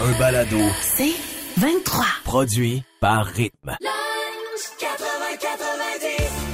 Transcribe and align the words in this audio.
un 0.00 0.18
balado 0.18 0.58
C'est 0.80 1.14
23. 1.56 2.04
produit 2.24 2.82
par 3.00 3.26
Rythme. 3.26 3.76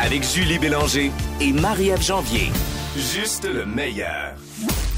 Avec 0.00 0.22
Julie 0.22 0.58
Bélanger 0.58 1.10
et 1.40 1.52
Marie-Ève 1.52 2.02
Janvier. 2.02 2.50
Juste 2.96 3.44
le 3.44 3.66
meilleur. 3.66 4.34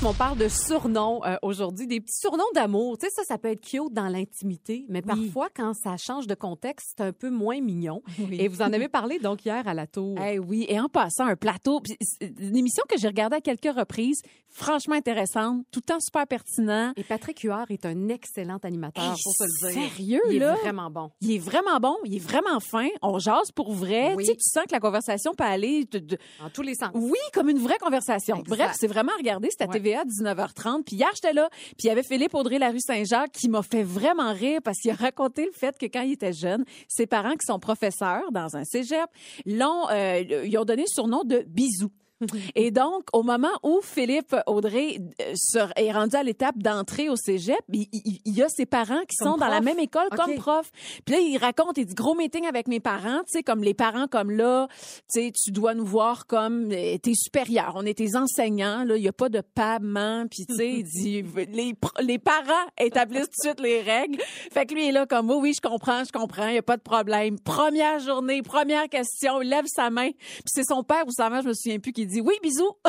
On 0.04 0.12
parle 0.12 0.38
de 0.38 0.46
surnoms 0.48 1.24
euh, 1.24 1.36
aujourd'hui, 1.42 1.88
des 1.88 2.00
petits 2.00 2.18
surnoms 2.20 2.44
d'amour. 2.54 2.96
Tu 2.96 3.06
sais, 3.06 3.12
ça, 3.12 3.22
ça 3.26 3.38
peut 3.38 3.48
être 3.48 3.60
cute 3.60 3.92
dans 3.92 4.06
l'intimité, 4.08 4.84
mais 4.88 5.02
parfois, 5.02 5.48
quand 5.52 5.72
ça 5.74 5.96
change 5.96 6.28
de 6.28 6.34
contexte, 6.36 6.92
c'est 6.96 7.02
un 7.02 7.12
peu 7.12 7.28
moins 7.28 7.60
mignon. 7.60 8.02
Et 8.30 8.46
vous 8.46 8.62
en 8.62 8.72
avez 8.72 8.88
parlé 8.88 9.18
donc 9.18 9.44
hier 9.44 9.66
à 9.66 9.74
la 9.74 9.88
tour. 9.88 10.16
Eh 10.24 10.38
oui, 10.38 10.64
et 10.68 10.78
en 10.78 10.88
passant 10.88 11.24
un 11.26 11.34
plateau, 11.34 11.80
c'est 12.00 12.32
une 12.38 12.56
émission 12.56 12.84
que 12.88 12.96
j'ai 12.98 13.08
regardée 13.08 13.36
à 13.36 13.40
quelques 13.40 13.74
reprises, 13.76 14.20
franchement 14.48 14.94
intéressante, 14.94 15.64
tout 15.72 15.80
le 15.84 15.92
temps 15.94 15.98
super 16.00 16.26
pertinent. 16.28 16.92
Et 16.96 17.02
Patrick 17.02 17.40
Huard 17.40 17.66
est 17.70 17.84
un 17.84 18.08
excellent 18.08 18.58
animateur, 18.62 19.02
Hey, 19.02 19.10
pour 19.24 19.32
se 19.34 19.44
le 19.66 19.72
dire. 19.72 19.82
sérieux, 19.90 20.20
Il 20.30 20.38
là? 20.38 20.54
est 20.54 20.60
vraiment 20.60 20.90
bon. 20.90 21.10
Il 21.20 21.32
est 21.32 21.38
vraiment 21.38 21.80
bon, 21.80 21.96
il 22.04 22.14
est 22.14 22.18
vraiment 22.24 22.60
fin, 22.60 22.88
on 23.02 23.18
jase 23.18 23.50
pour 23.52 23.72
vrai. 23.72 24.14
Oui. 24.14 24.24
Tu 24.24 24.30
sais, 24.30 24.36
tu 24.36 24.48
sens 24.48 24.64
que 24.66 24.72
la 24.72 24.80
conversation 24.80 25.32
peut 25.34 25.42
aller 25.44 25.84
de- 25.90 25.98
de, 25.98 26.18
En 26.44 26.48
tous 26.50 26.62
les 26.62 26.74
sens. 26.74 26.90
Oui, 26.94 27.18
comme 27.32 27.48
une 27.48 27.58
vraie 27.58 27.78
conversation. 27.78 28.36
Exact. 28.36 28.56
Bref, 28.56 28.76
c'est 28.78 28.86
vraiment 28.86 29.12
à 29.12 29.16
regarder. 29.18 29.48
C'était 29.50 29.64
à 29.64 29.68
Ouais. 29.68 29.72
TVA 29.86 30.04
19h30. 30.04 30.84
Puis 30.84 30.96
hier, 30.96 31.08
j'étais 31.14 31.32
là. 31.32 31.48
Puis 31.50 31.84
il 31.84 31.86
y 31.86 31.90
avait 31.90 32.02
Philippe 32.02 32.34
Audrey, 32.34 32.58
la 32.58 32.70
rue 32.70 32.80
Saint-Jacques, 32.80 33.32
qui 33.32 33.48
m'a 33.48 33.62
fait 33.62 33.82
vraiment 33.82 34.32
rire 34.32 34.60
parce 34.64 34.78
qu'il 34.78 34.90
a 34.90 34.94
raconté 34.94 35.44
le 35.44 35.52
fait 35.52 35.76
que 35.78 35.86
quand 35.86 36.02
il 36.02 36.12
était 36.12 36.32
jeune, 36.32 36.64
ses 36.88 37.06
parents, 37.06 37.34
qui 37.34 37.46
sont 37.46 37.58
professeurs 37.58 38.30
dans 38.32 38.56
un 38.56 38.64
cégep, 38.64 39.08
l'ont, 39.44 39.88
euh, 39.90 40.22
ils 40.44 40.56
ont 40.58 40.64
donné 40.64 40.82
le 40.82 40.88
surnom 40.88 41.22
de 41.24 41.44
Bisou. 41.46 41.90
Et 42.54 42.70
donc, 42.70 43.04
au 43.12 43.22
moment 43.22 43.50
où 43.62 43.80
Philippe 43.82 44.34
Audrey 44.46 44.98
euh, 45.20 45.66
est 45.76 45.92
rendu 45.92 46.16
à 46.16 46.22
l'étape 46.22 46.56
d'entrée 46.58 47.08
au 47.08 47.16
cégep, 47.16 47.58
il, 47.72 47.86
il- 47.92 48.20
il 48.24 48.34
y 48.34 48.42
a 48.42 48.48
ses 48.48 48.66
parents 48.66 49.00
qui 49.08 49.16
Comme 49.16 49.32
sont 49.32 49.36
dans 49.38 49.48
la 49.48 49.60
même 49.60 49.78
école 49.78 50.08
comme 50.10 50.34
prof. 50.36 50.70
Puis 51.04 51.14
là, 51.14 51.20
il 51.20 51.36
raconte, 51.38 51.78
il 51.78 51.86
dit 51.86 51.94
gros 51.94 52.14
meeting 52.14 52.46
avec 52.46 52.68
mes 52.68 52.80
parents, 52.80 53.18
tu 53.26 53.32
sais, 53.32 53.42
comme 53.42 53.62
les 53.62 53.74
parents 53.74 54.06
comme 54.08 54.30
là, 54.30 54.68
tu 55.12 55.20
sais, 55.20 55.32
tu 55.32 55.50
dois 55.50 55.74
nous 55.74 55.84
voir 55.84 56.26
comme 56.26 56.70
euh, 56.72 56.96
tes 56.98 57.14
supérieurs, 57.14 57.72
on 57.76 57.84
est 57.84 57.94
tes 57.98 58.16
enseignants, 58.16 58.84
là, 58.84 58.96
il 58.96 59.02
y 59.02 59.08
a 59.08 59.12
pas 59.12 59.28
de 59.28 59.40
paiement, 59.40 60.26
puis 60.30 60.46
tu 60.46 60.54
sais, 60.56 60.70
il 60.72 60.84
dit 60.84 61.22
les 61.52 61.74
les 62.00 62.18
parents 62.18 62.66
établissent 62.80 63.28
tout 63.30 63.42
de 63.42 63.48
suite 63.48 63.60
les 63.60 63.80
règles. 63.82 64.20
Fait 64.52 64.64
que 64.66 64.74
lui 64.74 64.84
il 64.84 64.88
est 64.88 64.92
là 64.92 65.06
comme 65.06 65.30
oh, 65.30 65.40
oui, 65.40 65.52
je 65.54 65.66
comprends, 65.66 66.02
je 66.04 66.12
comprends, 66.12 66.48
il 66.48 66.54
y 66.54 66.58
a 66.58 66.62
pas 66.62 66.76
de 66.76 66.82
problème. 66.82 67.38
Première 67.40 67.98
journée, 68.00 68.42
première 68.42 68.88
question, 68.88 69.42
il 69.42 69.48
lève 69.50 69.66
sa 69.66 69.90
main, 69.90 70.10
puis 70.10 70.42
c'est 70.46 70.64
son 70.64 70.82
père 70.82 71.04
ou 71.06 71.10
sa 71.10 71.28
mère, 71.30 71.42
je 71.42 71.48
me 71.48 71.54
souviens 71.54 71.78
plus 71.78 71.92
qui 71.92 72.05
dit 72.06 72.20
oui, 72.20 72.34
bisous. 72.42 72.72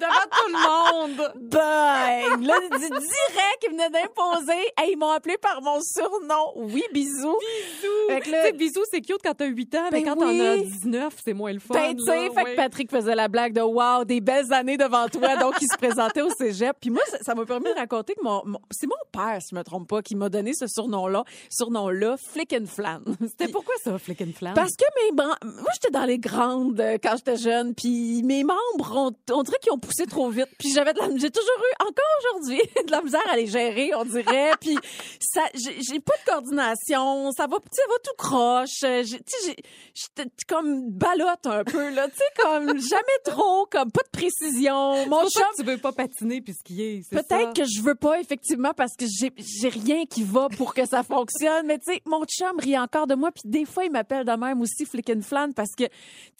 Devant 0.00 0.28
tout 0.30 0.48
le 0.48 1.16
monde. 1.18 1.32
Ben, 1.36 2.40
là, 2.46 2.54
il 2.62 2.70
dit 2.78 2.88
direct, 2.88 3.60
il 3.64 3.70
venait 3.70 3.90
d'imposer. 3.90 4.58
Hey, 4.78 4.92
ils 4.92 4.96
m'ont 4.98 5.10
appelé 5.10 5.36
par 5.38 5.60
mon 5.62 5.78
surnom. 5.80 6.52
Oui, 6.56 6.82
bisous. 6.92 7.36
Bisous. 7.38 8.30
Là, 8.32 8.52
bisous, 8.52 8.82
c'est 8.90 9.00
cute 9.00 9.18
quand 9.22 9.34
t'as 9.34 9.46
8 9.46 9.74
ans, 9.74 9.82
mais 9.92 10.02
Ben 10.02 10.14
quand 10.16 10.26
oui. 10.26 10.38
t'en 10.38 10.44
as 10.44 10.56
19, 10.56 11.14
c'est 11.24 11.34
moins 11.34 11.52
le 11.52 11.60
fun. 11.60 11.74
Ben, 11.74 11.94
tu 11.94 12.04
sais, 12.04 12.30
fait 12.30 12.44
que 12.44 12.56
Patrick 12.56 12.90
faisait 12.90 13.14
la 13.14 13.28
blague 13.28 13.52
de 13.52 13.60
wow, 13.60 14.04
des 14.04 14.20
belles 14.20 14.52
années 14.52 14.76
devant 14.78 15.08
toi. 15.08 15.36
Donc, 15.36 15.54
il 15.60 15.68
se 15.70 15.76
présentait 15.76 16.22
au 16.22 16.30
cégep. 16.30 16.76
Puis 16.80 16.90
moi, 16.90 17.02
ça- 17.20 17.34
m'a 17.34 17.44
permis 17.44 17.66
de 17.72 17.78
raconter 17.78 18.14
que 18.14 18.22
mon, 18.22 18.42
mon- 18.44 18.60
c'est 18.70 18.86
mon 18.86 18.94
père, 19.12 19.40
si 19.42 19.48
je 19.52 19.56
me 19.56 19.62
trompe 19.62 19.88
pas, 19.88 20.02
qui 20.02 20.16
m'a 20.16 20.28
donné 20.30 20.52
ce 20.54 20.66
surnom-là, 20.66 21.24
surnom-là, 21.50 22.16
Flick 22.32 22.52
and 22.54 22.66
Flan. 22.66 23.00
C'était 23.20 23.48
pourquoi 23.52 23.74
ça, 23.84 23.98
Flick 23.98 24.20
and 24.22 24.32
Flam? 24.36 24.54
Parce 24.54 24.72
que 24.76 24.84
mes 25.04 25.12
bran- 25.14 25.36
moi 25.44 25.70
j'étais 25.74 25.90
dans 25.90 26.04
les 26.04 26.18
grandes 26.18 26.80
euh, 26.80 26.98
quand 27.02 27.14
j'étais 27.16 27.36
jeune, 27.36 27.74
puis 27.74 28.01
mes 28.24 28.44
membres 28.44 28.96
ont, 28.96 29.12
on 29.32 29.42
dirait 29.42 29.58
qu'ils 29.62 29.72
ont 29.72 29.78
poussé 29.78 30.06
trop 30.06 30.28
vite, 30.30 30.48
puis 30.58 30.70
j'avais 30.72 30.92
de 30.92 30.98
la 30.98 31.06
j'ai 31.16 31.30
toujours 31.30 31.58
eu 31.58 31.82
encore 31.82 32.04
aujourd'hui 32.20 32.60
de 32.86 32.90
la 32.90 33.02
misère 33.02 33.20
à 33.30 33.36
les 33.36 33.46
gérer, 33.46 33.94
on 33.94 34.04
dirait, 34.04 34.50
puis 34.60 34.76
ça 35.20 35.42
j'ai 35.54 36.00
pas 36.00 36.14
de 36.24 36.30
coordination, 36.30 37.32
ça 37.32 37.46
va 37.46 37.56
ça 37.72 37.82
va 37.88 37.94
tout 38.04 38.14
croche, 38.18 38.82
euh, 38.84 39.02
tu 39.02 39.08
sais 39.26 39.36
j'ai- 39.46 39.64
j'étais 39.94 40.30
comme 40.48 40.90
balotte 40.90 41.46
un 41.46 41.64
peu 41.64 41.90
là, 41.90 42.08
tu 42.08 42.16
sais 42.16 42.42
comme 42.42 42.66
jamais 42.78 43.18
trop 43.24 43.66
comme 43.70 43.90
pas 43.90 44.02
de 44.02 44.10
précision. 44.18 45.06
Mon 45.08 45.28
chum 45.28 45.44
tu 45.56 45.64
veux 45.64 45.78
pas 45.78 45.92
patiner 45.92 46.40
puis 46.40 46.54
skier? 46.54 47.02
Peut-être 47.10 47.54
que 47.54 47.64
je 47.64 47.82
veux 47.82 47.94
pas 47.94 48.20
effectivement 48.20 48.72
parce 48.76 48.94
que 48.96 49.04
j'ai 49.06 49.30
j'ai 49.36 49.68
rien 49.68 50.04
qui 50.06 50.22
va 50.22 50.48
pour 50.56 50.74
que 50.74 50.86
ça 50.86 51.02
fonctionne 51.02 51.66
mais 51.66 51.78
tu 51.78 51.92
sais 51.92 52.02
mon 52.06 52.24
chum 52.24 52.58
rit 52.58 52.78
encore 52.78 53.06
de 53.06 53.14
moi 53.14 53.30
puis 53.32 53.42
des 53.44 53.64
fois 53.64 53.84
il 53.84 53.90
m'appelle 53.90 54.24
de 54.24 54.32
même 54.32 54.60
aussi 54.60 54.84
flick 54.86 55.10
and 55.10 55.22
flan 55.22 55.52
parce 55.52 55.74
que 55.76 55.84
tu 55.84 55.90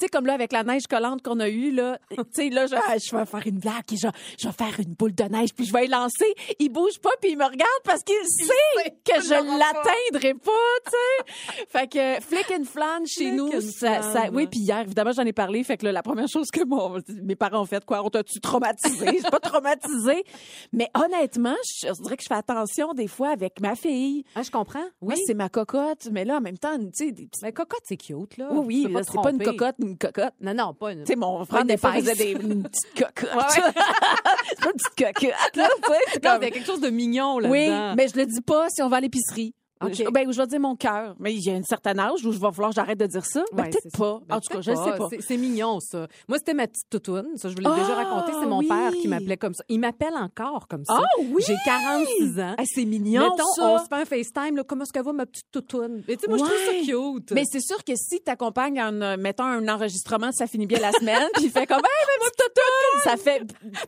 sais 0.00 0.08
comme 0.08 0.26
là 0.26 0.34
avec 0.34 0.52
la 0.52 0.64
neige 0.64 0.86
collante 0.88 1.22
qu'on 1.22 1.40
a 1.40 1.48
là. 1.70 1.98
Tu 2.10 2.16
sais 2.32 2.48
là 2.50 2.66
je, 2.66 2.74
ah, 2.74 2.96
je 2.98 3.16
vais 3.16 3.26
faire 3.26 3.46
une 3.46 3.58
blague 3.58 3.84
et 3.92 3.96
je, 3.96 4.08
je 4.38 4.46
vais 4.48 4.52
faire 4.54 4.80
une 4.80 4.94
boule 4.94 5.14
de 5.14 5.24
neige 5.24 5.54
puis 5.54 5.64
je 5.64 5.72
vais 5.72 5.86
y 5.86 5.88
lancer. 5.88 6.34
Il 6.58 6.70
bouge 6.70 6.98
pas 7.00 7.10
puis 7.20 7.32
il 7.32 7.38
me 7.38 7.44
regarde 7.44 7.68
parce 7.84 8.02
qu'il 8.02 8.14
sait 8.26 8.90
que 9.04 9.20
je 9.22 9.30
l'atteindrai 9.34 10.34
pas 10.34 10.50
tu 10.84 10.90
sais. 10.90 11.64
Fait 11.68 11.86
que 11.88 12.20
flick 12.24 12.50
and 12.50 12.64
flan 12.64 13.04
chez 13.06 13.26
Flick 13.28 13.34
nous 13.34 13.60
ça, 13.60 14.02
ça- 14.02 14.30
oui 14.32 14.46
puis 14.46 14.60
hier 14.60 14.80
évidemment 14.80 15.12
j'en 15.12 15.24
ai 15.24 15.32
parlé. 15.32 15.62
Fait 15.64 15.76
que 15.76 15.84
là, 15.86 15.92
la 15.92 16.02
première 16.02 16.28
chose 16.28 16.50
que 16.50 16.64
mon, 16.64 16.98
mes 17.22 17.36
parents 17.36 17.62
ont 17.62 17.66
fait 17.66 17.84
quoi 17.84 18.02
on 18.04 18.10
t'a-tu 18.10 18.40
traumatisé? 18.40 19.06
Je 19.06 19.12
suis 19.18 19.30
pas 19.30 19.40
traumatisée. 19.40 20.24
Mais 20.72 20.88
honnêtement 20.94 21.54
je, 21.64 21.88
je 21.88 22.02
dirais 22.02 22.16
que 22.16 22.22
je 22.22 22.28
fais 22.28 22.34
attention 22.34 22.92
des 22.94 23.08
fois 23.08 23.30
avec 23.30 23.60
ma 23.60 23.74
fille. 23.74 24.24
Ah, 24.34 24.42
je 24.42 24.50
comprends. 24.50 24.84
oui. 25.00 25.14
c'est 25.26 25.34
ma 25.34 25.48
cocotte 25.48 26.08
mais 26.10 26.24
là 26.24 26.36
en 26.36 26.40
même 26.40 26.58
temps 26.58 26.76
tu 26.78 26.88
sais 26.92 27.12
des 27.12 27.26
petits- 27.26 27.40
Mais 27.42 27.52
cocotte, 27.52 27.82
c'est 27.84 27.96
cute, 27.96 28.36
là. 28.36 28.48
oui 28.52 28.60
oui 28.62 28.82
c'est 28.86 29.14
pas 29.14 29.30
une 29.30 29.38
tromper. 29.38 29.44
cocotte 29.44 29.76
une 29.80 29.98
cocotte. 29.98 30.34
Non, 30.40 30.54
non, 30.54 30.74
pas 30.74 30.92
une. 30.92 31.00
tu 31.04 31.06
sais, 31.12 31.16
mon 31.16 31.41
frère, 31.44 31.60
Une 31.62 31.66
des 31.68 31.76
fois, 31.76 31.92
faisait 31.92 32.14
des, 32.14 32.30
une 32.32 32.62
petite 32.62 32.94
cocotte. 32.96 33.30
c'est 33.50 33.60
pas 33.60 34.70
une 34.70 34.72
petite 34.72 34.96
cocotte, 34.96 35.56
là, 35.56 35.68
tu 35.82 35.92
sais. 35.92 35.98
c'est 36.12 36.24
Non, 36.24 36.30
comme- 36.32 36.42
il 36.42 36.44
y 36.44 36.48
a 36.48 36.50
quelque 36.50 36.66
chose 36.66 36.80
de 36.80 36.90
mignon 36.90 37.36
Oui, 37.36 37.66
là-dedans. 37.66 37.94
mais 37.96 38.08
je 38.08 38.16
le 38.16 38.26
dis 38.26 38.40
pas 38.40 38.66
si 38.70 38.82
on 38.82 38.88
va 38.88 38.98
à 38.98 39.00
l'épicerie. 39.00 39.54
OK. 39.86 39.94
Je, 39.94 40.10
ben, 40.10 40.32
je 40.32 40.40
vais 40.40 40.46
dire 40.46 40.60
mon 40.60 40.76
cœur. 40.76 41.14
Mais 41.18 41.32
il 41.34 41.40
y 41.44 41.50
a 41.50 41.54
un 41.54 41.62
certain 41.62 41.98
âge 41.98 42.24
où 42.24 42.32
je 42.32 42.38
vais 42.38 42.50
falloir 42.52 42.70
que 42.70 42.76
j'arrête 42.76 42.98
de 42.98 43.06
dire 43.06 43.24
ça. 43.24 43.42
Ben, 43.52 43.64
Ouais, 43.64 43.70
peut-être 43.70 43.96
pas. 43.98 44.20
Ben, 44.28 44.36
en 44.36 44.40
tout 44.40 44.52
cas, 44.54 44.60
je 44.60 44.70
ne 44.70 44.76
sais 44.76 44.96
pas. 44.96 45.08
C'est- 45.20 45.36
mignon, 45.36 45.80
ça. 45.80 46.06
Moi, 46.28 46.38
c'était 46.38 46.54
ma 46.54 46.66
petite 46.66 46.88
toutoune. 46.90 47.36
Ça, 47.36 47.48
je 47.48 47.54
vous 47.54 47.60
l'ai 47.60 47.68
Ah, 47.70 47.76
déjà 47.78 47.94
raconté. 47.94 48.32
C'est 48.40 48.46
mon 48.46 48.58
oui. 48.58 48.68
père 48.68 48.92
qui 48.92 49.08
m'appelait 49.08 49.36
comme 49.36 49.54
ça. 49.54 49.64
Il 49.68 49.80
m'appelle 49.80 50.14
encore 50.14 50.66
comme 50.68 50.84
ça. 50.84 50.94
Ah 50.98 51.04
oui! 51.18 51.42
J'ai 51.46 51.56
46 51.64 52.38
ans. 52.40 52.54
Ah, 52.58 52.62
c'est 52.66 52.84
mignon, 52.84 53.22
Mettons, 53.30 53.52
ça. 53.56 53.62
on 53.66 53.78
se 53.78 53.84
fait 53.84 53.94
un 53.94 54.04
FaceTime, 54.04 54.56
là, 54.56 54.62
comment 54.64 54.82
est-ce 54.84 54.92
qu'elle 54.92 55.04
va, 55.04 55.12
ma 55.12 55.26
petite 55.26 55.50
toutoune? 55.50 56.02
Mais 56.06 56.16
tu 56.16 56.22
sais, 56.22 56.28
moi, 56.28 56.38
je 56.38 56.44
trouve 56.44 56.56
ça 56.64 56.72
cute. 57.18 57.32
Mais 57.32 57.44
c'est 57.50 57.60
sûr 57.60 57.82
que 57.84 57.92
si 57.96 58.20
t'accompagnes 58.20 58.80
en 58.80 59.00
euh, 59.02 59.16
mettant 59.16 59.44
un 59.46 59.66
enregistrement, 59.68 60.30
ça 60.32 60.46
finit 60.46 60.66
bien 60.66 60.78
la 60.80 60.92
semaine, 60.92 61.28
puis 61.34 61.44
il 61.44 61.50
fait 61.50 61.66
comme 61.66 61.78
hey, 61.78 62.18
ma 62.22 62.30
petite 62.30 62.36
toutoune, 62.54 63.00
ça 63.04 63.16
fait 63.16 63.40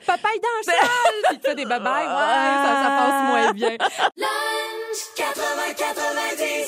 papa 0.06 0.28
est 0.34 0.38
dans 0.40 0.48
le 0.58 0.64
salle, 0.64 0.78
puis 1.28 1.36
il 1.36 1.40
fait 1.48 1.54
des 1.54 1.64
babayes. 1.66 2.06
Ouais, 2.06 2.64
ça, 2.64 2.82
ça 2.82 2.88
passe 2.88 3.28
moins 3.30 3.52
bien. 3.52 3.76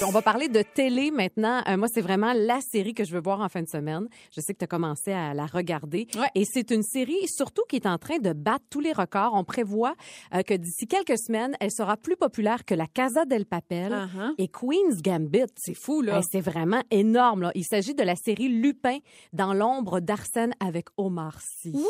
On 0.02 0.10
va 0.10 0.22
parler 0.22 0.48
de 0.48 0.62
télé 0.62 1.10
maintenant. 1.10 1.62
Euh, 1.68 1.76
moi, 1.76 1.88
c'est 1.92 2.00
vraiment 2.00 2.32
la 2.34 2.60
série 2.60 2.94
que 2.94 3.04
je 3.04 3.12
veux 3.12 3.20
voir 3.20 3.40
en 3.40 3.48
fin 3.48 3.62
de 3.62 3.68
semaine. 3.68 4.08
Je 4.34 4.40
sais 4.40 4.52
que 4.52 4.58
tu 4.58 4.64
as 4.64 4.68
commencé 4.68 5.12
à 5.12 5.34
la 5.34 5.46
regarder. 5.46 6.06
Ouais. 6.16 6.28
Et 6.34 6.44
c'est 6.44 6.70
une 6.70 6.82
série 6.82 7.26
surtout 7.28 7.62
qui 7.68 7.76
est 7.76 7.86
en 7.86 7.98
train 7.98 8.18
de 8.18 8.32
battre 8.32 8.64
tous 8.70 8.80
les 8.80 8.92
records. 8.92 9.32
On 9.34 9.44
prévoit 9.44 9.94
euh, 10.34 10.42
que 10.42 10.54
d'ici 10.54 10.86
quelques 10.86 11.18
semaines, 11.18 11.56
elle 11.60 11.70
sera 11.70 11.96
plus 11.96 12.16
populaire 12.16 12.64
que 12.64 12.74
la 12.74 12.86
Casa 12.86 13.24
del 13.24 13.46
Papel 13.46 13.92
Uh-huh. 13.96 14.34
et 14.38 14.48
Queen's 14.48 15.00
Gambit. 15.02 15.46
C'est 15.56 15.74
fou, 15.74 16.02
là. 16.02 16.20
c'est 16.30 16.40
vraiment 16.40 16.82
énorme. 16.90 17.42
Là. 17.42 17.52
Il 17.54 17.64
s'agit 17.64 17.94
de 17.94 18.02
la 18.02 18.14
série 18.16 18.48
Lupin 18.48 18.98
dans 19.32 19.54
l'ombre 19.54 20.00
d'Arsène 20.00 20.52
avec 20.60 20.86
Omar 20.96 21.38
Sy. 21.40 21.72
Oui! 21.74 21.82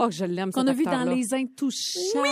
Oh, 0.00 0.06
que 0.06 0.12
je 0.12 0.24
l'aime, 0.24 0.52
qu'on 0.52 0.66
a 0.66 0.72
vu 0.72 0.84
dans. 0.84 1.04
Les 1.04 1.34
Intouchables. 1.34 2.28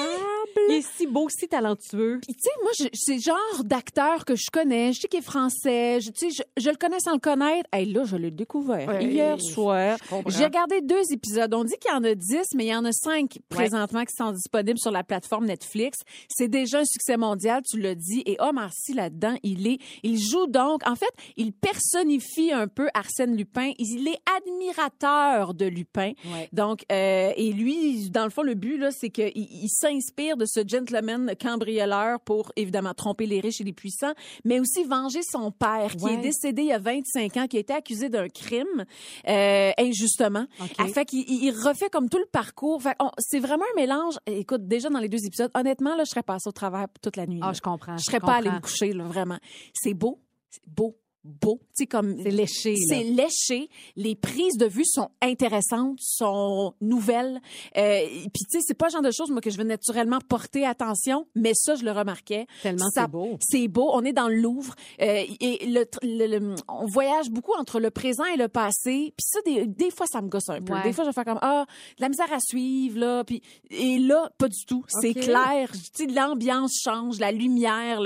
Il 0.68 0.74
est 0.74 0.86
si 0.96 1.06
beau, 1.06 1.28
si 1.28 1.48
talentueux. 1.48 2.18
Puis, 2.22 2.34
tu 2.34 2.42
sais, 2.42 2.50
moi, 2.62 2.70
je- 2.78 2.88
c'est 2.94 3.14
le 3.16 3.20
genre 3.20 3.64
d'acteur 3.64 4.24
que 4.24 4.34
je 4.36 4.50
connais. 4.52 4.92
Je 4.92 5.00
sais 5.00 5.08
qu'il 5.08 5.20
est 5.20 5.22
français. 5.22 6.00
Je, 6.00 6.10
tu 6.10 6.30
sais, 6.30 6.44
je, 6.56 6.62
je 6.62 6.70
le 6.70 6.76
connais 6.76 7.00
sans 7.00 7.12
le 7.14 7.18
connaître. 7.18 7.68
Hey, 7.72 7.86
là, 7.92 8.04
je 8.04 8.16
l'ai 8.16 8.30
découvert 8.30 8.88
Ouais, 8.88 9.04
hier 9.04 9.40
soir. 9.40 9.98
J'ai 10.28 10.44
regardé 10.44 10.80
deux 10.80 11.02
épisodes. 11.12 11.52
On 11.54 11.64
dit 11.64 11.74
qu'il 11.80 11.90
y 11.90 11.94
en 11.94 12.04
a 12.04 12.14
dix, 12.14 12.46
mais 12.54 12.64
il 12.66 12.68
y 12.70 12.74
en 12.74 12.84
a 12.84 12.92
cinq 12.92 13.38
présentement 13.48 14.04
qui 14.04 14.14
sont 14.16 14.32
disponibles 14.32 14.78
sur 14.78 14.90
la 14.90 15.04
plateforme 15.04 15.46
Netflix. 15.46 15.98
C'est 16.28 16.48
déjà 16.48 16.80
un 16.80 16.84
succès 16.84 17.16
mondial, 17.16 17.62
tu 17.68 17.78
l'as 17.80 17.94
dit. 17.94 18.22
Et 18.26 18.36
Omar 18.40 18.70
Sy, 18.72 18.94
là-dedans, 18.94 19.36
il 19.42 19.66
est, 19.66 19.78
il 20.02 20.18
joue 20.18 20.46
donc, 20.46 20.86
en 20.86 20.94
fait, 20.96 21.10
il 21.36 21.52
personnifie 21.52 22.52
un 22.52 22.68
peu 22.68 22.88
Arsène 22.94 23.36
Lupin. 23.36 23.72
Il 23.78 24.08
est 24.08 24.18
admirateur 24.36 25.54
de 25.54 25.66
Lupin. 25.66 26.12
Ouais. 26.24 26.48
Donc, 26.52 26.84
euh, 26.90 27.32
et 27.36 27.52
lui, 27.52 28.10
dans 28.10 28.24
le 28.24 28.30
fond, 28.30 28.42
le 28.42 28.54
but, 28.54 28.78
là, 28.78 28.90
c'est 28.90 29.10
qu'il 29.10 29.32
il 29.34 29.68
s'inspire 29.68 30.36
de 30.36 30.45
ce 30.46 30.60
gentleman 30.66 31.32
cambrioleur 31.40 32.20
pour, 32.20 32.52
évidemment, 32.56 32.94
tromper 32.94 33.26
les 33.26 33.40
riches 33.40 33.60
et 33.60 33.64
les 33.64 33.72
puissants, 33.72 34.12
mais 34.44 34.60
aussi 34.60 34.84
venger 34.84 35.20
son 35.22 35.50
père, 35.50 35.92
qui 35.96 36.04
Ouais. 36.04 36.14
est 36.14 36.18
décédé 36.18 36.62
il 36.62 36.68
y 36.68 36.72
a 36.72 36.78
25 36.78 37.36
ans, 37.36 37.46
qui 37.46 37.56
a 37.56 37.60
été 37.60 37.72
accusé 37.72 38.08
d'un 38.08 38.28
crime, 38.28 38.84
euh, 39.28 39.72
injustement. 39.78 40.46
OK. 40.60 40.70
Ah, 40.78 40.86
fait 40.88 41.04
qu'il 41.04 41.24
il- 41.28 41.50
refait 41.50 41.88
comme 41.90 42.08
tout 42.08 42.18
le 42.18 42.26
parcours. 42.30 42.82
Fait 42.82 42.96
c'est 43.18 43.40
vraiment 43.40 43.64
un 43.74 43.80
mélange. 43.80 44.14
Écoute, 44.26 44.66
déjà 44.66 44.88
dans 44.90 44.98
les 45.00 45.08
deux 45.08 45.24
épisodes, 45.26 45.50
honnêtement, 45.54 45.94
là, 45.96 46.04
je 46.04 46.10
serais 46.10 46.22
passée 46.22 46.48
au 46.48 46.52
travers 46.52 46.86
toute 47.02 47.16
la 47.16 47.26
nuit. 47.26 47.40
Ah, 47.42 47.46
là. 47.48 47.52
je 47.52 47.60
comprends. 47.60 47.96
Je 47.96 48.02
serais 48.04 48.20
pas 48.20 48.34
allée 48.34 48.48
me 48.48 48.54
comprends. 48.56 48.68
coucher, 48.68 48.92
là, 48.92 49.04
vraiment. 49.04 49.38
C'est 49.74 49.94
beau. 49.94 50.20
C'est 50.50 50.62
beau. 50.66 50.96
Beau. 51.26 51.60
C'est 51.74 51.86
comme 51.86 52.16
c'est 52.22 52.30
léché. 52.30 52.74
C'est 52.88 53.04
léché. 53.04 53.68
Les 53.96 54.14
prises 54.14 54.56
de 54.56 54.66
vue 54.66 54.84
sont 54.84 55.10
intéressantes, 55.20 55.98
sont 56.00 56.74
nouvelles. 56.80 57.40
Euh, 57.76 58.00
puis 58.32 58.44
tu 58.48 58.58
sais, 58.58 58.58
c'est 58.62 58.74
pas 58.74 58.86
le 58.86 58.92
genre 58.92 59.02
de 59.02 59.10
choses 59.10 59.30
moi 59.30 59.40
que 59.40 59.50
je 59.50 59.56
vais 59.56 59.64
naturellement 59.64 60.18
porter 60.26 60.64
attention, 60.64 61.26
mais 61.34 61.52
ça 61.54 61.74
je 61.74 61.84
le 61.84 61.92
remarquais. 61.92 62.46
Tellement 62.62 62.86
c'est 62.92 63.08
beau. 63.08 63.38
C'est 63.40 63.68
beau. 63.68 63.90
On 63.92 64.04
est 64.04 64.12
dans 64.12 64.28
le 64.28 64.36
Louvre 64.36 64.74
euh, 65.00 65.24
et 65.40 65.66
le, 65.66 66.54
on 66.68 66.86
voyage 66.86 67.30
beaucoup 67.30 67.52
entre 67.58 67.80
le 67.80 67.90
présent 67.90 68.24
et 68.24 68.36
le 68.36 68.48
passé. 68.48 69.14
Puis 69.16 69.26
ça, 69.26 69.40
des, 69.44 69.66
des, 69.66 69.90
fois, 69.90 70.06
ça 70.06 70.20
me 70.20 70.28
gosse 70.28 70.48
un 70.48 70.60
peu. 70.60 70.74
Des 70.82 70.92
fois, 70.92 71.04
je 71.04 71.10
vais 71.10 71.14
faire 71.14 71.24
comme 71.24 71.38
ah, 71.42 71.64
de 71.96 72.02
la 72.02 72.08
misère 72.08 72.32
à 72.32 72.40
suivre 72.40 72.98
là. 72.98 73.24
Puis 73.24 73.42
et 73.70 73.98
là, 73.98 74.30
pas 74.38 74.48
du 74.48 74.64
tout. 74.66 74.84
C'est 74.88 75.14
clair. 75.14 75.70
Tu 75.72 76.04
sais, 76.04 76.06
l'ambiance 76.06 76.80
change, 76.82 77.18
la 77.18 77.32
lumière. 77.32 78.00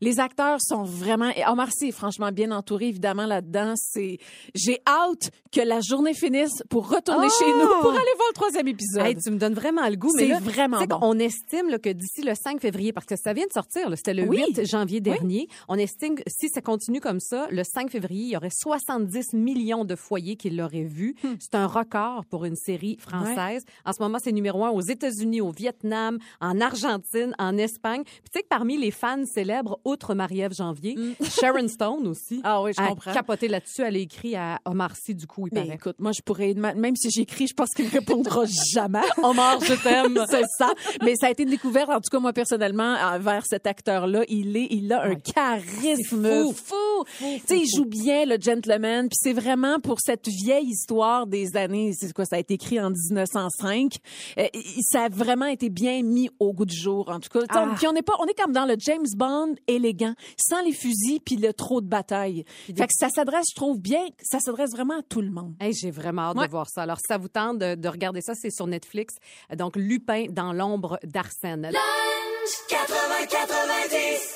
Les 0.00 0.20
acteurs 0.20 0.60
sont 0.60 0.82
vraiment. 0.82 1.30
Omar 1.48 1.70
Sy 1.72 1.88
est 1.88 1.92
franchement 1.92 2.32
bien 2.32 2.50
entouré 2.50 2.65
évidemment 2.74 3.26
là-dedans. 3.26 3.74
C'est 3.76 4.18
j'ai 4.54 4.80
hâte 4.86 5.30
que 5.52 5.60
la 5.60 5.80
journée 5.80 6.14
finisse 6.14 6.62
pour 6.68 6.88
retourner 6.88 7.28
chez 7.38 7.50
nous 7.52 7.68
pour 7.80 7.92
oh! 7.92 7.96
aller 7.96 8.14
voir 8.16 8.28
le 8.28 8.34
troisième 8.34 8.68
épisode. 8.68 9.06
Hey, 9.06 9.16
tu 9.16 9.30
me 9.30 9.38
donnes 9.38 9.54
vraiment 9.54 9.88
le 9.88 9.96
goût. 9.96 10.12
C'est 10.16 10.32
vraiment 10.40 10.84
bon. 10.84 10.98
On 11.02 11.18
estime 11.18 11.78
que 11.78 11.90
d'ici 11.90 12.22
le 12.22 12.34
5 12.34 12.60
février, 12.60 12.92
parce 12.92 13.06
que 13.06 13.16
ça 13.16 13.32
vient 13.32 13.46
de 13.46 13.52
sortir, 13.52 13.90
c'était 13.96 14.14
le 14.14 14.24
8 14.24 14.66
janvier 14.66 15.00
dernier, 15.00 15.48
on 15.68 15.76
estime 15.76 16.16
que 16.16 16.22
si 16.26 16.48
ça 16.48 16.60
continue 16.60 17.00
comme 17.00 17.20
ça, 17.20 17.48
le 17.50 17.62
5 17.64 17.90
février, 17.90 18.24
il 18.24 18.30
y 18.30 18.36
aurait 18.36 18.50
70 18.50 19.34
millions 19.34 19.84
de 19.84 19.94
foyers 19.94 20.36
qui 20.36 20.50
l'auraient 20.50 20.84
vu. 20.84 21.14
Hmm. 21.22 21.34
C'est 21.38 21.54
un 21.54 21.66
record 21.66 22.24
pour 22.26 22.44
une 22.44 22.56
série 22.56 22.96
française. 22.98 23.64
En 23.84 23.92
ce 23.92 24.02
moment, 24.02 24.18
c'est 24.22 24.32
numéro 24.32 24.64
un 24.64 24.70
aux 24.70 24.80
États-Unis, 24.80 25.40
au 25.40 25.50
Vietnam, 25.50 26.18
en 26.40 26.60
Argentine, 26.60 27.34
en 27.38 27.56
Espagne. 27.56 28.02
Puis 28.04 28.30
tu 28.32 28.38
sais 28.38 28.42
que 28.42 28.48
parmi 28.48 28.76
les 28.78 28.90
fans 28.90 29.24
célèbres, 29.24 29.78
outre 29.84 30.14
Marie-Ève 30.14 30.54
Janvier, 30.54 30.96
hmm. 30.96 31.24
Sharon 31.24 31.68
Stone 31.68 32.06
aussi. 32.06 32.40
Ah 32.44 32.55
oui, 32.62 32.72
je 32.76 32.84
comprends. 32.84 33.12
capoté 33.12 33.48
là-dessus. 33.48 33.82
Elle 33.82 33.96
a 33.96 33.98
écrit 33.98 34.36
à 34.36 34.60
Omar 34.64 34.94
Sy, 34.96 35.14
du 35.14 35.26
coup, 35.26 35.46
il 35.46 35.54
Mais 35.54 35.74
écoute, 35.74 35.96
moi, 35.98 36.12
je 36.12 36.22
pourrais, 36.22 36.54
même 36.54 36.96
si 36.96 37.10
j'écris, 37.10 37.46
je 37.46 37.54
pense 37.54 37.70
qu'il 37.70 37.86
ne 37.86 37.90
répondra 37.90 38.44
jamais. 38.72 39.00
Omar, 39.22 39.60
je 39.60 39.74
t'aime. 39.74 40.24
c'est 40.30 40.44
ça. 40.58 40.72
Mais 41.02 41.14
ça 41.16 41.26
a 41.26 41.30
été 41.30 41.42
une 41.42 41.50
découverte, 41.50 41.88
en 41.88 42.00
tout 42.00 42.10
cas, 42.10 42.18
moi, 42.18 42.32
personnellement, 42.32 42.96
envers 43.02 43.44
cet 43.46 43.66
acteur-là. 43.66 44.24
Il 44.28 44.56
est, 44.56 44.68
il 44.70 44.92
a 44.92 45.04
un 45.04 45.14
charisme 45.14 46.44
fou. 46.44 46.52
fou. 46.52 47.04
Tu 47.18 47.40
sais, 47.46 47.58
il 47.58 47.68
joue 47.74 47.84
bien 47.84 48.24
le 48.24 48.38
gentleman, 48.40 49.08
puis 49.08 49.18
c'est 49.20 49.32
vraiment 49.32 49.80
pour 49.80 50.00
cette 50.00 50.28
vieille 50.28 50.68
histoire 50.68 51.26
des 51.26 51.56
années, 51.56 51.92
c'est 51.98 52.12
quoi, 52.12 52.24
ça 52.24 52.36
a 52.36 52.38
été 52.38 52.54
écrit 52.54 52.80
en 52.80 52.90
1905. 52.90 53.96
Euh, 54.38 54.46
ça 54.80 55.04
a 55.04 55.08
vraiment 55.08 55.46
été 55.46 55.70
bien 55.70 56.02
mis 56.02 56.30
au 56.38 56.52
goût 56.52 56.66
du 56.66 56.76
jour, 56.76 57.08
en 57.08 57.20
tout 57.20 57.28
cas. 57.28 57.44
Ah. 57.48 57.68
Puis 57.76 57.86
on 57.86 57.94
est 57.94 58.02
pas, 58.02 58.14
on 58.20 58.26
est 58.26 58.38
comme 58.38 58.52
dans 58.52 58.66
le 58.66 58.76
James 58.78 59.06
Bond 59.16 59.54
élégant, 59.66 60.14
sans 60.36 60.62
les 60.62 60.72
fusils 60.72 61.20
puis 61.24 61.36
le 61.36 61.52
trop 61.52 61.80
de 61.80 61.86
bataille. 61.86 62.35
Fait 62.44 62.86
que 62.86 62.92
ça 62.92 63.08
s'adresse, 63.08 63.46
je 63.50 63.54
trouve 63.54 63.80
bien, 63.80 64.04
ça 64.22 64.38
s'adresse 64.40 64.72
vraiment 64.72 64.98
à 64.98 65.02
tout 65.02 65.20
le 65.20 65.30
monde. 65.30 65.54
Hey, 65.60 65.72
j'ai 65.72 65.90
vraiment 65.90 66.22
hâte 66.22 66.38
de 66.38 66.50
voir 66.50 66.68
ça. 66.68 66.82
Alors, 66.82 66.98
si 66.98 67.04
ça 67.08 67.18
vous 67.18 67.28
tente 67.28 67.58
de, 67.58 67.74
de 67.74 67.88
regarder 67.88 68.20
ça, 68.20 68.34
c'est 68.34 68.50
sur 68.50 68.66
Netflix. 68.66 69.14
Donc, 69.56 69.76
Lupin 69.76 70.26
dans 70.30 70.52
l'ombre 70.52 70.98
d'Arsène. 71.04 71.70
80-90. 71.70 72.25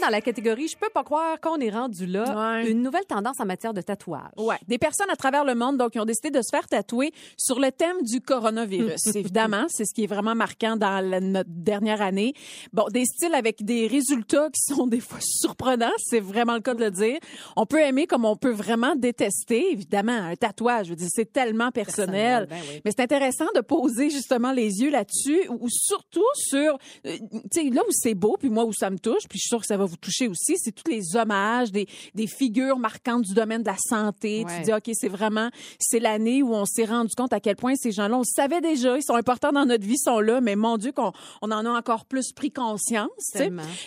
Dans 0.00 0.08
la 0.08 0.20
catégorie, 0.20 0.68
je 0.68 0.76
peux 0.76 0.88
pas 0.92 1.04
croire 1.04 1.40
qu'on 1.40 1.58
est 1.58 1.70
rendu 1.70 2.06
là. 2.06 2.62
Une 2.62 2.82
nouvelle 2.82 3.04
tendance 3.04 3.38
en 3.38 3.46
matière 3.46 3.72
de 3.72 3.80
tatouage. 3.80 4.32
Ouais. 4.36 4.56
Des 4.66 4.78
personnes 4.78 5.10
à 5.10 5.16
travers 5.16 5.44
le 5.44 5.54
monde, 5.54 5.76
donc, 5.76 5.92
qui 5.92 6.00
ont 6.00 6.04
décidé 6.04 6.30
de 6.30 6.42
se 6.42 6.48
faire 6.50 6.66
tatouer 6.66 7.12
sur 7.36 7.60
le 7.60 7.70
thème 7.70 8.02
du 8.02 8.20
coronavirus. 8.20 9.06
Évidemment, 9.14 9.66
c'est 9.68 9.84
ce 9.84 9.94
qui 9.94 10.04
est 10.04 10.06
vraiment 10.06 10.34
marquant 10.34 10.76
dans 10.76 11.04
notre 11.22 11.50
dernière 11.50 12.02
année. 12.02 12.34
Bon, 12.72 12.86
des 12.90 13.04
styles 13.04 13.34
avec 13.34 13.64
des 13.64 13.86
résultats 13.86 14.48
qui 14.50 14.74
sont 14.74 14.86
des 14.86 15.00
fois 15.00 15.18
surprenants. 15.20 15.92
C'est 15.98 16.20
vraiment 16.20 16.54
le 16.54 16.60
cas 16.60 16.74
de 16.74 16.82
le 16.82 16.90
dire. 16.90 17.18
On 17.56 17.66
peut 17.66 17.80
aimer 17.80 18.06
comme 18.06 18.24
on 18.24 18.36
peut 18.36 18.50
vraiment 18.50 18.96
détester. 18.96 19.72
Évidemment, 19.72 20.12
un 20.12 20.36
tatouage, 20.36 20.86
je 20.86 20.90
veux 20.90 20.96
dire, 20.96 21.08
c'est 21.10 21.32
tellement 21.32 21.70
personnel. 21.70 22.46
Ben 22.48 22.58
Mais 22.84 22.90
c'est 22.90 23.02
intéressant 23.02 23.46
de 23.54 23.60
poser 23.60 24.10
justement 24.10 24.52
les 24.52 24.80
yeux 24.80 24.90
là-dessus 24.90 25.48
ou 25.48 25.68
surtout 25.68 26.26
sur, 26.34 26.78
euh, 27.06 27.16
tu 27.52 27.62
sais, 27.62 27.70
là 27.70 27.82
où 27.86 27.92
c'est 28.00 28.14
beau, 28.14 28.36
puis 28.38 28.48
moi 28.48 28.64
où 28.64 28.72
ça 28.72 28.90
me 28.90 28.98
touche, 28.98 29.28
puis 29.28 29.38
je 29.38 29.42
suis 29.42 29.48
sûre 29.48 29.60
que 29.60 29.66
ça 29.66 29.76
va 29.76 29.84
vous 29.84 29.96
toucher 29.96 30.28
aussi, 30.28 30.54
c'est 30.56 30.72
tous 30.72 30.90
les 30.90 31.16
hommages, 31.16 31.70
des, 31.70 31.86
des 32.14 32.26
figures 32.26 32.78
marquantes 32.78 33.22
du 33.22 33.34
domaine 33.34 33.62
de 33.62 33.68
la 33.68 33.76
santé. 33.78 34.44
Tu 34.48 34.62
dis, 34.62 34.72
OK, 34.72 34.90
c'est 34.92 35.08
vraiment, 35.08 35.50
c'est 35.78 36.00
l'année 36.00 36.42
où 36.42 36.54
on 36.54 36.64
s'est 36.64 36.84
rendu 36.84 37.14
compte 37.16 37.32
à 37.32 37.40
quel 37.40 37.56
point 37.56 37.74
ces 37.76 37.92
gens-là, 37.92 38.16
on 38.16 38.20
le 38.20 38.24
savait 38.24 38.60
déjà, 38.60 38.96
ils 38.96 39.02
sont 39.02 39.14
importants 39.14 39.52
dans 39.52 39.66
notre 39.66 39.84
vie, 39.84 39.94
ils 39.94 40.02
sont 40.02 40.20
là, 40.20 40.40
mais 40.40 40.56
mon 40.56 40.76
Dieu, 40.76 40.92
qu'on 40.92 41.12
on 41.42 41.50
en 41.50 41.66
a 41.66 41.70
encore 41.70 42.04
plus 42.04 42.32
pris 42.32 42.50
conscience. 42.50 43.08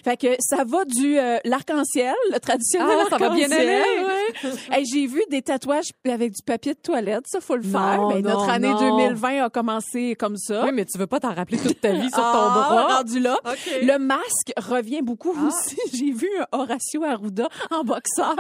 Fait 0.04 0.18
que 0.18 0.36
ça 0.40 0.64
va 0.64 0.86
du 0.86 1.18
euh, 1.18 1.38
l'arc-en-ciel, 1.46 2.16
le 2.32 2.40
traditionnel 2.40 2.98
ah, 3.00 3.14
arc-en-ciel. 3.14 3.20
Ça 3.20 3.30
va 3.30 3.36
bien 3.36 3.52
aller. 3.52 4.86
J'ai 4.92 5.08
vu 5.08 5.22
des 5.30 5.42
tatouages 5.42 5.92
avec 6.06 6.34
du 6.34 6.44
papier 6.44 6.74
de 6.74 6.80
toilette, 6.80 7.26
ça 7.28 7.40
faut 7.42 7.56
le 7.56 7.64
faire. 7.64 8.08
mais 8.14 8.22
notre 8.22 8.50
année 8.50 8.74
2020 8.80 9.46
a 9.46 9.50
commencé 9.50 10.16
comme 10.16 10.38
ça. 10.38 10.66
Oui, 10.66 10.72
mais 10.74 10.86
tu 10.86 10.98
veux 10.98 11.08
pas 11.08 11.20
t'en 11.20 11.34
rappeler 11.34 11.58
toute 11.58 11.80
ta 11.82 11.92
vie 11.92 12.10
sur 12.10 12.18
ton 12.18 12.24
ah, 12.24 12.68
bras. 12.70 12.98
rendu 12.98 13.20
là. 13.20 13.40
Le 13.82 13.98
masque 14.04 14.54
revient 14.58 15.02
beaucoup 15.02 15.36
ah. 15.38 15.48
aussi. 15.48 15.78
J'ai 15.94 16.12
vu 16.12 16.30
un 16.40 16.60
Horacio 16.60 17.04
Arruda 17.04 17.50
en 17.72 17.84
boxeur. 17.84 18.36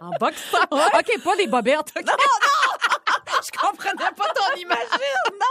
en 0.00 0.10
boxeur? 0.20 0.66
OK, 0.70 1.22
pas 1.24 1.34
les 1.36 1.46
bobettes. 1.46 1.94
Non, 1.96 2.12
non! 2.12 2.95
Je 3.46 3.58
comprenais 3.58 4.12
pas 4.16 4.24
ton 4.34 4.56
imagine. 4.60 4.86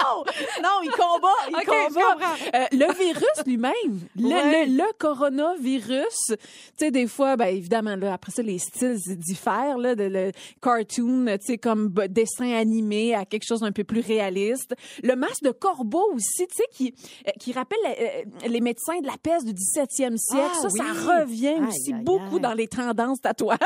Non, 0.04 0.24
non, 0.62 0.82
il 0.84 0.92
combat, 0.92 1.28
il 1.50 1.66
combat. 1.66 2.36
Euh, 2.54 2.66
le 2.72 2.94
virus 2.94 3.46
lui-même, 3.46 4.02
le, 4.16 4.66
le, 4.78 4.94
coronavirus, 4.98 6.26
tu 6.30 6.38
sais, 6.78 6.92
des 6.92 7.08
fois, 7.08 7.36
ben 7.36 7.48
évidemment, 7.48 7.96
là, 7.96 8.14
après 8.14 8.32
ça, 8.32 8.42
les 8.42 8.60
styles 8.60 9.00
diffèrent, 9.18 9.78
là, 9.78 9.96
de 9.96 10.04
le 10.04 10.32
cartoon, 10.62 11.26
tu 11.40 11.46
sais, 11.46 11.58
comme 11.58 11.94
dessin 12.10 12.54
animé 12.54 13.14
à 13.14 13.26
quelque 13.26 13.46
chose 13.46 13.62
d'un 13.62 13.72
peu 13.72 13.84
plus 13.84 14.02
réaliste. 14.02 14.76
Le 15.04 15.16
masque 15.16 15.44
de 15.44 15.52
corbeau 15.52 16.14
aussi, 16.14 16.48
tu 16.48 16.56
sais, 16.56 16.68
qui, 16.72 16.94
euh, 17.28 17.32
qui 17.40 17.54
rappelle 17.54 17.78
euh, 17.86 18.48
les 18.48 18.62
médecins 18.62 19.00
de 19.02 19.08
la 19.08 19.18
peste 19.22 19.46
du 19.46 19.54
17e 19.54 20.18
siècle. 20.18 20.52
Ah 20.54 20.62
ça, 20.62 20.70
ça 20.70 20.84
revient 21.22 21.60
aussi 21.68 21.94
beaucoup 21.94 22.40
dans 22.40 22.54
les 22.54 22.68
tendances 22.68 23.22
tatouages. 23.22 23.58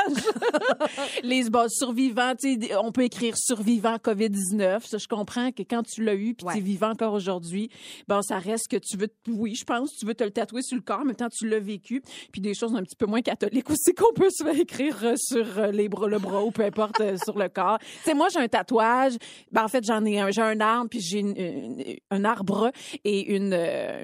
les 1.22 1.48
bah, 1.50 1.66
survivants, 1.68 2.34
tu 2.40 2.60
sais, 2.60 2.76
on 2.76 2.92
peut 2.92 3.04
écrire 3.04 3.36
survivant 3.36 3.98
COVID-19. 4.20 4.86
Ça, 4.86 4.98
je 4.98 5.08
comprends 5.08 5.50
que 5.52 5.62
quand 5.62 5.82
tu 5.82 6.04
l'as 6.04 6.14
eu 6.14 6.34
puis 6.34 6.46
tu 6.52 6.58
es 6.58 6.60
vivant 6.60 6.90
encore 6.90 7.14
aujourd'hui, 7.14 7.70
bon, 8.08 8.22
ça 8.22 8.38
reste 8.38 8.68
que 8.68 8.76
tu 8.76 8.96
veux, 8.96 9.08
oui, 9.28 9.54
je 9.54 9.64
pense, 9.64 9.92
tu 9.98 10.06
veux 10.06 10.14
te 10.14 10.24
le 10.24 10.30
tatouer 10.30 10.62
sur 10.62 10.76
le 10.76 10.82
corps, 10.82 11.04
mais 11.04 11.14
tant 11.14 11.28
tu 11.28 11.48
l'as 11.48 11.60
vécu. 11.60 12.02
Puis 12.32 12.40
des 12.40 12.54
choses 12.54 12.74
un 12.74 12.82
petit 12.82 12.96
peu 12.96 13.06
moins 13.06 13.22
catholiques 13.22 13.70
aussi 13.70 13.94
qu'on 13.94 14.12
peut 14.14 14.30
se 14.30 14.44
faire 14.44 14.58
écrire 14.58 14.98
euh, 15.02 15.14
sur 15.16 15.58
euh, 15.58 15.70
les 15.70 15.88
bras, 15.88 16.08
le 16.08 16.18
bras 16.18 16.42
ou 16.42 16.50
peu 16.50 16.64
importe 16.64 17.00
euh, 17.00 17.16
sur 17.22 17.38
le 17.38 17.48
corps. 17.48 17.78
Tu 17.78 17.86
sais, 18.04 18.14
moi, 18.14 18.28
j'ai 18.32 18.40
un 18.40 18.48
tatouage. 18.48 19.14
Ben, 19.52 19.64
en 19.64 19.68
fait, 19.68 19.84
j'en 19.84 20.04
ai 20.04 20.20
un, 20.20 20.30
j'ai 20.30 20.42
un 20.42 20.60
arbre 20.60 20.90
puis 20.90 21.00
j'ai 21.00 22.00
un 22.10 22.24
arbre 22.24 22.70
et 23.04 23.34
une, 23.34 23.54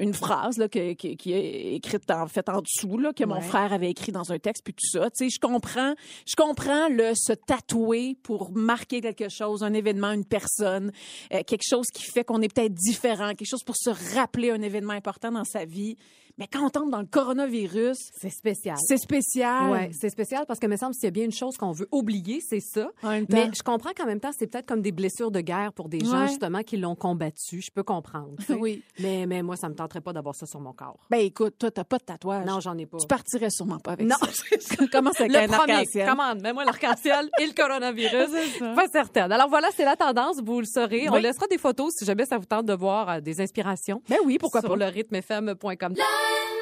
une 0.01 0.15
phrase, 0.15 0.59
là, 0.59 0.69
qui, 0.69 0.97
qui, 0.97 1.33
est 1.33 1.75
écrite 1.75 2.11
en 2.11 2.27
fait 2.27 2.49
en 2.49 2.61
dessous, 2.61 2.99
là, 2.99 3.13
que 3.13 3.25
mon 3.25 3.41
frère 3.41 3.73
avait 3.73 3.91
écrit 3.91 4.13
dans 4.13 4.33
un 4.33 4.39
texte 4.39 4.63
puis 4.65 4.75
tout 4.75 4.87
ça. 4.87 5.11
Tu 5.11 5.25
sais, 5.25 5.31
je 5.31 5.41
comprends, 5.41 5.95
je 6.27 6.37
comprends 6.37 6.89
le 6.89 7.13
se 7.15 7.33
tatouer 7.33 8.17
pour 8.23 8.53
marquer 8.53 9.01
quelque 9.01 9.29
chose, 9.29 9.63
un 9.63 9.73
événement 9.73 9.96
une 10.05 10.25
personne, 10.25 10.93
euh, 11.33 11.43
quelque 11.47 11.67
chose 11.69 11.87
qui 11.93 12.03
fait 12.03 12.25
qu'on 12.25 12.43
est 12.43 12.53
peut-être 12.53 12.75
différent, 12.75 13.29
quelque 13.35 13.49
chose 13.49 13.65
pour 13.65 13.77
se 13.77 13.91
rappeler 14.15 14.51
un 14.51 14.63
événement 14.63 14.93
important 14.93 15.33
dans 15.33 15.45
sa 15.45 15.65
vie. 15.65 15.97
Mais 16.39 16.47
quand 16.47 16.67
on 16.67 16.71
tombe 16.71 16.91
dans 16.91 17.01
le 17.01 17.07
coronavirus, 17.07 17.97
c'est 18.15 18.31
spécial. 18.31 18.77
C'est 18.87 18.99
spécial. 18.99 19.71
Ouais, 19.71 19.91
c'est 19.99 20.11
spécial 20.11 20.45
parce 20.47 20.61
que 20.61 20.67
me 20.67 20.77
semble 20.77 20.95
s'il 20.95 21.05
y 21.05 21.09
a 21.09 21.11
bien 21.11 21.25
une 21.25 21.33
chose 21.33 21.57
qu'on 21.57 21.73
veut 21.73 21.89
oublier, 21.93 22.41
c'est 22.47 22.61
ça. 22.61 22.91
Mais 23.03 23.51
je 23.57 23.63
comprends 23.63 23.93
qu'en 23.97 24.07
même 24.07 24.21
temps, 24.21 24.33
c'est 24.37 24.47
peut-être 24.47 24.67
comme 24.67 24.83
des 24.83 24.93
blessures 24.93 25.31
de 25.31 25.41
guerre 25.41 25.73
pour 25.73 25.89
des 25.89 26.01
gens 26.01 26.27
justement 26.27 26.63
qui 26.63 26.77
l'ont 26.77 26.95
combattu. 26.95 27.63
Je 27.63 27.71
peux 27.71 27.83
comprendre. 27.83 28.35
oui. 28.61 28.83
Mais 28.99 29.27
mais 29.27 29.43
moi, 29.43 29.57
ça 29.57 29.69
me 29.69 29.75
tenterait 29.75 30.01
pas 30.01 30.13
d'avoir 30.13 30.35
ça 30.35 30.47
sur 30.47 30.61
mon 30.61 30.73
corps. 30.73 30.99
Ben 31.11 31.19
écoute, 31.19 31.57
toi, 31.59 31.71
t'as 31.71 31.85
pas 31.85 31.99
de 31.99 32.05
tatouage. 32.05 32.47
Non, 32.47 32.61
j'en 32.61 32.77
ai 32.77 32.87
pas. 32.87 32.99
Tu 32.99 33.07
partirais 33.07 33.51
sûrement 33.51 33.79
pas 33.79 33.93
avec 33.93 34.07
non. 34.07 34.17
ça. 34.21 34.85
Comment 34.93 35.13
c'est 35.17 35.35
un 35.35 35.51
arc-en-ciel? 35.51 36.09
Commande, 36.09 36.43
mets-moi 36.43 36.65
l'arc-en-ciel 36.65 37.31
et 37.41 37.47
le 37.47 37.53
coronavirus. 37.53 38.59
Pas 38.75 38.89
certaine. 38.93 39.33
Alors 39.33 39.49
voilà, 39.49 39.69
c'est 39.75 39.85
la 39.85 39.97
tendance. 39.97 40.41
Vous 40.43 40.61
le 40.61 40.67
saurez. 40.67 41.09
On 41.09 41.17
laissera 41.17 41.47
des 41.47 41.59
photos 41.59 41.93
si 41.97 42.05
jamais 42.05 42.27
ça 42.27 42.37
vous 42.39 42.45
tente 42.45 42.67
de 42.67 42.75
voir 42.75 43.09
euh, 43.09 43.21
des 43.21 43.41
inspirations. 43.41 44.03
Ben 44.09 44.19
oui, 44.25 44.39
pourquoi 44.39 44.61
sur 44.61 44.71
pas. 44.71 44.77
le 44.77 44.87
rythmefm.com. 44.87 45.95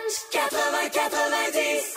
80-90. 0.07 1.97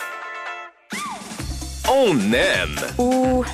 On 1.88 2.32
aime. 2.32 2.78
Ou 2.98 3.44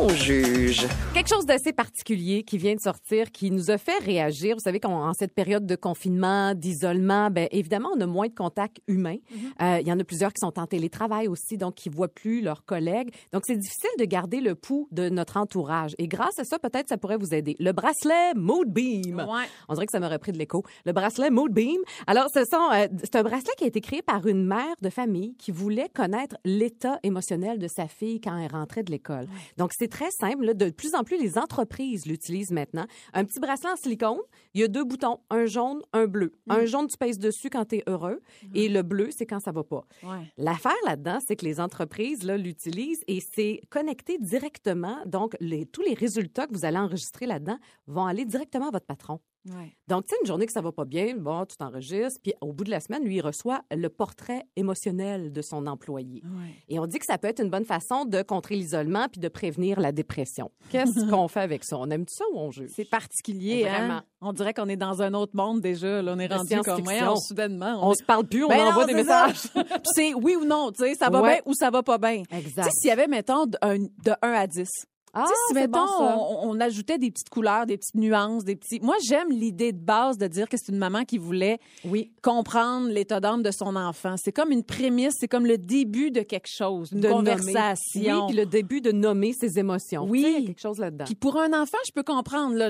on 0.00 0.10
on 0.10 0.14
juge. 0.14 0.86
Quelque 1.12 1.28
chose 1.28 1.44
d'assez 1.44 1.72
particulier 1.72 2.42
qui 2.42 2.58
vient 2.58 2.74
de 2.74 2.80
sortir, 2.80 3.30
qui 3.30 3.50
nous 3.50 3.70
a 3.70 3.78
fait 3.78 3.98
réagir. 3.98 4.56
Vous 4.56 4.62
savez 4.62 4.80
qu'en 4.80 5.12
cette 5.12 5.34
période 5.34 5.66
de 5.66 5.76
confinement, 5.76 6.54
d'isolement, 6.54 7.30
ben 7.30 7.48
évidemment, 7.50 7.90
on 7.96 8.00
a 8.00 8.06
moins 8.06 8.28
de 8.28 8.34
contacts 8.34 8.78
humains. 8.86 9.18
Euh, 9.60 9.78
Il 9.80 9.86
y 9.86 9.92
en 9.92 9.98
a 9.98 10.04
plusieurs 10.04 10.32
qui 10.32 10.40
sont 10.40 10.58
en 10.58 10.66
télétravail 10.66 11.28
aussi, 11.28 11.56
donc 11.58 11.74
qui 11.74 11.88
voient 11.88 12.08
plus 12.08 12.40
leurs 12.40 12.64
collègues. 12.64 13.10
Donc, 13.32 13.42
c'est 13.46 13.56
difficile 13.56 13.90
de 13.98 14.04
garder 14.04 14.40
le 14.40 14.54
pouls 14.54 14.88
de 14.90 15.08
notre 15.08 15.36
entourage. 15.36 15.94
Et 15.98 16.08
grâce 16.08 16.38
à 16.38 16.44
ça, 16.44 16.58
peut-être, 16.58 16.88
ça 16.88 16.96
pourrait 16.96 17.18
vous 17.18 17.34
aider. 17.34 17.56
Le 17.58 17.72
bracelet 17.72 18.34
Mood 18.34 18.68
Beam. 18.68 19.16
Ouais. 19.16 19.46
On 19.68 19.74
dirait 19.74 19.86
que 19.86 19.92
ça 19.92 20.00
m'aurait 20.00 20.18
pris 20.18 20.32
de 20.32 20.38
l'écho. 20.38 20.64
Le 20.86 20.92
bracelet 20.92 21.30
Mood 21.30 21.52
Beam. 21.52 21.80
Alors, 22.06 22.28
ce 22.32 22.44
sont, 22.44 22.70
euh, 22.72 22.86
c'est 23.02 23.16
un 23.16 23.22
bracelet 23.22 23.52
qui 23.58 23.64
a 23.64 23.66
été 23.66 23.80
créé 23.80 24.02
par 24.02 24.26
une 24.26 24.46
mère 24.46 24.74
de 24.80 24.88
famille 24.88 25.34
qui 25.36 25.50
voulait 25.50 25.90
connaître 25.94 26.36
l'état 26.44 26.98
émotionnel 27.02 27.58
de 27.58 27.68
sa 27.68 27.86
fille 27.86 28.20
quand 28.20 28.36
elle 28.38 28.50
rentrait 28.52 28.82
de 28.82 28.90
l'école. 28.90 29.26
Donc, 29.58 29.72
c'est 29.78 29.89
très 29.90 30.10
simple. 30.10 30.44
là. 30.46 30.54
De 30.54 30.70
plus 30.70 30.94
en 30.94 31.04
plus, 31.04 31.18
les 31.18 31.36
entreprises 31.36 32.06
l'utilisent 32.06 32.52
maintenant. 32.52 32.86
Un 33.12 33.24
petit 33.24 33.38
bracelet 33.40 33.70
en 33.70 33.76
silicone. 33.76 34.18
Il 34.54 34.60
y 34.62 34.64
a 34.64 34.68
deux 34.68 34.84
boutons, 34.84 35.20
un 35.28 35.44
jaune, 35.46 35.82
un 35.92 36.06
bleu. 36.06 36.32
Un 36.48 36.64
jaune, 36.64 36.86
tu 36.86 36.96
pèses 36.96 37.18
dessus 37.18 37.50
quand 37.50 37.66
tu 37.66 37.76
es 37.76 37.84
heureux. 37.86 38.20
Et 38.54 38.68
le 38.68 38.82
bleu, 38.82 39.10
c'est 39.10 39.26
quand 39.26 39.40
ça 39.40 39.52
va 39.52 39.64
pas. 39.64 39.84
Ouais. 40.02 40.32
L'affaire 40.38 40.72
là-dedans, 40.86 41.18
c'est 41.26 41.36
que 41.36 41.44
les 41.44 41.60
entreprises 41.60 42.24
l'utilisent 42.24 43.04
et 43.06 43.20
c'est 43.20 43.60
connecté 43.70 44.16
directement. 44.18 44.96
Donc, 45.06 45.36
les, 45.40 45.66
tous 45.66 45.82
les 45.82 45.94
résultats 45.94 46.46
que 46.46 46.54
vous 46.54 46.64
allez 46.64 46.78
enregistrer 46.78 47.26
là-dedans 47.26 47.58
vont 47.86 48.06
aller 48.06 48.24
directement 48.24 48.68
à 48.68 48.70
votre 48.70 48.86
patron. 48.86 49.20
Ouais. 49.48 49.74
Donc, 49.88 50.04
tu 50.04 50.10
sais, 50.10 50.16
une 50.20 50.26
journée 50.26 50.44
que 50.46 50.52
ça 50.52 50.60
va 50.60 50.70
pas 50.70 50.84
bien, 50.84 51.16
bon, 51.16 51.46
tu 51.46 51.56
t'enregistres, 51.56 52.20
puis 52.22 52.34
au 52.42 52.52
bout 52.52 52.64
de 52.64 52.70
la 52.70 52.78
semaine, 52.80 53.02
lui, 53.04 53.16
il 53.16 53.20
reçoit 53.22 53.62
le 53.74 53.88
portrait 53.88 54.44
émotionnel 54.56 55.32
de 55.32 55.42
son 55.42 55.66
employé. 55.66 56.22
Ouais. 56.24 56.54
Et 56.68 56.78
on 56.78 56.86
dit 56.86 56.98
que 56.98 57.06
ça 57.06 57.16
peut 57.16 57.28
être 57.28 57.42
une 57.42 57.48
bonne 57.50 57.64
façon 57.64 58.04
de 58.04 58.20
contrer 58.22 58.56
l'isolement 58.56 59.08
puis 59.08 59.20
de 59.20 59.28
prévenir 59.28 59.80
la 59.80 59.92
dépression. 59.92 60.50
Qu'est-ce 60.70 60.92
qu'on 61.10 61.26
fait 61.28 61.40
avec 61.40 61.64
ça? 61.64 61.78
On 61.78 61.88
aime 61.90 62.04
ça 62.06 62.24
ou 62.32 62.38
on 62.38 62.50
juge? 62.50 62.70
C'est 62.76 62.88
particulier, 62.88 63.62
Vraiment. 63.64 63.94
hein? 63.94 64.04
On 64.20 64.34
dirait 64.34 64.52
qu'on 64.52 64.68
est 64.68 64.76
dans 64.76 65.00
un 65.00 65.14
autre 65.14 65.34
monde 65.34 65.62
déjà. 65.62 66.02
Là, 66.02 66.12
on 66.14 66.18
est 66.18 66.28
De 66.28 66.34
rendu 66.34 66.54
comme, 66.56 66.62
science-fiction. 66.64 66.84
voyons, 67.06 67.16
soudainement. 67.16 67.78
On 67.88 67.94
se 67.94 68.04
parle 68.04 68.26
plus, 68.26 68.44
on 68.44 68.48
Ben 68.48 68.66
envoie 68.68 68.82
non, 68.82 68.88
des 68.88 68.94
messages. 68.94 69.40
C'est 69.94 70.12
oui 70.12 70.36
ou 70.36 70.44
non, 70.44 70.70
tu 70.72 70.84
sais, 70.84 70.94
ça 70.94 71.08
va 71.08 71.22
Ouais. 71.22 71.28
bien 71.36 71.40
ou 71.46 71.54
ça 71.54 71.70
va 71.70 71.82
pas 71.82 71.96
bien. 71.96 72.22
Exact. 72.30 72.70
s'il 72.72 72.88
y 72.88 72.92
avait, 72.92 73.06
mettons, 73.08 73.46
de 73.46 73.56
1 73.62 74.32
à 74.32 74.46
10. 74.46 74.68
Ah, 75.12 75.24
tu 75.24 75.28
sais, 75.28 75.34
si, 75.48 75.54
mettons, 75.54 75.86
bon, 75.86 76.38
on, 76.42 76.50
on 76.50 76.60
ajoutait 76.60 76.98
des 76.98 77.10
petites 77.10 77.30
couleurs, 77.30 77.66
des 77.66 77.76
petites 77.76 77.94
nuances, 77.96 78.44
des 78.44 78.54
petits... 78.56 78.78
Moi, 78.80 78.94
j'aime 79.02 79.30
l'idée 79.30 79.72
de 79.72 79.78
base 79.78 80.18
de 80.18 80.26
dire 80.28 80.48
que 80.48 80.56
c'est 80.56 80.70
une 80.70 80.78
maman 80.78 81.04
qui 81.04 81.18
voulait 81.18 81.58
Oui. 81.84 82.12
comprendre 82.22 82.88
l'état 82.88 83.18
d'âme 83.20 83.42
de 83.42 83.50
son 83.50 83.74
enfant. 83.76 84.14
C'est 84.22 84.32
comme 84.32 84.52
une 84.52 84.62
prémisse, 84.62 85.14
c'est 85.18 85.28
comme 85.28 85.46
le 85.46 85.58
début 85.58 86.10
de 86.10 86.20
quelque 86.22 86.48
chose, 86.48 86.92
une 86.92 87.00
De 87.00 87.08
nommer. 87.08 87.30
conversation. 87.32 88.26
Oui, 88.26 88.26
puis 88.28 88.36
le 88.36 88.46
début 88.46 88.80
de 88.80 88.92
nommer 88.92 89.32
ses 89.32 89.58
émotions. 89.58 90.04
Oui. 90.08 90.24
Il 90.26 90.40
y 90.40 90.44
a 90.44 90.46
quelque 90.46 90.60
chose 90.60 90.78
là-dedans. 90.78 91.04
Puis 91.06 91.14
pour 91.16 91.38
un 91.38 91.52
enfant, 91.60 91.78
je 91.86 91.92
peux 91.92 92.02
comprendre. 92.04 92.54
Là, 92.54 92.68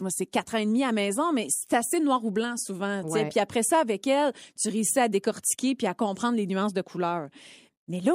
moi, 0.00 0.10
c'est 0.10 0.26
quatre 0.26 0.54
ans 0.54 0.58
et 0.58 0.66
demi 0.66 0.82
à 0.82 0.86
la 0.86 0.92
maison, 0.92 1.32
mais 1.32 1.46
c'est 1.50 1.76
assez 1.76 2.00
noir 2.00 2.24
ou 2.24 2.30
blanc 2.30 2.54
souvent. 2.56 3.02
Ouais. 3.02 3.28
Puis 3.28 3.40
après 3.40 3.62
ça, 3.62 3.78
avec 3.80 4.06
elle, 4.06 4.32
tu 4.60 4.68
réussis 4.70 4.98
à 4.98 5.08
décortiquer 5.08 5.74
puis 5.74 5.86
à 5.86 5.94
comprendre 5.94 6.36
les 6.36 6.46
nuances 6.46 6.72
de 6.72 6.82
couleurs. 6.82 7.28
Mais 7.88 8.00
là, 8.00 8.12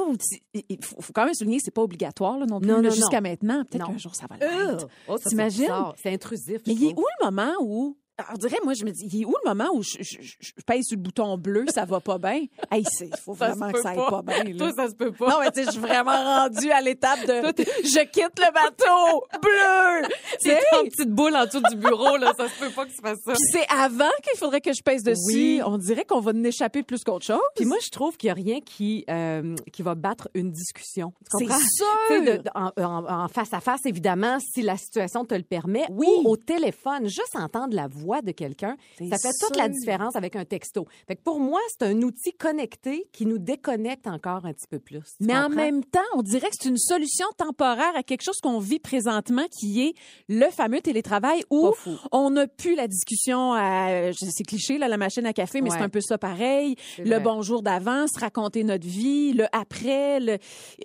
il 0.52 0.84
faut, 0.84 1.00
faut 1.00 1.12
quand 1.12 1.24
même 1.24 1.34
souligner, 1.34 1.60
c'est 1.60 1.70
pas 1.70 1.82
obligatoire 1.82 2.38
là, 2.38 2.46
non 2.46 2.58
plus 2.60 2.68
Non, 2.68 2.82
jusqu'à 2.90 3.20
maintenant. 3.20 3.64
Peut-être 3.64 3.86
qu'un 3.86 3.98
jour 3.98 4.14
ça 4.16 4.26
va 4.28 4.36
Euh, 4.44 4.72
l'être. 4.72 4.88
oh, 5.06 5.16
ça, 5.16 5.22
c'est 5.24 5.28
T'imagines? 5.30 5.72
C'est 6.02 6.12
intrusif. 6.12 6.62
Mais 6.66 6.72
il 6.74 6.84
est 6.90 6.94
où 6.94 7.04
le 7.20 7.24
moment 7.26 7.52
où 7.60 7.96
on 8.32 8.36
dirait, 8.36 8.58
moi, 8.64 8.74
je 8.74 8.84
me 8.84 8.90
dis, 8.90 9.08
il 9.12 9.22
est 9.22 9.24
où 9.24 9.34
le 9.44 9.48
moment 9.54 9.70
où 9.74 9.82
je, 9.82 9.98
je, 10.00 10.16
je- 10.20 10.36
je 10.40 10.52
pèse 10.66 10.84
sur 10.86 10.96
le 10.96 11.02
bouton 11.02 11.36
bleu, 11.38 11.64
ça 11.74 11.84
va 11.84 12.00
pas 12.00 12.18
bien? 12.18 12.44
Hey, 12.72 12.84
il 13.00 13.08
faut 13.24 13.34
Ça 13.34 13.48
vraiment 13.48 13.72
que 13.72 13.80
ça 13.82 13.90
aille 13.90 13.96
pas. 13.96 14.22
pas 14.22 14.42
bien. 14.42 14.56
Toi, 14.56 14.72
ça 14.76 14.88
se 14.88 14.94
peut 14.94 15.10
pas. 15.12 15.28
Non, 15.28 15.40
mais 15.40 15.50
tu 15.50 15.60
sais, 15.60 15.66
je 15.66 15.70
suis 15.72 15.80
vraiment 15.80 16.12
rendue 16.12 16.70
à 16.70 16.80
l'étape 16.80 17.20
de 17.26 17.32
je 17.84 18.04
quitte 18.04 18.38
le 18.38 18.52
bateau 18.52 19.24
bleu. 19.42 20.08
C'est 20.38 20.58
en 20.78 20.84
petite 20.84 21.10
boule 21.10 21.34
en 21.36 21.46
dessous 21.46 21.60
du 21.70 21.76
bureau, 21.76 22.16
là. 22.16 22.32
Ça 22.36 22.48
se 22.48 22.58
peut 22.60 22.70
pas 22.70 22.84
que 22.86 22.90
tu 22.90 23.00
fasses 23.02 23.18
ça. 23.24 23.32
Puis 23.32 23.42
c'est 23.52 23.66
avant 23.68 24.08
qu'il 24.22 24.38
faudrait 24.38 24.60
que 24.60 24.72
je 24.72 24.82
pèse 24.82 25.02
dessus. 25.02 25.20
Oui. 25.26 25.60
On 25.64 25.78
dirait 25.78 26.04
qu'on 26.04 26.20
va 26.20 26.30
en 26.32 26.44
échapper 26.44 26.82
plus 26.82 27.02
qu'autre 27.04 27.24
chose. 27.26 27.40
Puis 27.56 27.64
moi, 27.64 27.78
je 27.82 27.90
trouve 27.90 28.16
qu'il 28.16 28.28
n'y 28.28 28.30
a 28.32 28.34
rien 28.34 28.60
qui, 28.60 29.04
euh, 29.10 29.54
qui 29.72 29.82
va 29.82 29.94
battre 29.94 30.28
une 30.34 30.50
discussion. 30.52 31.12
C'est 31.38 31.46
sûr. 31.46 31.86
Tu 32.08 32.14
sais, 32.14 32.20
de- 32.38 32.42
de- 32.42 32.50
en, 32.54 32.70
en- 32.76 33.24
en 33.24 33.28
face 33.28 33.52
à 33.52 33.60
face, 33.60 33.80
évidemment, 33.86 34.38
si 34.40 34.62
la 34.62 34.76
situation 34.76 35.24
te 35.24 35.34
le 35.34 35.42
permet, 35.42 35.86
Oui. 35.90 36.06
ou 36.24 36.30
au 36.30 36.36
téléphone, 36.36 37.04
juste 37.08 37.34
entendre 37.36 37.74
la 37.74 37.88
voix 37.88 38.09
de 38.22 38.32
quelqu'un, 38.32 38.76
ça 38.98 39.16
fait 39.18 39.32
toute 39.40 39.56
la 39.56 39.68
différence 39.68 40.16
avec 40.16 40.36
un 40.36 40.44
texto. 40.44 40.86
Fait 41.06 41.16
que 41.16 41.22
pour 41.22 41.38
moi, 41.40 41.60
c'est 41.68 41.86
un 41.86 42.02
outil 42.02 42.32
connecté 42.32 43.06
qui 43.12 43.26
nous 43.26 43.38
déconnecte 43.38 44.06
encore 44.06 44.44
un 44.44 44.52
petit 44.52 44.66
peu 44.68 44.78
plus. 44.78 45.14
Mais 45.20 45.36
en 45.36 45.48
même 45.48 45.84
temps, 45.84 46.00
on 46.14 46.22
dirait 46.22 46.48
que 46.50 46.56
c'est 46.60 46.68
une 46.68 46.76
solution 46.78 47.26
temporaire 47.36 47.92
à 47.96 48.02
quelque 48.02 48.22
chose 48.22 48.38
qu'on 48.42 48.58
vit 48.58 48.78
présentement, 48.80 49.44
qui 49.58 49.82
est 49.86 49.94
le 50.28 50.50
fameux 50.50 50.80
télétravail 50.80 51.44
où 51.50 51.70
on 52.12 52.30
n'a 52.30 52.46
plus 52.48 52.74
la 52.74 52.88
discussion 52.88 53.52
à, 53.54 54.10
c'est 54.12 54.44
cliché, 54.44 54.78
là, 54.78 54.88
la 54.88 54.96
machine 54.96 55.24
à 55.26 55.32
café, 55.32 55.60
mais 55.60 55.70
Ouais. 55.70 55.76
c'est 55.78 55.84
un 55.84 55.88
peu 55.88 56.00
ça 56.00 56.18
pareil. 56.18 56.74
Le 56.98 57.18
bonjour 57.20 57.62
d'avance, 57.62 58.10
raconter 58.18 58.64
notre 58.64 58.86
vie, 58.86 59.32
le 59.32 59.44
après, 59.52 60.18
le, 60.20 60.38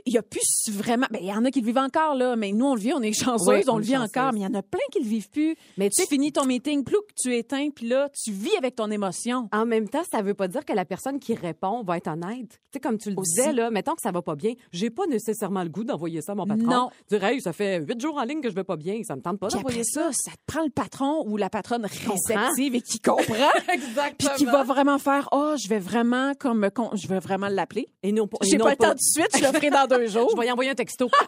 il 0.05 0.13
y 0.13 0.17
a 0.17 0.21
plus 0.23 0.69
vraiment, 0.69 1.07
ben, 1.09 1.19
il 1.21 1.27
y 1.27 1.33
en 1.33 1.43
a 1.45 1.49
qui 1.51 1.61
le 1.61 1.65
vivent 1.65 1.77
encore, 1.77 2.13
là, 2.15 2.35
mais 2.35 2.51
nous, 2.51 2.65
on 2.65 2.75
le 2.75 2.81
vit, 2.81 2.93
on 2.93 3.01
est 3.01 3.13
chanceuses, 3.13 3.47
Oui, 3.47 3.63
on 3.67 3.73
on 3.75 3.77
le 3.77 3.83
vit 3.83 3.93
chanceuse. 3.93 4.09
encore, 4.09 4.33
mais 4.33 4.39
il 4.41 4.43
y 4.43 4.47
en 4.47 4.53
a 4.53 4.61
plein 4.61 4.79
qui 4.91 4.99
le 4.99 5.05
vivent 5.07 5.29
plus. 5.29 5.55
Mais 5.77 5.89
tu 5.89 6.05
finis 6.07 6.31
ton 6.31 6.45
meeting, 6.45 6.83
plus 6.83 6.97
que 6.97 7.13
tu 7.15 7.35
éteins, 7.35 7.69
puis 7.69 7.87
là, 7.87 8.09
tu 8.09 8.31
vis 8.31 8.55
avec 8.57 8.75
ton 8.75 8.91
émotion. 8.91 9.49
En 9.51 9.65
même 9.65 9.87
temps, 9.89 10.03
ça 10.11 10.21
veut 10.21 10.33
pas 10.33 10.47
dire 10.47 10.65
que 10.65 10.73
la 10.73 10.85
personne 10.85 11.19
qui 11.19 11.33
répond 11.35 11.83
va 11.83 11.97
être 11.97 12.07
honnête. 12.07 12.49
Tu 12.49 12.57
sais, 12.73 12.79
comme 12.79 12.97
tu 12.97 13.09
le 13.09 13.15
Aussi. 13.17 13.35
disais, 13.35 13.53
là, 13.53 13.69
mettons 13.71 13.93
que 13.95 14.01
ça 14.01 14.11
va 14.11 14.21
pas 14.21 14.35
bien, 14.35 14.53
j'ai 14.71 14.89
pas 14.89 15.05
nécessairement 15.07 15.63
le 15.63 15.69
goût 15.69 15.83
d'envoyer 15.83 16.21
ça 16.21 16.33
à 16.33 16.35
mon 16.35 16.45
patron. 16.45 16.65
Non. 16.67 16.89
Dire, 17.09 17.23
hey, 17.23 17.41
ça 17.41 17.53
fait 17.53 17.79
huit 17.79 17.99
jours 18.01 18.17
en 18.17 18.23
ligne 18.23 18.41
que 18.41 18.49
je 18.49 18.55
vais 18.55 18.63
pas 18.63 18.75
bien, 18.75 19.01
ça 19.03 19.15
me 19.15 19.21
tente 19.21 19.39
pas 19.39 19.47
d'envoyer 19.47 19.83
ça, 19.83 20.09
ça 20.11 20.31
te 20.31 20.37
prend 20.45 20.63
le 20.63 20.69
patron 20.71 21.23
ou 21.27 21.37
la 21.37 21.49
patronne 21.49 21.85
réceptive 21.85 22.75
et 22.75 22.81
qui 22.81 22.99
comprend. 23.01 23.49
Exactement. 23.71 24.15
Puis 24.17 24.29
qui 24.37 24.45
va 24.45 24.63
vraiment 24.63 24.97
faire, 24.99 25.29
oh, 25.31 25.55
je 25.57 25.67
vais 25.69 25.79
vraiment 25.79 26.33
comme, 26.39 26.69
je 26.93 27.07
vais 27.07 27.19
vraiment 27.19 27.47
l'appeler. 27.47 27.87
Et 28.03 28.11
non, 28.11 28.27
J'ai 28.41 28.57
non 28.57 28.65
pas 28.65 28.71
le 28.71 28.77
temps 28.77 28.89
tout 28.89 28.95
de 28.95 28.99
suite, 29.01 29.29
je 29.37 29.41
le 29.41 29.53
ferai 29.53 29.69
dans 29.69 29.87
deux 29.87 30.07
jours. 30.07 30.29
Je 30.35 30.39
vais 30.41 30.47
y 30.47 30.51
envoyer 30.51 30.71
un 30.71 30.75
texto. 30.75 31.09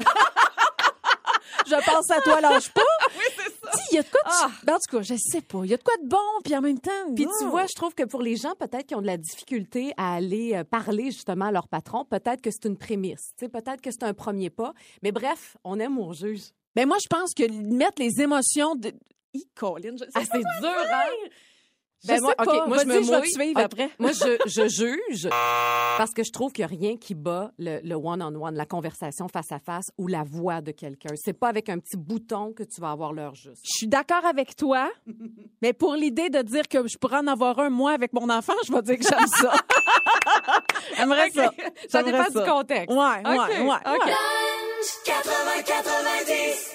Je 1.65 1.75
pense 1.75 2.09
à 2.11 2.21
toi, 2.21 2.39
lâche 2.39 2.69
pas. 2.69 2.81
oui, 3.17 3.25
Il 3.91 3.95
y 3.95 3.97
a 3.99 4.03
de 4.03 4.07
quoi 4.09 4.21
de... 4.23 4.65
Ben, 4.65 4.73
En 4.75 4.77
tout 4.77 4.97
cas, 4.97 5.01
je 5.03 5.15
sais 5.17 5.41
pas. 5.41 5.61
Il 5.63 5.71
y 5.71 5.73
a 5.73 5.77
de 5.77 5.83
quoi 5.83 5.95
de 6.01 6.07
bon, 6.07 6.17
puis 6.43 6.55
en 6.55 6.61
même 6.61 6.79
temps... 6.79 6.91
Puis 7.15 7.27
tu 7.39 7.45
vois, 7.45 7.65
je 7.67 7.73
trouve 7.75 7.93
que 7.93 8.03
pour 8.03 8.21
les 8.21 8.35
gens 8.35 8.53
peut-être 8.59 8.85
qui 8.85 8.95
ont 8.95 9.01
de 9.01 9.07
la 9.07 9.17
difficulté 9.17 9.93
à 9.97 10.15
aller 10.15 10.53
euh, 10.55 10.63
parler 10.63 11.05
justement 11.11 11.45
à 11.45 11.51
leur 11.51 11.67
patron, 11.67 12.05
peut-être 12.05 12.41
que 12.41 12.51
c'est 12.51 12.65
une 12.65 12.77
prémisse. 12.77 13.31
Tu 13.37 13.45
sais, 13.45 13.49
peut-être 13.49 13.81
que 13.81 13.91
c'est 13.91 14.03
un 14.03 14.13
premier 14.13 14.49
pas. 14.49 14.73
Mais 15.03 15.11
bref, 15.11 15.57
on 15.63 15.79
aime 15.79 15.97
on 15.97 16.13
juge. 16.13 16.51
Ben 16.75 16.87
moi, 16.87 16.97
je 17.01 17.07
pense 17.07 17.33
que 17.33 17.49
mettre 17.51 18.01
les 18.01 18.21
émotions 18.21 18.75
de... 18.75 18.93
Colin, 19.55 19.95
je 19.97 20.05
Ah, 20.15 20.21
c'est 20.23 20.39
dur, 20.39 20.69
hein? 20.91 21.29
Je 22.07 22.13
Ben 22.13 22.15
sais 22.19 22.21
moi, 22.21 22.35
pas. 22.35 22.43
OK, 22.43 22.67
moi, 22.67 22.77
je 22.79 22.85
me 22.85 22.93
je 22.93 22.99
vais 23.11 23.17
mouille. 23.17 23.21
te 23.27 23.33
suivre 23.41 23.59
OK, 23.59 23.65
après. 23.65 23.89
Moi, 23.99 24.11
je, 24.13 24.37
je 24.45 24.67
juge 24.67 25.29
parce 25.97 26.11
que 26.13 26.23
je 26.23 26.31
trouve 26.31 26.51
qu'il 26.53 26.65
n'y 26.65 26.73
a 26.73 26.77
rien 26.79 26.97
qui 26.97 27.13
bat 27.15 27.51
le 27.59 27.79
le 27.83 27.95
one-on-one, 27.95 28.55
la 28.55 28.65
conversation 28.65 29.27
face 29.27 29.51
à 29.51 29.59
face 29.59 29.91
ou 29.97 30.07
la 30.07 30.23
voix 30.23 30.61
de 30.61 30.71
quelqu'un. 30.71 31.09
C'est 31.15 31.33
pas 31.37 31.49
avec 31.49 31.69
un 31.69 31.79
petit 31.79 31.97
bouton 31.97 32.53
que 32.53 32.63
tu 32.63 32.79
vas 32.81 32.91
avoir 32.91 33.13
l'heure 33.13 33.35
juste. 33.35 33.61
Je 33.65 33.71
suis 33.77 33.87
d'accord 33.87 34.25
avec 34.25 34.55
toi, 34.55 34.89
mais 35.61 35.73
pour 35.73 35.95
l'idée 35.95 36.29
de 36.29 36.41
dire 36.41 36.67
que 36.67 36.87
je 36.87 36.97
pourrais 36.97 37.17
en 37.17 37.27
avoir 37.27 37.59
un, 37.59 37.69
moi, 37.69 37.91
avec 37.91 38.13
mon 38.13 38.29
enfant, 38.29 38.53
je 38.65 38.71
vais 38.71 38.81
dire 38.81 38.97
que 38.97 39.03
j'aime 39.03 39.27
ça. 39.27 39.53
J'aimerais 40.97 41.29
ça. 41.31 41.51
Ça 41.89 42.01
J'aimerais 42.03 42.11
dépend 42.29 42.31
ça. 42.33 42.43
du 42.43 42.49
contexte. 42.49 42.89
Ouais, 42.89 42.97
ouais, 43.25 43.61
ouais. 43.69 43.77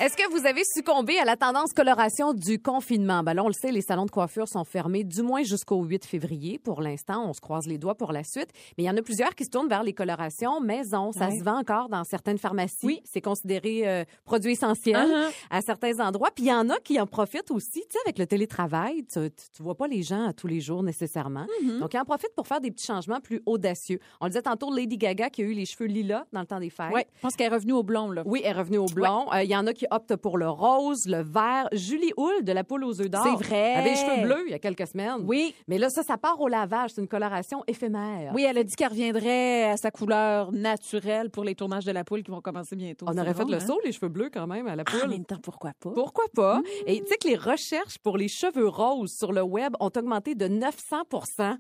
Est-ce 0.01 0.17
que 0.17 0.29
vous 0.33 0.45
avez 0.45 0.63
succombé 0.65 1.19
à 1.21 1.25
la 1.25 1.37
tendance 1.37 1.73
coloration 1.73 2.35
du 2.35 2.59
confinement? 2.61 3.23
Ben 3.23 3.33
là, 3.35 3.45
on 3.45 3.47
le 3.47 3.53
sait, 3.53 3.71
les 3.71 3.81
salons 3.81 4.07
de 4.07 4.11
coiffure 4.11 4.49
sont 4.49 4.65
fermés 4.65 5.05
du 5.05 5.23
moins 5.23 5.45
jusqu'au 5.45 5.85
8 5.85 6.05
février. 6.05 6.59
Pour 6.59 6.83
l'instant, 6.83 7.25
on 7.29 7.33
se 7.33 7.41
croise 7.41 7.67
les 7.69 7.79
doigts 7.79 7.95
pour 7.95 8.11
la 8.13 8.25
suite. 8.25 8.49
Mais 8.77 8.85
il 8.85 8.87
y 8.87 8.91
en 8.91 8.97
a 8.97 9.03
plusieurs 9.03 9.37
qui 9.37 9.45
se 9.45 9.51
tournent 9.51 9.69
vers 9.69 9.85
les 9.85 9.93
colorations 9.93 10.61
maison. 10.61 11.13
Ça 11.13 11.29
Ouais. 11.29 11.39
se 11.39 11.45
vend 11.45 11.59
encore 11.61 11.89
dans 11.89 12.03
certaines 12.03 12.39
pharmacies. 12.39 12.75
Oui. 12.85 13.01
C'est 13.05 13.21
considéré 13.21 13.87
euh, 13.89 14.05
produit 14.25 14.53
essentiel 14.53 14.97
Uh-huh. 15.09 15.33
à 15.51 15.61
certains 15.63 16.01
endroits. 16.01 16.31
Puis 16.35 16.45
il 16.47 16.49
y 16.49 16.53
en 16.53 16.69
a 16.71 16.79
qui 16.81 17.01
en 17.01 17.07
profitent 17.07 17.51
aussi. 17.53 17.81
Tu 17.83 17.93
sais, 17.93 17.99
avec 18.05 18.19
le 18.19 18.27
télétravail, 18.27 19.05
tu, 19.05 19.21
tu, 19.31 19.45
tu 19.57 19.63
vois 19.63 19.77
pas 19.77 19.87
les 19.87 20.03
gens 20.03 20.27
à 20.27 20.33
tous 20.33 20.49
les 20.49 20.61
jours 20.61 20.83
nécessairement. 20.83 21.47
Mm-hmm. 21.63 21.79
Donc, 21.79 21.95
ils 21.95 21.99
en 21.99 22.05
profitent 22.05 22.35
pour 22.35 22.47
faire 22.49 22.61
des 22.61 22.71
petits 22.73 22.87
changements 22.87 23.21
plus 23.21 23.41
audacieux. 23.47 24.01
On 24.21 24.25
le 24.27 24.31
disait 24.31 24.43
tantôt, 24.43 24.75
Lady 24.75 24.97
Gaga 24.99 25.31
qui 25.31 25.43
a 25.43 25.45
eu 25.45 25.53
les 25.53 25.67
cheveux 25.67 25.87
lilas 25.87 26.25
dans 26.33 26.41
le 26.41 26.47
temps 26.47 26.59
des 26.61 26.71
fêtes. 26.71 26.93
Ouais, 26.93 27.07
je 27.17 27.21
pense 27.21 27.37
qu'elle 27.37 27.53
est 27.53 27.55
revenue 27.55 27.73
au 27.75 27.83
blond, 27.93 28.11
là. 28.11 28.23
Oui, 28.25 28.41
elle 28.45 28.51
est 28.57 28.59
revenue 28.59 28.79
au 28.79 28.87
blond. 28.87 29.27
Euh, 29.33 29.43
Il 29.43 29.51
y 29.51 29.57
en 29.57 29.67
a 29.67 29.73
qui 29.75 29.87
optent 29.91 30.17
pour 30.17 30.39
le 30.39 30.49
rose, 30.49 31.07
le 31.07 31.23
vert. 31.23 31.69
Julie 31.73 32.13
Houle 32.17 32.43
de 32.43 32.53
la 32.53 32.65
poule 32.65 32.85
aux 32.85 33.01
œufs 33.01 33.11
d'or. 33.11 33.23
C'est 33.25 33.45
vrai. 33.45 33.75
avait 33.75 33.91
les 33.91 33.97
cheveux 33.97 34.23
bleus 34.23 34.45
il 34.47 34.53
y 34.53 34.55
a 34.55 34.59
quelques 34.59 34.87
semaines. 34.87 35.17
Oui. 35.25 35.55
Mais 35.69 35.79
là, 35.79 35.91
ça, 35.91 36.03
ça 36.03 36.17
part 36.17 36.41
au 36.41 36.49
lavage. 36.49 36.91
C'est 36.95 37.01
une 37.03 37.09
coloration 37.09 37.63
éphémère. 37.67 38.33
Oui, 38.35 38.45
elle 38.49 38.57
a 38.59 38.65
dit 38.65 38.75
qu'elle 38.75 38.89
reviendrait 38.89 39.65
à 39.71 39.77
sa 39.77 39.91
couleur 39.91 40.53
naturelle 40.53 41.31
pour 41.31 41.45
les 41.45 41.55
tournages 41.55 41.85
de 41.85 41.93
la 41.93 42.05
poule 42.05 42.23
qui 42.23 42.31
vont 42.31 42.41
commencer 42.41 42.77
bientôt. 42.77 43.07
On 43.09 43.19
aurait 43.19 43.35
fait 43.35 43.45
le 43.45 43.55
hein? 43.57 43.61
saut, 43.61 43.79
les 43.85 43.93
cheveux 43.93 44.09
bleus 44.09 44.31
quand 44.33 44.47
même, 44.47 44.67
à 44.69 44.77
la 44.77 44.85
Ah, 44.87 44.97
En 44.97 45.01
poule. 45.01 45.11
même 45.11 45.25
temps, 45.25 45.39
pourquoi 45.43 45.73
pas? 45.81 45.91
Pourquoi 45.91 46.25
pas? 46.35 46.61
Et 46.87 47.01
tu 47.01 47.07
sais 47.09 47.17
que 47.17 47.29
les 47.29 47.37
recherches 47.37 47.99
pour 47.99 48.17
les 48.17 48.29
cheveux 48.29 48.69
roses 48.69 49.13
sur 49.19 49.33
le 49.33 49.43
web 49.43 49.75
ont 49.81 49.91
augmenté 49.95 50.35
de 50.35 50.49
900 50.49 50.97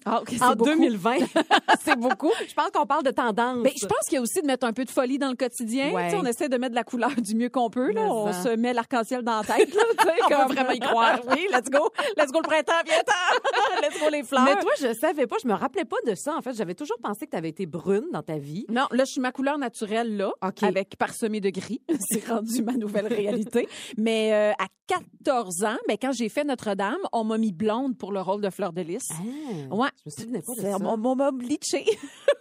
Ah, 0.04 0.20
OK, 0.22 0.28
c'est 0.30 0.42
en 0.42 0.54
beaucoup. 0.54 0.70
2020. 0.70 1.16
c'est 1.84 1.98
beaucoup. 1.98 2.30
Je 2.48 2.54
pense 2.54 2.70
qu'on 2.72 2.86
parle 2.86 3.02
de 3.04 3.10
tendance. 3.10 3.58
Mais 3.62 3.72
je 3.80 3.86
pense 3.86 4.06
qu'il 4.08 4.14
y 4.16 4.18
a 4.18 4.22
aussi 4.22 4.40
de 4.40 4.46
mettre 4.46 4.66
un 4.66 4.72
peu 4.72 4.84
de 4.84 4.90
folie 4.90 5.18
dans 5.18 5.30
le 5.30 5.36
quotidien. 5.36 5.92
Ouais. 5.92 6.10
On 6.23 6.26
essaie 6.26 6.49
de 6.49 6.57
mettre 6.57 6.71
de 6.71 6.76
la 6.76 6.85
couleur 6.85 7.11
du 7.17 7.35
mieux 7.35 7.49
qu'on 7.49 7.71
peut. 7.71 7.93
Là. 7.93 8.02
On 8.02 8.33
se 8.33 8.55
met 8.57 8.73
l'arc-en-ciel 8.73 9.23
dans 9.23 9.41
la 9.41 9.45
tête. 9.45 9.75
Là, 9.75 9.83
On 9.93 9.97
peut 10.29 10.35
comme- 10.35 10.52
vraiment 10.52 10.71
y 10.73 10.81
croire. 10.81 11.21
oui, 11.31 11.47
let's 11.52 11.71
go. 11.71 11.91
Let's 12.17 12.31
go 12.33 12.41
le 12.41 12.49
printemps, 12.49 12.73
viens-t'en. 12.85 13.83
let's 13.83 14.00
go 14.00 14.09
les 14.11 14.23
fleurs. 14.23 14.45
Mais 14.45 14.61
toi, 14.61 14.71
je 14.81 14.93
savais 14.95 15.26
pas, 15.26 15.37
je 15.43 15.49
me 15.49 15.55
rappelais 15.55 15.85
pas 15.85 15.97
de 16.07 16.14
ça. 16.14 16.35
En 16.37 16.43
fait, 16.43 16.55
j'avais 16.55 16.75
toujours 16.75 16.99
pensé 17.02 17.26
que 17.26 17.31
tu 17.33 17.37
avais 17.37 17.49
été 17.50 17.67
brune 17.67 18.07
dans 18.12 18.23
ta 18.23 18.38
vie. 18.38 18.64
Non, 18.69 18.87
là, 18.93 19.05
je 19.05 19.12
suis 19.12 19.21
ma 19.21 19.33
couleur 19.33 19.59
naturelle, 19.59 20.17
là, 20.17 20.33
OK. 20.47 20.62
avec 20.62 20.97
parsemé 20.97 21.41
de 21.41 21.50
gris. 21.50 21.81
C'est 22.11 22.26
rendu 22.29 22.62
ma 22.62 22.73
nouvelle 22.73 23.07
réalité. 23.07 23.69
Mais 23.97 24.33
euh, 24.33 24.52
à 24.52 24.67
14 24.87 25.64
ans, 25.64 25.76
ben, 25.88 25.97
quand 26.00 26.12
j'ai 26.12 26.29
fait 26.29 26.45
Notre-Dame, 26.45 26.99
on 27.12 27.25
m'a 27.25 27.38
mis 27.38 27.52
blonde 27.52 27.97
pour 27.97 28.12
le 28.12 28.21
rôle 28.21 28.41
de 28.43 28.50
Fleur 28.50 28.73
de 28.73 28.83
Lys. 28.83 29.02
Ah, 29.11 29.75
Ouais. 29.75 29.88
Je 30.05 30.11
me 30.11 30.11
souvenais 30.11 30.43
pas 30.43 30.55
de 30.57 30.61
ça. 30.61 30.76
On 30.85 31.14
m'a 31.17 31.31
bleaché. 31.31 31.85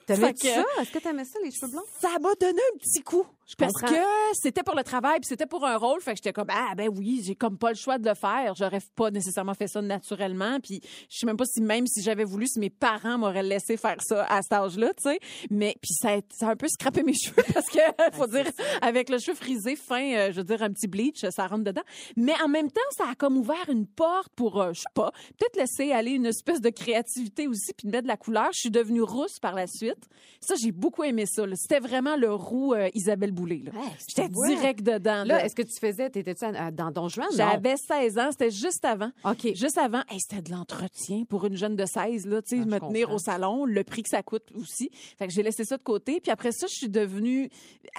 T'aimais 0.06 0.28
fait 0.28 0.34
que- 0.34 0.48
ça? 0.48 0.64
Est-ce 0.82 0.92
que 0.92 1.00
t'aimais 1.00 1.26
ça, 1.26 1.40
les 1.44 1.52
cheveux 1.52 1.72
blancs? 1.72 1.86
Ça 2.00 2.10
m'a 2.20 2.34
donné 2.40 2.60
un 2.74 2.78
petit 2.78 3.02
coup. 3.02 3.26
Parce 3.58 3.74
comprends. 3.74 3.88
que 3.96 4.02
c'était 4.34 4.64
pour 4.64 4.76
le 4.76 4.84
travail, 4.84 5.20
puis 5.20 5.28
c'était 5.28 5.46
pour 5.46 5.66
un 5.66 5.76
rôle. 5.76 6.00
Fait 6.02 6.12
que 6.12 6.18
j'étais 6.18 6.32
comme, 6.32 6.48
ah, 6.50 6.74
ben 6.76 6.90
oui, 6.96 7.22
j'ai 7.26 7.36
comme 7.36 7.58
pas 7.58 7.70
le 7.70 7.76
choix 7.76 7.98
de 7.98 8.08
le 8.08 8.16
faire. 8.16 8.54
J'aurais 8.56 8.80
pas 8.96 9.12
nécessairement 9.12 9.54
fait 9.54 9.68
ça 9.68 9.82
naturellement. 9.82 10.60
Puis 10.62 10.80
je 11.10 11.18
sais 11.18 11.26
même 11.26 11.36
pas 11.38 11.46
si 11.46 11.60
même 11.62 11.86
si 11.86 12.02
j'avais 12.02 12.24
voulu, 12.24 12.48
si 12.48 12.60
mes 12.60 12.70
parents 12.70 13.18
m'auraient 13.18 13.44
laissé 13.44 13.76
faire 13.78 13.98
ça 14.02 14.24
à 14.26 14.42
cet 14.42 14.54
âge-là, 14.54 14.94
tu 14.96 15.04
sais. 15.10 15.20
Mais 15.50 15.76
puis 15.82 15.92
ça, 15.94 16.14
a- 16.14 16.22
ça 16.34 16.48
a 16.48 16.52
un 16.52 16.56
peu 16.56 16.68
scrappé 16.70 17.04
mes 17.04 17.14
cheveux 17.22 17.44
parce 17.54 17.68
que, 17.68 17.80
faut 18.14 18.28
dire, 18.28 18.46
avec 18.82 19.10
le 19.10 19.18
cheveu 19.20 19.36
frisé 19.36 19.76
fin, 19.76 20.14
euh, 20.16 20.32
je 20.32 20.38
veux 20.38 20.46
dire, 20.46 20.62
un 20.64 20.72
petit 20.72 20.88
bleach, 20.88 21.26
ça 21.30 21.48
rentre 21.48 21.66
dedans. 21.66 21.84
Mais 22.16 22.34
en 22.44 22.48
même 22.48 22.72
temps, 22.72 22.80
ça 22.98 23.06
a 23.12 23.16
comme 23.16 23.38
ouvert 23.38 23.70
une 23.70 23.86
porte 23.88 24.30
pour, 24.36 24.62
euh, 24.62 24.72
je 24.74 24.80
sais 24.80 24.86
pas, 24.94 25.12
peut-être 25.38 25.58
laisser 25.58 25.92
aller 25.92 26.12
une 26.12 26.26
espèce 26.28 26.62
de 26.62 26.70
créativité 26.70 27.48
aussi, 27.48 27.74
puis 27.74 27.88
de 27.88 27.92
mettre 27.92 28.04
de 28.04 28.08
la 28.08 28.18
couleur. 28.18 28.50
Je 28.54 28.60
suis 28.62 28.72
devenue 28.72 29.02
rousse 29.02 29.40
par 29.40 29.56
la 29.56 29.68
suite. 29.68 30.08
Ça, 30.40 30.56
j'ai 30.62 30.72
beaucoup 30.72 31.04
aimé 31.04 31.26
ça. 31.26 31.44
C'était 31.56 31.80
vraiment 31.80 32.16
le 32.16 32.34
roux 32.34 32.74
euh, 32.74 32.90
Isabelle 32.94 33.31
Boulay. 33.32 33.62
là. 33.66 33.72
J'étais 34.08 34.30
Ouais. 34.36 34.56
direct 34.56 34.84
dedans. 34.84 35.24
Là, 35.24 35.26
là. 35.26 35.46
est-ce 35.46 35.56
que 35.56 35.62
tu 35.62 35.78
faisais, 35.80 36.10
t'étais-tu 36.10 36.46
à- 36.46 36.72
dans 36.72 36.92
Don 36.92 37.08
Juan? 37.10 37.28
J'avais 37.36 37.76
16 37.78 38.18
ans, 38.20 38.30
c'était 38.32 38.52
juste 38.52 38.84
avant. 38.86 39.12
OK. 39.26 39.48
Juste 39.56 39.78
avant, 39.78 40.02
hey, 40.10 40.20
c'était 40.20 40.42
de 40.42 40.52
l'entretien 40.52 41.24
pour 41.30 41.46
une 41.46 41.56
jeune 41.56 41.76
de 41.76 41.86
16, 41.86 42.26
là, 42.28 42.42
tu 42.42 42.58
sais, 42.58 42.62
Ah, 42.64 42.66
me 42.66 42.80
tenir 42.80 43.12
au 43.12 43.18
salon, 43.18 43.66
le 43.66 43.84
prix 43.84 44.04
que 44.04 44.10
ça 44.10 44.22
coûte 44.24 44.44
aussi. 44.56 44.90
Fait 45.18 45.28
que 45.28 45.34
j'ai 45.34 45.44
laissé 45.44 45.64
ça 45.66 45.78
de 45.78 45.84
côté. 45.84 46.20
Puis 46.22 46.32
après 46.32 46.52
ça, 46.52 46.68
je 46.68 46.76
suis 46.76 46.90
devenue 46.90 47.50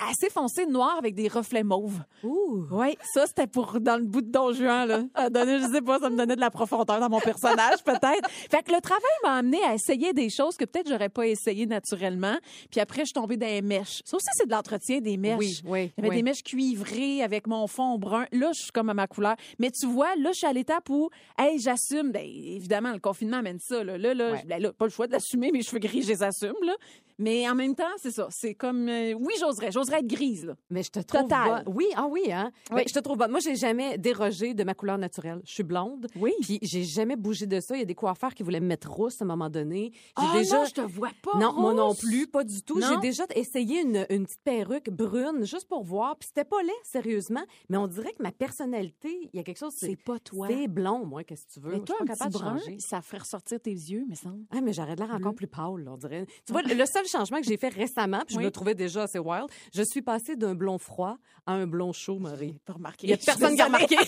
assez 0.09 0.31
foncée 0.31 0.67
noire 0.67 0.97
avec 0.99 1.15
des 1.15 1.29
reflets 1.29 1.65
mauves. 1.65 2.01
Ouh. 2.23 2.65
Oui, 2.71 2.97
ça, 3.15 3.27
c'était 3.27 3.47
pour 3.47 3.81
dans 3.81 3.97
le 3.97 4.05
bout 4.05 4.23
de 4.23 4.31
Don 4.31 4.53
Juan, 4.53 4.89
là. 4.89 5.03
Ça 5.17 5.31
donnait, 5.31 5.59
je 5.61 5.67
sais 5.73 5.83
pas, 5.83 5.99
ça 5.99 6.11
me 6.11 6.17
donnait 6.17 6.37
de 6.37 6.41
la 6.41 6.51
profondeur 6.51 7.01
dans 7.01 7.09
mon 7.11 7.21
personnage, 7.21 7.83
peut-être. 7.85 8.29
Fait 8.51 8.63
que 8.63 8.73
le 8.73 8.81
travail 8.81 9.03
m'a 9.25 9.35
amené 9.37 9.63
à 9.65 9.75
essayer 9.75 10.13
des 10.13 10.31
choses 10.31 10.57
que 10.57 10.65
peut-être 10.65 10.89
j'aurais 10.89 11.09
pas 11.09 11.27
essayé 11.27 11.67
naturellement. 11.67 12.37
Puis 12.71 12.81
après, 12.81 13.01
je 13.01 13.07
suis 13.07 13.13
tombée 13.15 13.37
dans 13.37 13.47
les 13.47 13.63
mèches. 13.63 14.03
Ça 14.05 14.17
aussi, 14.17 14.27
c'est 14.35 14.47
de 14.47 14.53
l'entretien 14.53 15.01
des 15.01 15.17
mèches. 15.23 15.37
Oui, 15.39 15.61
oui. 15.65 15.93
J'avais 15.97 16.09
oui. 16.11 16.17
des 16.17 16.23
mèches 16.23 16.43
cuivrées 16.43 17.23
avec 17.23 17.47
mon 17.47 17.67
fond 17.67 17.97
brun. 17.99 18.27
Là, 18.33 18.51
je 18.55 18.63
suis 18.63 18.73
comme 18.73 18.91
à 18.91 18.95
ma 18.95 19.07
couleur. 19.07 19.37
Mais 19.59 19.71
tu 19.71 19.87
vois, 19.87 20.15
là, 20.17 20.31
je 20.33 20.39
suis 20.39 20.47
à 20.47 20.53
l'étape 20.53 20.89
où, 20.91 21.09
hey, 21.39 21.59
j'assume. 21.59 22.11
Ben, 22.13 22.23
évidemment, 22.25 22.93
le 22.93 22.99
confinement 22.99 23.39
amène 23.39 23.59
ça. 23.59 23.83
Là, 23.85 23.97
là, 23.99 24.15
là, 24.15 24.33
Ouais. 24.33 24.45
ben, 24.47 24.61
là, 24.63 24.73
pas 24.73 24.85
le 24.87 24.91
choix 24.91 25.07
de 25.07 25.13
l'assumer, 25.13 25.51
mes 25.53 25.63
cheveux 25.63 25.79
gris, 25.79 26.03
je 26.03 26.09
les 26.09 26.23
assume. 26.23 26.55
Là. 26.65 26.75
Mais 27.23 27.49
en 27.49 27.55
même 27.55 27.75
temps, 27.75 27.85
c'est 27.99 28.11
ça. 28.11 28.27
C'est 28.31 28.55
comme, 28.55 28.89
euh, 28.89 29.13
oui, 29.15 29.33
j'oserais. 29.41 29.71
J'oserais 29.71 30.01
être 30.01 30.07
grise. 30.07 30.45
Là. 30.47 30.55
Mais 30.71 30.83
je 30.83 30.91
te 30.91 31.01
trouve 31.01 31.23
Total. 31.23 31.65
bonne. 31.65 31.75
Oui, 31.77 31.87
ah 31.95 32.07
oui, 32.11 32.33
hein? 32.33 32.51
Mais 32.75 32.85
je 32.89 32.93
te 32.93 32.99
trouve 32.99 33.17
bonne. 33.19 33.31
Moi, 33.31 33.41
j'ai 33.41 33.55
jamais 33.57 33.97
dérogé 33.99 34.55
de 34.55 34.65
ma 34.65 34.75
couleur 34.75 34.99
naturelle. 34.99 35.41
Je 35.45 35.53
suis 35.53 35.63
blonde. 35.63 36.07
Oui. 36.17 36.33
Puis 36.43 36.59
j'ai 36.63 36.83
jamais 36.85 37.17
bougé 37.17 37.47
de 37.47 37.61
ça. 37.61 37.77
Il 37.77 37.81
y 37.81 37.83
a 37.83 37.87
des 37.87 37.95
coiffeurs 37.95 38.35
qui 38.35 38.43
voulaient 38.43 38.61
me 38.61 38.67
mettre 38.67 38.91
rousse 38.91 39.21
à 39.21 39.25
un 39.25 39.29
moment 39.29 39.49
donné. 39.51 39.93
J'ai 39.95 40.03
Ah 40.17 40.33
non, 40.57 40.65
je 40.67 40.73
te 40.75 40.81
vois 40.81 41.11
pas. 41.23 41.39
Non, 41.39 41.53
moi 41.53 41.75
non 41.75 41.89
rousse. 41.89 42.01
plus, 42.01 42.27
pas 42.27 42.45
du 42.45 42.63
tout. 42.63 42.79
Non? 42.79 42.87
J'ai 42.89 42.99
déjà 43.01 43.25
essayé 43.35 43.81
une, 43.83 44.05
une 44.11 44.25
petite 44.27 44.43
perruque 44.43 44.91
brune 44.91 45.45
juste 45.45 45.69
pour 45.69 45.85
voir. 45.85 46.17
Puis 46.17 46.29
c'était 46.29 46.45
pas 46.45 46.63
laid, 46.63 46.73
sérieusement. 46.83 47.43
Mais 47.69 47.77
on 47.77 47.87
dirait 47.87 48.13
que 48.13 48.23
ma 48.23 48.33
personnalité, 48.33 49.29
il 49.33 49.37
y 49.37 49.41
a 49.41 49.43
quelque 49.43 49.59
chose. 49.59 49.75
C'est 49.77 49.97
pas 49.97 50.19
toi. 50.19 50.49
C'est 50.51 50.69
blond, 50.69 51.05
moi, 51.07 51.25
qu'est-ce 51.25 51.47
que 51.47 51.53
tu 51.53 51.61
veux? 51.61 51.73
Mais 51.73 51.81
toi, 51.81 51.97
je 52.01 52.05
un 52.05 52.07
suis 52.07 52.07
pas 52.07 52.13
petit 52.15 52.19
capable 52.19 52.33
de 52.35 52.39
brun, 52.39 52.59
changer. 52.59 52.79
ça 52.81 53.01
ferait 53.03 53.19
ressortir 53.19 53.61
tes 53.61 53.71
yeux, 53.71 54.05
mais 54.09 54.15
semble. 54.17 54.45
Ah, 54.51 54.61
mais 54.61 54.73
j'aurais 54.73 54.95
de 54.97 55.01
l'air 55.01 55.11
encore 55.11 55.33
Bleu. 55.33 55.35
plus 55.35 55.47
pâle, 55.47 55.85
là, 55.85 55.93
on 55.93 55.97
dirait. 55.97 56.27
Tu 56.47 56.53
vois, 56.53 56.63
le 56.63 56.87
seul 56.87 57.07
changement 57.13 57.39
que 57.41 57.47
j'ai 57.47 57.57
fait 57.57 57.69
récemment, 57.69 58.21
puis 58.27 58.35
je 58.35 58.39
Oui. 58.39 58.45
me 58.47 58.51
trouvais 58.51 58.75
déjà 58.75 59.03
assez 59.05 59.19
wild, 59.19 59.47
je 59.75 59.83
suis 59.83 60.03
passée 60.03 60.35
d'un 60.37 60.55
blond 60.55 60.79
froid 60.79 61.17
à 61.47 61.53
un 61.53 61.67
blond 61.67 61.93
chaud, 61.93 62.19
Marie. 62.19 62.57
Pas 62.65 62.73
remarqué. 62.75 63.07
Il 63.07 63.11
y 63.11 63.13
a 63.13 63.17
personne 63.17 63.55
qui 63.55 63.61
a 63.63 63.67
remarqué. 63.67 63.97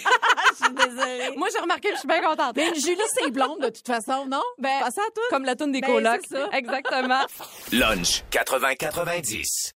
Je 0.56 0.66
suis 0.66 0.74
désolée. 0.74 1.36
Moi, 1.36 1.48
j'ai 1.52 1.58
remarqué, 1.58 1.88
je 1.92 1.98
suis 1.98 2.06
bien 2.06 2.20
contente. 2.22 2.54
Mais 2.54 2.72
Julie, 2.76 2.96
c'est 3.12 3.28
blonde, 3.32 3.60
de 3.60 3.70
toute 3.70 3.84
façon, 3.86 4.24
non? 4.26 4.40
Ben, 4.58 4.78
Pas 4.80 4.90
ça 4.92 5.00
à 5.02 5.10
toi? 5.12 5.24
Comme 5.30 5.44
la 5.44 5.56
toune 5.56 5.72
des 5.72 5.80
Ben, 5.80 5.88
colocs. 5.88 6.20
c'est 6.28 6.36
ça. 6.36 6.48
Exactement. 6.52 7.22
Lunch 7.72 8.22
80-90. 8.30 9.72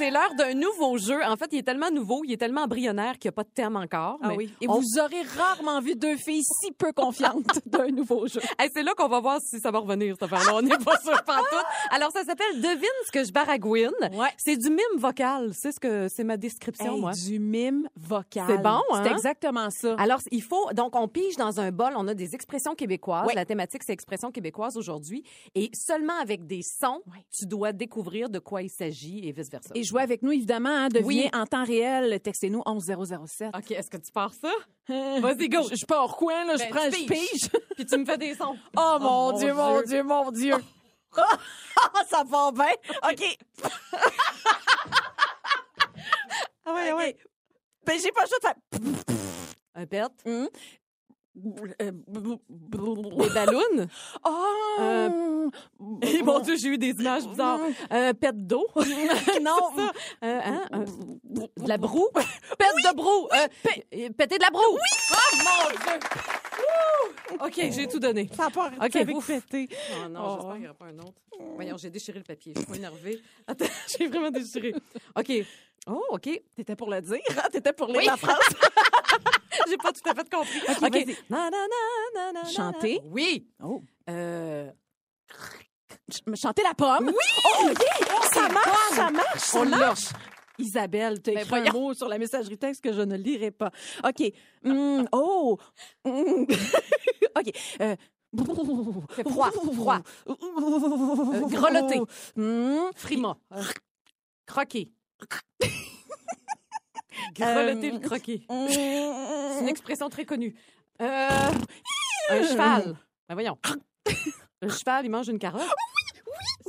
C'est 0.00 0.10
l'heure 0.10 0.34
d'un 0.34 0.54
nouveau 0.54 0.96
jeu. 0.96 1.22
En 1.26 1.36
fait, 1.36 1.48
il 1.52 1.58
est 1.58 1.62
tellement 1.62 1.90
nouveau, 1.90 2.22
il 2.24 2.32
est 2.32 2.38
tellement 2.38 2.62
embryonnaire 2.62 3.18
qu'il 3.18 3.28
n'y 3.28 3.34
a 3.34 3.36
pas 3.36 3.42
de 3.44 3.50
terme 3.50 3.76
encore. 3.76 4.16
Ah 4.22 4.28
mais 4.28 4.36
oui. 4.36 4.54
Et 4.62 4.66
on- 4.66 4.80
vous 4.80 4.98
aurez 4.98 5.20
rarement 5.36 5.78
vu 5.82 5.94
deux 5.94 6.16
filles 6.16 6.42
si 6.42 6.72
peu 6.72 6.90
confiantes 6.94 7.44
d'un 7.66 7.88
nouveau 7.88 8.26
jeu. 8.26 8.40
Hey, 8.58 8.70
c'est 8.74 8.82
là 8.82 8.94
qu'on 8.96 9.08
va 9.08 9.20
voir 9.20 9.40
si 9.42 9.60
ça 9.60 9.70
va 9.70 9.78
revenir, 9.78 10.14
cette 10.18 10.22
affaire-là. 10.32 10.56
On 10.56 10.62
n'est 10.62 10.78
pas 10.78 10.98
sûr 11.00 11.22
pantoute. 11.24 11.66
Alors, 11.90 12.10
ça 12.12 12.24
s'appelle 12.24 12.62
Devine 12.62 12.88
ce 13.06 13.12
que 13.12 13.24
je 13.24 13.30
baragouine. 13.30 13.90
Ouais. 14.14 14.28
C'est 14.38 14.56
du 14.56 14.70
mime 14.70 14.96
vocal. 14.96 15.50
C'est 15.52 15.70
ce 15.72 15.78
que 15.78 16.08
c'est 16.08 16.24
ma 16.24 16.38
description, 16.38 16.94
Hey, 16.94 17.00
moi. 17.02 17.12
Du 17.12 17.38
mime 17.38 17.86
vocal. 17.94 18.44
C'est 18.48 18.62
bon, 18.62 18.80
hein? 18.92 19.02
C'est 19.04 19.10
exactement 19.12 19.68
ça. 19.68 19.96
Alors, 19.98 20.20
il 20.30 20.42
faut. 20.42 20.72
Donc, 20.72 20.96
on 20.96 21.08
pige 21.08 21.36
dans 21.36 21.60
un 21.60 21.70
bol. 21.72 21.92
On 21.94 22.08
a 22.08 22.14
des 22.14 22.34
expressions 22.34 22.74
québécoises. 22.74 23.28
La 23.34 23.44
thématique, 23.44 23.82
c'est 23.84 23.92
expressions 23.92 24.30
québécoises 24.30 24.78
aujourd'hui. 24.78 25.24
Et 25.54 25.70
seulement 25.74 26.18
avec 26.22 26.46
des 26.46 26.62
sons, 26.62 27.02
tu 27.38 27.44
dois 27.44 27.72
découvrir 27.72 28.30
de 28.30 28.38
quoi 28.38 28.62
il 28.62 28.70
s'agit 28.70 29.28
et 29.28 29.32
vice-versa. 29.32 29.70
Et 29.74 29.82
jouez 29.90 30.02
avec 30.02 30.22
nous, 30.22 30.32
évidemment, 30.32 30.70
hein, 30.70 30.88
devinez 30.88 31.04
Oui. 31.24 31.30
en 31.32 31.44
temps 31.46 31.64
réel. 31.64 32.18
Textez-nous 32.20 32.62
11007. 32.64 33.50
OK, 33.56 33.70
est-ce 33.72 33.90
que 33.90 33.96
tu 33.98 34.10
pars 34.12 34.32
ça? 34.32 34.50
Vas-y, 34.88 35.48
go. 35.48 35.62
Je, 35.70 35.76
je 35.76 35.86
pars 35.86 36.04
au 36.04 36.08
coin, 36.08 36.44
là, 36.46 36.54
je 36.56 36.62
Ben, 36.64 36.70
prends, 36.70 36.84
je 36.90 37.06
pige. 37.06 37.50
Puis 37.76 37.86
tu 37.86 37.98
me 37.98 38.04
fais 38.04 38.18
des 38.18 38.34
sons. 38.34 38.56
Oh, 38.76 38.96
mon, 39.00 39.32
mon 39.32 39.38
Dieu, 39.38 39.52
mon 39.54 39.76
Dieu. 39.82 39.86
Dieu, 39.86 40.02
mon 40.02 40.30
Dieu. 40.30 40.54
ça 42.08 42.22
va 42.26 42.50
bien. 42.52 42.72
OK. 43.10 43.38
Ah 46.66 46.74
ouais, 46.74 46.92
OK. 46.92 47.16
Ben, 47.86 47.98
j'ai 48.00 48.12
pas 48.12 48.22
le 48.22 48.28
choix 48.28 48.38
de 48.38 48.46
faire... 48.46 49.04
Un 49.74 49.86
pet. 49.86 50.02
Hum. 50.26 50.48
Euh, 51.80 51.92
Des 51.92 53.30
ballons? 53.34 53.86
Oh! 54.26 54.76
Euh, 54.80 55.48
Et 56.02 56.22
mon 56.22 56.40
Dieu, 56.40 56.56
j'ai 56.56 56.68
eu 56.68 56.78
des 56.78 56.90
images 56.90 57.26
bizarres. 57.26 57.60
Un 57.90 58.12
pet 58.14 58.32
d'eau? 58.46 58.66
non! 59.42 59.56
Euh, 60.24 60.40
hein, 60.44 60.66
un- 60.72 60.84
de 60.84 61.68
la 61.68 61.78
broue? 61.78 62.08
Pète 62.14 62.74
de 62.84 62.96
broue. 62.96 63.28
Euh, 63.32 64.08
péter 64.10 64.38
de 64.38 64.42
la 64.42 64.50
broue. 64.50 64.60
Oui. 64.74 64.80
Oh 65.12 65.36
mon 65.44 65.70
Dieu. 65.70 65.98
Ouh. 67.40 67.44
OK, 67.46 67.54
j'ai 67.72 67.86
tout 67.86 68.00
donné. 68.00 68.28
Ça 68.36 68.46
a 68.46 68.50
pas 68.50 68.70
OK, 68.84 68.96
avec 68.96 69.16
péter. 69.26 69.68
Oh 70.04 70.08
non, 70.08 70.20
Oh. 70.24 70.34
j'espère 70.34 70.52
qu'il 70.54 70.60
n'y 70.62 70.66
aura 70.66 70.74
pas 70.74 70.86
un 70.86 70.98
autre. 70.98 71.14
Voyons, 71.54 71.76
j'ai 71.78 71.90
déchiré 71.90 72.18
le 72.18 72.24
papier. 72.24 72.52
Je 72.56 72.60
suis 72.60 72.68
pas 72.68 72.76
énervée. 72.76 73.22
Attends, 73.46 73.64
j'ai 73.98 74.08
vraiment 74.08 74.30
déchiré. 74.30 74.74
OK. 75.16 75.32
Oh, 75.86 76.02
OK. 76.10 76.28
T'étais 76.56 76.76
pour 76.76 76.90
le 76.90 77.00
dire, 77.00 77.18
hein? 77.38 77.48
T'étais 77.50 77.72
pour 77.72 77.86
lire 77.86 77.98
Oui. 77.98 78.06
la 78.06 78.16
phrase. 78.16 78.36
J'ai 79.68 79.76
pas 79.76 79.92
tout 79.92 80.08
à 80.08 80.14
fait 80.14 80.30
compris. 80.30 80.60
OK, 80.68 80.80
vas-y. 80.92 81.16
Na, 81.28 81.50
na, 81.50 82.32
na. 82.32 82.44
Chanter? 82.44 83.00
Oui. 83.04 83.46
Oh. 83.62 83.82
Euh, 84.08 84.70
Ch- 86.10 86.22
Chanter 86.40 86.62
la 86.62 86.74
pomme? 86.74 87.06
Oui! 87.08 87.14
Oh, 87.60 87.66
oui! 87.68 87.74
ça 88.32 88.48
marche, 88.48 88.94
ça 88.94 89.10
marche, 89.10 89.38
ça 89.40 89.58
On 89.60 89.64
l'a. 89.64 89.76
marche. 89.78 90.06
Isabelle, 90.58 91.22
t'as 91.22 91.32
Ben, 91.32 91.40
écrit 91.44 91.68
un 91.68 91.72
mot 91.72 91.94
sur 91.94 92.08
la 92.08 92.18
messagerie 92.18 92.58
texte 92.58 92.82
que 92.84 92.92
je 92.92 93.00
ne 93.00 93.16
lirai 93.16 93.50
pas. 93.50 93.70
OK. 94.04 94.32
Hum, 94.64 95.08
oh! 95.12 95.58
Hum. 96.04 96.46
OK. 97.38 97.50
Euh... 97.80 97.96
Froid, 99.28 99.50
froid. 99.74 99.98
Euh, 100.28 101.46
grelotter. 101.48 102.00
Hum. 102.36 102.90
frima. 102.94 103.36
Croquer. 104.46 104.90
Grelotter 107.34 107.90
le 107.90 107.98
croquer. 107.98 108.42
C'est 108.70 109.60
une 109.60 109.68
expression 109.68 110.08
très 110.08 110.24
connue. 110.24 110.54
Euh, 111.00 111.28
un 112.30 112.42
cheval. 112.42 112.96
Ben 113.28 113.34
voyons. 113.34 113.58
Un 114.62 114.68
cheval, 114.68 115.06
il 115.06 115.10
mange 115.10 115.28
une 115.28 115.38
carotte. 115.38 115.62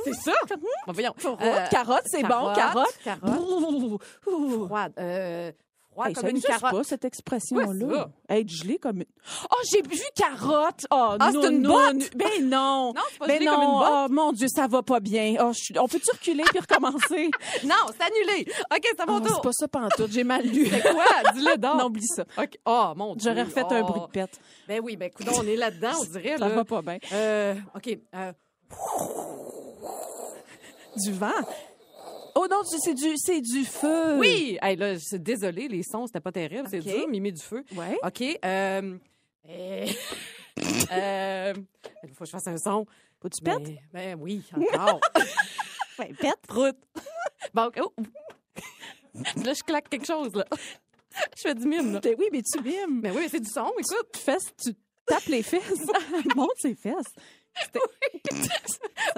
C'est 0.06 0.14
ça? 0.14 0.32
Ben 0.48 0.94
voyons. 0.94 1.12
Carotte, 1.14 1.42
Euh, 1.42 1.68
carotte, 1.68 2.04
c'est 2.06 2.22
bon, 2.24 2.54
carotte. 2.54 2.98
Carotte. 3.04 4.02
Froide. 4.68 4.94
Euh, 4.98 5.52
froide 5.92 6.08
Hey, 6.10 6.14
comme 6.14 6.22
ça 6.24 6.30
une 6.30 6.38
existe 6.38 6.60
carotte. 6.60 6.72
pas, 6.78 6.84
cette 6.84 7.06
expression-là. 7.06 8.10
Être 8.30 8.50
gelé 8.50 8.78
comme 8.78 8.98
une... 8.98 9.06
Oh, 9.52 9.56
j'ai 9.72 9.82
vu 9.82 10.00
carotte! 10.16 10.86
Oh, 10.92 11.16
Ah, 11.20 11.32
non, 11.32 11.42
c'est 11.42 11.48
une 11.52 11.62
non, 11.62 11.70
botte! 11.70 11.94
non. 11.94 12.06
Ben 12.16 12.50
non! 12.50 12.94
Non, 12.96 13.02
c'est 13.12 13.20
pas 13.20 13.28
Ben 13.28 13.34
gelé 13.36 13.46
non, 13.46 13.52
comme 13.54 13.64
une 13.64 13.70
botte? 13.80 13.90
oh 13.92 14.08
mon 14.10 14.32
Dieu, 14.32 14.48
ça 14.48 14.68
va 14.68 14.82
pas 14.84 15.00
bien. 15.00 15.36
Oh, 15.42 15.52
je 15.54 15.60
suis- 15.60 15.80
On 15.80 15.88
peut-tu 15.88 16.12
reculer 16.12 16.44
puis 16.46 16.60
recommencer? 16.60 17.30
Non, 17.64 17.76
c'est 17.88 18.04
annulé. 18.04 18.46
OK, 18.74 18.82
c'est 18.84 19.00
à 19.02 19.06
mon 19.06 19.18
Oh, 19.18 19.20
tour. 19.20 19.36
c'est 19.36 19.42
pas 19.44 19.52
ça 19.54 19.68
pantoute, 19.68 20.12
j'ai 20.12 20.24
mal 20.24 20.46
lu. 20.46 20.66
C'est 20.72 20.82
quoi? 20.82 21.06
Dis-le 21.34 21.58
donc. 21.58 21.78
Non, 21.78 21.86
oublie 21.86 22.08
ça. 22.08 22.24
OK. 22.38 22.58
Oh, 22.66 22.94
mon 22.96 23.16
Dieu. 23.16 23.30
J'aurais 23.30 23.44
refait 23.44 23.62
un 23.70 23.82
Oh. 23.82 23.86
bruit 23.86 24.02
de 24.02 24.06
pète. 24.08 24.40
Ben 24.68 24.80
oui, 24.84 24.96
ben 24.96 25.06
écoute, 25.08 25.28
on 25.38 25.46
est 25.46 25.56
là-dedans, 25.56 25.92
on 26.00 26.04
dirait. 26.06 26.38
Ça 26.38 26.48
là. 26.48 26.56
va 26.56 26.64
pas 26.66 26.82
bien. 26.82 26.98
Euh, 27.14 27.56
OK. 27.76 27.98
Euh, 28.16 28.32
Du 30.98 31.12
vent? 31.14 31.28
Oh 32.36 32.48
non, 32.50 32.62
c'est 32.64 32.94
du, 32.94 33.14
c'est 33.18 33.42
du 33.42 33.66
feu. 33.66 34.18
Oui! 34.18 34.58
Hey, 34.62 34.76
là, 34.76 34.94
je 34.96 35.00
suis 35.00 35.20
désolée, 35.20 35.68
les 35.68 35.84
sons, 35.84 36.08
c'était 36.08 36.20
pas 36.22 36.32
terrible. 36.32 36.68
C'est 36.70 36.80
OK. 36.80 36.86
dur, 36.86 37.08
met 37.22 37.32
du 37.32 37.42
feu. 37.42 37.64
Ouais. 37.76 37.98
OK. 38.04 38.22
Euh... 38.46 38.98
euh, 39.50 39.88
euh, 40.92 41.54
Il 42.04 42.10
faut 42.10 42.24
que 42.24 42.26
je 42.26 42.32
fasse 42.32 42.48
un 42.48 42.58
son. 42.58 42.86
Faut 43.22 43.30
que 43.30 43.36
tu 43.36 43.44
Ben, 43.44 43.62
pètes? 43.62 43.78
ben 43.94 44.18
oui, 44.20 44.44
encore. 44.56 45.00
Ouais, 46.00 46.14
pète. 46.20 46.40
Prout. 46.48 46.76
Bon, 47.54 47.70
oh. 47.80 47.94
Là, 49.44 49.54
je 49.54 49.62
claque 49.64 49.90
quelque 49.90 50.08
chose, 50.08 50.34
là. 50.34 50.46
Je 51.36 51.42
fais 51.42 51.54
du 51.54 51.68
mime, 51.68 51.94
là. 51.94 52.00
Ben 52.00 52.16
oui, 52.18 52.28
mais 52.32 52.42
tu 52.42 52.60
mimes. 52.62 53.02
Mais 53.04 53.12
oui, 53.12 53.18
mais 53.24 53.30
c'est 53.30 53.42
du 53.42 53.50
son, 53.50 53.70
écoute. 53.78 54.08
Tu 54.14 54.20
fesses, 54.20 54.52
tu 54.64 54.74
tapes 55.06 55.26
les 55.26 55.44
fesses. 55.44 55.86
Monte 56.36 56.50
ses 56.58 56.74
fesses. 56.76 57.14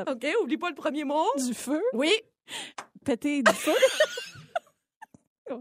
OK, 0.08 0.26
oublie 0.42 0.58
pas 0.58 0.70
le 0.70 0.76
premier 0.76 1.04
mot. 1.04 1.28
Du 1.38 1.54
feu. 1.54 1.82
Oui, 1.94 2.12
Péter 3.04 3.44
du 3.44 3.52
feu. 3.54 3.76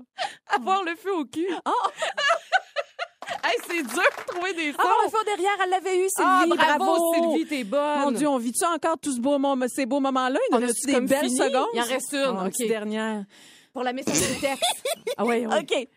avoir 0.48 0.84
le 0.84 0.94
feu 0.96 1.12
au 1.14 1.24
cul. 1.24 1.46
Oh! 1.66 1.70
hey, 3.44 3.56
c'est 3.66 3.82
dur 3.82 3.88
de 4.02 4.24
trouver 4.32 4.54
des 4.54 4.72
sons. 4.72 4.78
Ah, 4.80 4.94
le 5.04 5.10
feu 5.10 5.24
derrière, 5.24 5.52
elle 5.62 5.70
l'avait 5.70 5.96
eu, 5.98 6.08
Sylvie. 6.08 6.22
Ah, 6.28 6.44
bravo, 6.48 6.84
bravo. 6.84 7.14
Sylvie, 7.14 7.46
t'es 7.46 7.64
bonne. 7.64 8.00
Mon 8.00 8.10
Dieu, 8.12 8.28
on 8.28 8.38
vit-tu 8.38 8.64
encore 8.64 8.98
tous 8.98 9.16
ce 9.16 9.20
beau 9.20 9.38
moment, 9.38 9.66
ces 9.68 9.86
beaux 9.86 10.00
moments-là? 10.00 10.38
Il 10.50 10.54
y 10.54 10.56
en 10.56 10.60
On 10.60 10.62
a 10.62 10.70
a-tu 10.70 10.86
des 10.86 10.92
comme 10.92 11.06
belles 11.06 11.24
fini? 11.26 11.36
secondes? 11.36 11.68
Il 11.74 11.80
en 11.80 11.84
reste 11.84 12.12
une, 12.12 12.36
Oh, 12.38 12.46
OK. 12.46 12.50
petite 12.52 12.68
dernière. 12.68 13.24
Pour 13.72 13.82
la 13.82 13.92
messagerie 13.92 14.40
texte. 14.40 14.62
ah 15.16 15.24
ouais, 15.24 15.46
oui. 15.46 15.54
OK. 15.60 15.88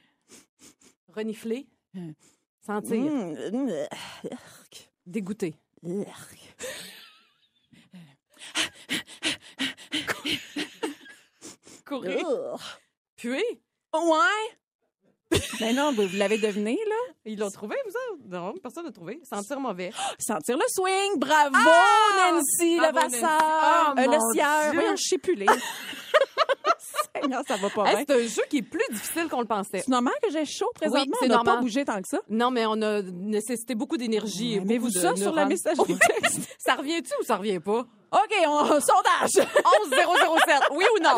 Renifler. 1.16 1.68
Sentir. 2.66 2.98
Mm, 3.00 3.36
mm, 3.52 3.70
Dégoûter. 5.06 5.56
Courir. 11.86 12.20
Urk. 12.28 12.62
Puer. 13.16 13.62
Ouais. 13.94 15.40
Ben 15.60 15.76
non, 15.76 15.92
vous 15.92 16.08
vous 16.08 16.18
l'avez 16.18 16.38
deviné, 16.38 16.78
là. 16.88 17.14
Ils 17.26 17.38
l'ont 17.40 17.50
trouvé, 17.50 17.76
vous 17.86 17.92
autres? 17.92 18.24
Non, 18.30 18.54
personne 18.62 18.86
n'a 18.86 18.92
trouvé. 18.92 19.20
Sentir 19.24 19.60
mauvais. 19.60 19.92
Sentir 20.20 20.56
le 20.58 20.64
swing. 20.70 21.18
Bravo, 21.20 21.56
Ah! 21.56 22.32
Nancy 22.32 22.78
Bravo, 22.78 22.98
Levasseur. 23.00 23.96
Nancy. 23.96 23.98
Oh, 23.98 24.00
Euh, 24.00 24.06
le 24.06 24.34
sieur. 24.34 24.72
Dieu. 24.72 24.80
Voyons, 24.80 24.96
je 24.96 25.04
sais 25.04 25.18
plus 25.18 25.36
lire. 25.36 25.52
Seigneur, 27.16 27.42
ça 27.48 27.56
va 27.58 27.70
pas 27.70 27.86
Hey, 27.92 28.06
c'est 28.08 28.14
un 28.16 28.28
jeu 28.28 28.42
qui 28.50 28.58
est 28.58 28.62
plus 28.62 28.84
difficile 28.92 29.28
qu'on 29.30 29.42
le 29.42 29.48
pensait. 29.48 29.80
C'est 29.80 29.88
normal 29.90 30.14
que 30.22 30.30
j'ai 30.32 30.46
chaud 30.46 30.70
présentement. 30.76 31.16
c'est 31.20 31.26
on 31.26 31.38
n'a 31.38 31.44
pas 31.44 31.58
bougé 31.58 31.84
tant 31.86 32.02
que 32.02 32.08
ça. 32.08 32.20
Non, 32.30 32.52
mais 32.52 32.66
on 32.66 32.82
a 32.82 33.02
nécessité 33.02 33.74
beaucoup 33.76 33.98
d'énergie. 33.98 34.60
beaucoup 34.60 34.90
de 34.90 35.00
ça 35.00 35.16
sur 35.16 35.34
la 35.34 35.46
messagerie 35.46 35.98
texte? 35.98 36.40
Ça 36.60 36.76
revient-tu 36.76 37.12
ou 37.22 37.24
ça 37.24 37.38
revient 37.38 37.60
pas? 37.60 37.86
OK, 38.16 38.34
on, 38.48 38.80
sondage. 38.90 39.36
11007, 39.36 40.68
oui 40.72 40.86
ou 40.96 41.04
non? 41.04 41.18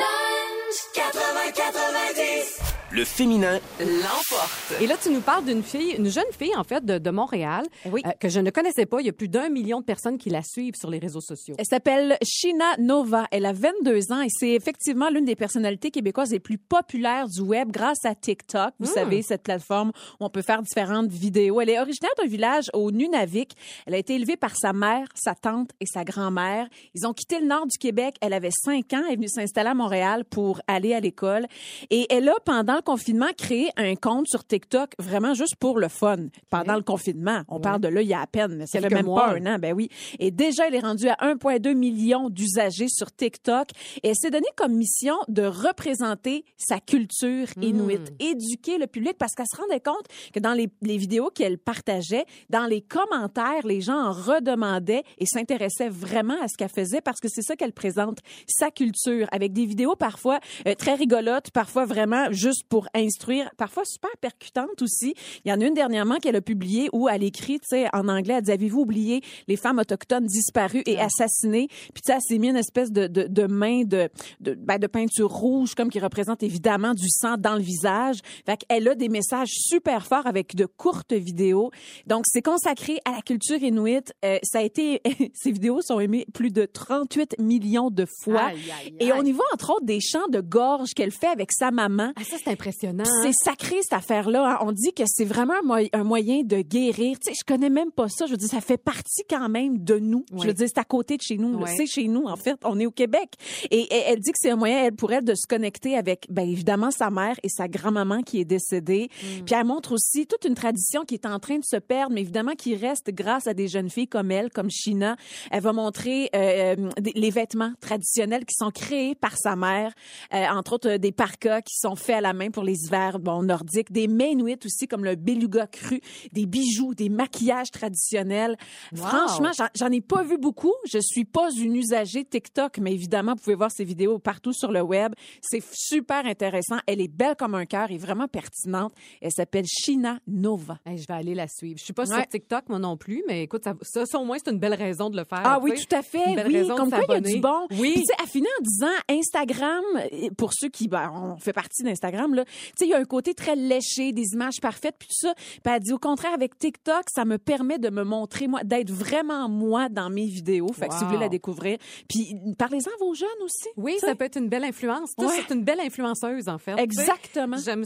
Le 2.90 3.04
féminin 3.04 3.60
l'emporte. 3.82 4.82
Et 4.82 4.88
là, 4.88 4.96
tu 5.02 5.10
nous 5.10 5.20
parles 5.20 5.44
d'une 5.44 5.62
fille, 5.62 5.92
une 5.98 6.10
jeune 6.10 6.24
fille, 6.40 6.56
en 6.56 6.64
fait, 6.64 6.86
de, 6.86 6.98
de 6.98 7.10
Montréal, 7.10 7.66
Oui. 7.86 8.02
euh, 8.06 8.12
que 8.18 8.30
je 8.30 8.40
ne 8.40 8.50
connaissais 8.50 8.86
pas. 8.86 9.02
Il 9.02 9.08
y 9.08 9.10
a 9.10 9.14
plus 9.14 9.28
d'un 9.28 9.50
million 9.50 9.82
de 9.82 9.86
personnes 9.86 10.18
qui 10.18 10.30
la 10.30 10.42
suivent 10.42 10.76
sur 10.80 10.90
les 10.90 10.98
réseaux 10.98 11.20
sociaux. 11.20 11.56
Elle 11.60 11.66
s'appelle 11.66 12.18
Shina 12.26 12.78
Nova. 12.80 13.28
Elle 13.32 13.46
a 13.46 13.52
22 13.52 14.14
ans 14.14 14.22
et 14.22 14.30
c'est 14.30 14.52
effectivement 14.52 15.10
l'une 15.10 15.26
des 15.26 15.36
personnalités 15.36 15.92
québécoises 15.92 16.32
les 16.32 16.40
plus 16.40 16.58
populaires 16.58 17.28
du 17.28 17.42
web 17.42 17.72
grâce 17.72 18.06
à 18.06 18.16
TikTok. 18.16 18.74
Vous 18.80 18.86
savez, 18.88 19.22
cette 19.22 19.44
plateforme 19.44 19.90
où 20.22 20.26
on 20.26 20.30
peut 20.30 20.42
faire 20.42 20.62
différentes 20.62 21.10
vidéos. 21.12 21.60
Elle 21.60 21.72
est 21.72 21.80
originaire 21.82 22.12
d'un 22.18 22.28
village 22.28 22.70
au 22.74 22.92
Nunavik. 22.94 23.52
Elle 23.86 23.96
a 23.96 23.98
été 23.98 24.16
élevée 24.16 24.38
par 24.38 24.56
sa 24.56 24.72
mère, 24.72 25.10
sa 25.14 25.36
tante 25.36 25.72
et 25.82 25.86
sa 25.86 26.06
grand-mère. 26.06 26.68
Ils 26.96 27.06
ont 27.06 27.14
quitté 27.14 27.40
le 27.42 27.48
nord 27.48 27.68
du 27.68 27.78
Québec. 27.78 28.16
Elle 28.22 28.32
avait 28.34 28.50
5 28.64 28.94
ans. 28.94 29.02
Elle 29.08 29.14
est 29.14 29.16
venue 29.18 29.28
s'installer 29.28 29.70
à 29.72 29.74
Montréal 29.76 30.24
pour 30.24 30.62
aller 30.68 30.94
à 30.94 31.02
l'école. 31.02 31.48
Et 31.90 32.08
elle 32.10 32.30
a, 32.30 32.36
pendant 32.46 32.77
le 32.78 32.82
confinement, 32.82 33.28
créé 33.38 33.70
un 33.78 33.96
compte 33.96 34.28
sur 34.28 34.46
TikTok 34.46 34.94
vraiment 35.00 35.34
juste 35.34 35.56
pour 35.58 35.80
le 35.80 35.88
fun. 35.88 36.28
Pendant 36.50 36.76
le 36.76 36.82
confinement. 36.82 37.44
On 37.48 37.60
parle 37.60 37.82
de 37.82 37.88
là 37.88 38.02
il 38.02 38.08
y 38.08 38.14
a 38.14 38.22
à 38.22 38.28
peine. 38.28 38.66
Fait 38.68 38.80
Quelques 38.80 38.94
même 38.94 39.06
mois. 39.06 39.26
pas 39.26 39.34
un 39.36 39.46
an. 39.46 39.60
Ben 39.60 39.74
oui. 39.74 39.90
Et 40.20 40.32
déjà, 40.32 40.68
elle 40.68 40.76
est 40.76 40.80
rendue 40.80 41.10
à 41.10 41.16
1,2 41.22 41.74
million 41.74 42.30
d'usagers 42.30 42.88
sur 42.90 43.12
TikTok. 43.12 43.70
Et 44.04 44.10
elle 44.10 44.16
s'est 44.16 44.32
donnée 44.32 44.48
comme 44.56 44.74
mission 44.74 45.16
de 45.28 45.44
représenter 45.44 46.46
sa 46.58 46.80
culture 46.80 47.48
inuit, 47.62 48.00
éduquer 48.20 48.78
le 48.78 48.88
public 48.88 49.18
parce 49.18 49.34
qu'elle 49.34 49.48
se 49.52 49.60
rendait 49.60 49.80
compte 49.80 50.06
que 50.34 50.40
dans 50.40 50.54
les, 50.54 50.70
les 50.82 50.98
vidéos 50.98 51.30
qu'elle 51.30 51.58
partageait, 51.58 52.26
dans 52.50 52.66
les 52.66 52.82
commentaires, 52.82 53.66
les 53.66 53.82
gens 53.82 53.98
en 53.98 54.12
redemandaient 54.12 55.04
et 55.18 55.26
s'intéressaient 55.26 55.90
vraiment 55.90 56.40
à 56.42 56.48
ce 56.48 56.58
qu'elle 56.58 56.70
faisait 56.70 57.02
parce 57.02 57.20
que 57.20 57.28
c'est 57.30 57.42
ça 57.42 57.56
qu'elle 57.56 57.74
présente, 57.74 58.20
sa 58.48 58.72
culture, 58.72 59.28
avec 59.32 59.54
des 59.54 59.66
vidéos 59.66 59.96
parfois 59.96 60.40
euh, 60.68 60.76
très 60.76 60.96
rigolotes, 60.96 61.52
parfois 61.52 61.86
vraiment 61.86 62.32
juste 62.32 62.64
pour 62.70 62.88
instruire, 62.94 63.50
parfois 63.58 63.84
super 63.86 64.12
percutantes 64.20 64.82
aussi. 64.82 65.14
Il 65.46 65.50
y 65.50 65.54
en 65.54 65.62
a 65.62 65.66
une 65.66 65.74
dernièrement 65.74 66.18
qu'elle 66.18 66.36
a 66.36 66.42
publiée 66.42 66.90
où 66.94 67.10
elle 67.10 67.24
écrit, 67.24 67.60
tu 67.60 67.68
sais, 67.70 67.88
en 67.94 68.08
anglais, 68.08 68.36
elle 68.38 68.44
dit 68.44 68.52
Avez-vous 68.52 68.82
oublié 68.82 69.22
les 69.48 69.58
femmes 69.58 69.80
autochtones 69.80 70.26
disparues 70.26 70.84
et 70.86 71.00
assassinées? 71.00 71.68
Puis, 71.68 72.02
tu 72.04 72.12
sais, 72.12 72.14
elle 72.14 72.22
s'est 72.22 72.38
mis 72.38 72.50
une 72.50 72.58
espèce 72.58 72.92
de, 72.92 73.08
de, 73.08 73.28
de 73.28 73.48
main 73.48 73.84
de, 73.84 74.10
de, 74.40 74.54
ben, 74.54 74.78
de 74.78 74.88
peinture 74.88 75.32
rouge, 75.32 75.76
comme 75.76 75.90
qui 75.90 76.00
représente 76.00 76.44
évidemment 76.44 76.94
du 76.94 77.08
sang 77.10 77.36
dans 77.38 77.56
le 77.56 77.62
visage. 77.62 78.18
Fait 78.46 78.58
qu'elle 78.58 78.88
a 78.88 78.96
des 78.96 79.10
messages 79.10 79.50
super 79.52 80.06
forts 80.06 80.28
avec 80.28 80.56
de 80.56 80.66
courtes 80.66 81.14
vidéos. 81.14 81.72
Donc, 82.06 82.24
c'est 82.28 82.42
consacré 82.42 83.00
à 83.06 83.12
la 83.12 83.22
culture 83.22 83.62
inuit. 83.62 84.12
Euh, 84.26 84.40
ça 84.44 84.60
a 84.60 84.62
été, 84.62 85.02
ces 85.34 85.52
vidéos 85.52 85.82
sont 85.82 86.00
aimées 86.00 86.26
plus 86.34 86.52
de 86.52 86.66
38 86.66 87.40
millions 87.40 87.90
de 87.90 88.06
fois. 88.06 88.48
Aïe, 88.48 88.60
aïe, 88.82 88.96
Et 89.00 89.14
on 89.14 89.24
y 89.24 89.32
voit 89.32 89.46
entre 89.54 89.72
autres 89.72 89.86
des 89.86 90.00
chants 90.00 90.28
de 90.30 90.42
gorge 90.42 90.90
qu'elle 90.96 91.12
fait 91.12 91.28
avec 91.28 91.52
sa 91.52 91.72
maman. 91.72 92.12
Ah, 92.16 92.24
ça, 92.24 92.38
c'est 92.44 92.57
impressionnant. 92.58 93.04
hein? 93.08 93.22
C'est 93.24 93.34
sacré 93.34 93.76
cette 93.82 93.94
affaire-là. 93.94 94.54
hein. 94.54 94.58
On 94.62 94.72
dit 94.72 94.94
que 94.94 95.04
c'est 95.06 95.26
vraiment 95.26 95.54
un, 95.62 95.66
moy- 95.66 95.90
un 95.94 96.04
moyen 96.04 96.42
de 96.44 96.62
guérir. 96.62 97.18
Tu 97.20 97.32
sais, 97.32 97.34
je 97.40 97.46
connais 97.46 97.70
même 97.70 97.92
pas 97.92 98.10
ça. 98.10 98.26
Je 98.26 98.32
veux 98.32 98.38
dire, 98.38 98.50
ça 98.50 98.62
fait 98.62 98.78
partie 98.78 99.24
quand 99.30 99.48
même 99.50 99.78
de 99.84 100.00
nous. 100.00 100.26
Je 100.38 100.48
veux 100.48 100.54
dire, 100.54 100.68
c'est 100.68 100.80
à 100.80 100.84
côté 100.84 101.18
de 101.18 101.22
chez 101.22 101.38
nous. 101.38 101.58
Oui. 101.60 101.70
C'est 101.78 101.86
chez 101.86 102.08
nous, 102.08 102.26
en 102.26 102.36
fait. 102.36 102.58
On 102.64 102.80
est 102.80 102.86
au 102.86 102.92
Québec. 102.92 103.34
Et, 103.72 103.82
et 103.82 104.04
elle 104.08 104.20
dit 104.20 104.32
que 104.32 104.38
c'est 104.40 104.50
un 104.52 104.56
moyen, 104.56 104.86
elle, 104.86 104.94
pour 104.96 105.12
elle, 105.14 105.24
de 105.24 105.36
se 105.36 105.48
connecter 105.48 105.96
avec, 105.98 106.26
ben, 106.30 106.48
évidemment, 106.50 106.92
sa 106.92 107.10
mère 107.10 107.36
et 107.44 107.50
sa 107.50 107.68
grand-maman 107.68 108.22
qui 108.24 108.40
est 108.42 108.46
décédée. 108.46 109.10
Mm. 109.22 109.44
Puis 109.46 109.56
elle 109.56 109.66
montre 109.66 109.94
aussi 109.94 110.26
toute 110.28 110.46
une 110.46 110.56
tradition 110.56 111.04
qui 111.06 111.14
est 111.16 111.26
en 111.26 111.40
train 111.40 111.58
de 111.58 111.64
se 111.66 111.78
perdre, 111.78 112.14
mais 112.14 112.22
évidemment 112.22 112.54
qui 112.54 112.76
reste 112.76 113.12
grâce 113.12 113.48
à 113.48 113.54
des 113.54 113.68
jeunes 113.68 113.90
filles 113.90 114.08
comme 114.08 114.32
elle, 114.32 114.50
comme 114.50 114.70
Shina. 114.70 115.16
Elle 115.52 115.62
va 115.62 115.74
montrer 115.74 116.30
euh, 116.36 116.76
des- 117.00 117.14
les 117.16 117.30
vêtements 117.30 117.74
traditionnels 117.82 118.46
qui 118.46 118.56
sont 118.56 118.72
créés 118.72 119.16
par 119.16 119.38
sa 119.38 119.56
mère, 119.56 119.94
euh, 120.34 120.46
entre 120.50 120.74
autres 120.74 120.90
euh, 120.90 120.98
des 120.98 121.12
parkas 121.12 121.62
qui 121.62 121.76
sont 121.78 121.96
faits 121.96 122.16
à 122.18 122.22
la 122.22 122.34
main 122.34 122.47
pour 122.52 122.64
les 122.64 122.86
hivers 122.86 123.20
bon, 123.20 123.44
nordiques, 123.44 123.92
des 123.92 124.08
mainuits 124.08 124.60
aussi 124.66 124.88
comme 124.88 125.04
le 125.04 125.16
beluga 125.16 125.68
cru, 125.68 126.00
des 126.34 126.46
bijoux, 126.46 126.94
des 126.94 127.10
maquillages 127.10 127.72
traditionnels. 127.72 128.58
Wow. 128.94 128.98
Franchement, 129.04 129.52
j'en- 129.76 129.92
ai 129.92 130.02
pas 130.02 130.24
vu 130.24 130.38
beaucoup. 130.38 130.74
Je 130.86 131.00
suis 131.00 131.26
pas 131.26 131.50
une 131.52 131.76
usagée 131.76 132.26
TikTok, 132.26 132.78
mais 132.80 132.94
évidemment, 132.94 133.34
vous 133.36 133.42
pouvez 133.44 133.56
voir 133.56 133.72
ces 133.72 133.84
vidéos 133.84 134.20
partout 134.20 134.54
sur 134.54 134.72
le 134.72 134.82
web. 134.82 135.14
C'est 135.42 135.64
super 135.74 136.26
intéressant. 136.26 136.78
Elle 136.88 137.02
est 137.02 137.08
belle 137.08 137.36
comme 137.38 137.56
un 137.56 137.66
cœur 137.66 137.90
et 137.92 137.98
vraiment 137.98 138.28
pertinente. 138.28 138.94
Elle 139.22 139.32
s'appelle 139.32 139.66
Shina 139.66 140.20
Nova. 140.28 140.80
Hey, 140.86 140.98
je 140.98 141.06
vais 141.08 141.14
aller 141.14 141.36
la 141.36 141.48
suivre. 141.48 141.78
Je 141.80 141.84
suis 141.84 141.94
pas 141.94 142.04
Ouais. 142.08 142.16
sur 142.16 142.28
TikTok, 142.28 142.70
moi 142.70 142.80
non 142.80 142.98
plus, 142.98 143.24
mais 143.28 143.44
écoute, 143.44 143.64
ça, 143.64 143.74
ça, 143.82 144.06
ça, 144.06 144.20
au 144.20 144.26
moins, 144.26 144.38
c'est 144.44 144.52
une 144.52 144.60
belle 144.60 144.74
raison 144.76 145.10
de 145.10 145.18
le 145.18 145.24
faire. 145.24 145.42
Ah 145.44 145.60
oui, 145.62 145.72
sais. 145.78 145.86
tout 145.86 145.96
à 145.96 146.02
fait. 146.02 146.30
Une 146.30 146.36
belle 146.36 146.48
Oui, 146.48 146.58
raison 146.58 146.74
de 146.76 146.80
comme 146.80 146.90
quoi 146.90 147.04
il 147.08 147.12
y 147.12 147.16
a 147.16 147.22
du 147.22 147.40
bon. 147.40 147.68
Oui. 147.72 147.92
Puis 147.94 148.02
tu 148.02 148.08
sais, 148.08 148.14
elle 148.22 148.30
finit 148.30 148.48
en 148.60 148.64
disant 148.64 148.94
Instagram, 149.10 149.84
euh, 150.14 150.30
pour 150.38 150.52
ceux 150.54 150.70
qui, 150.70 150.88
ben, 150.88 151.12
on 151.14 151.38
fait 151.38 151.54
partie 151.54 151.84
d'Instagram, 151.84 152.34
là, 152.38 152.46
tu 152.46 152.52
sais, 152.78 152.86
il 152.86 152.90
y 152.90 152.94
a 152.94 152.98
un 152.98 153.06
côté 153.06 153.34
très 153.34 153.56
léché, 153.56 154.12
des 154.14 154.34
images 154.34 154.60
parfaites, 154.62 154.96
puis 154.98 155.08
tout 155.10 155.28
ça. 155.28 155.34
Puis 155.36 155.62
elle 155.74 155.80
dit, 155.82 155.94
au 155.94 156.00
contraire, 156.00 156.34
avec 156.34 156.58
TikTok, 156.58 157.04
ça 157.14 157.26
me 157.26 157.38
permet 157.38 157.78
de 157.80 157.90
me 157.90 158.04
montrer, 158.04 158.48
moi, 158.48 158.64
d'être 158.64 158.92
vraiment 158.92 159.50
moi 159.50 159.90
dans 159.90 160.10
mes 160.10 160.26
vidéos. 160.26 160.72
Fait 160.74 160.88
que 160.88 160.94
si 160.94 161.02
vous 161.02 161.08
voulez 161.08 161.20
la 161.20 161.30
découvrir. 161.30 161.78
Puis 162.10 162.36
parlez-en 162.58 162.90
à 162.92 162.98
vos 163.00 163.14
jeunes 163.14 163.28
aussi. 163.44 163.68
Oui, 163.76 163.98
ça 164.00 164.16
peut 164.16 164.26
être 164.26 164.38
une 164.38 164.50
belle 164.50 164.64
influence. 164.64 165.12
Toi, 165.18 165.28
Ouais. 165.28 165.44
c'est 165.48 165.54
une 165.54 165.64
belle 165.64 165.80
influenceuse, 165.80 166.48
en 166.48 166.58
fait. 166.58 166.76
Exactement. 166.78 167.58
J'aime 167.58 167.84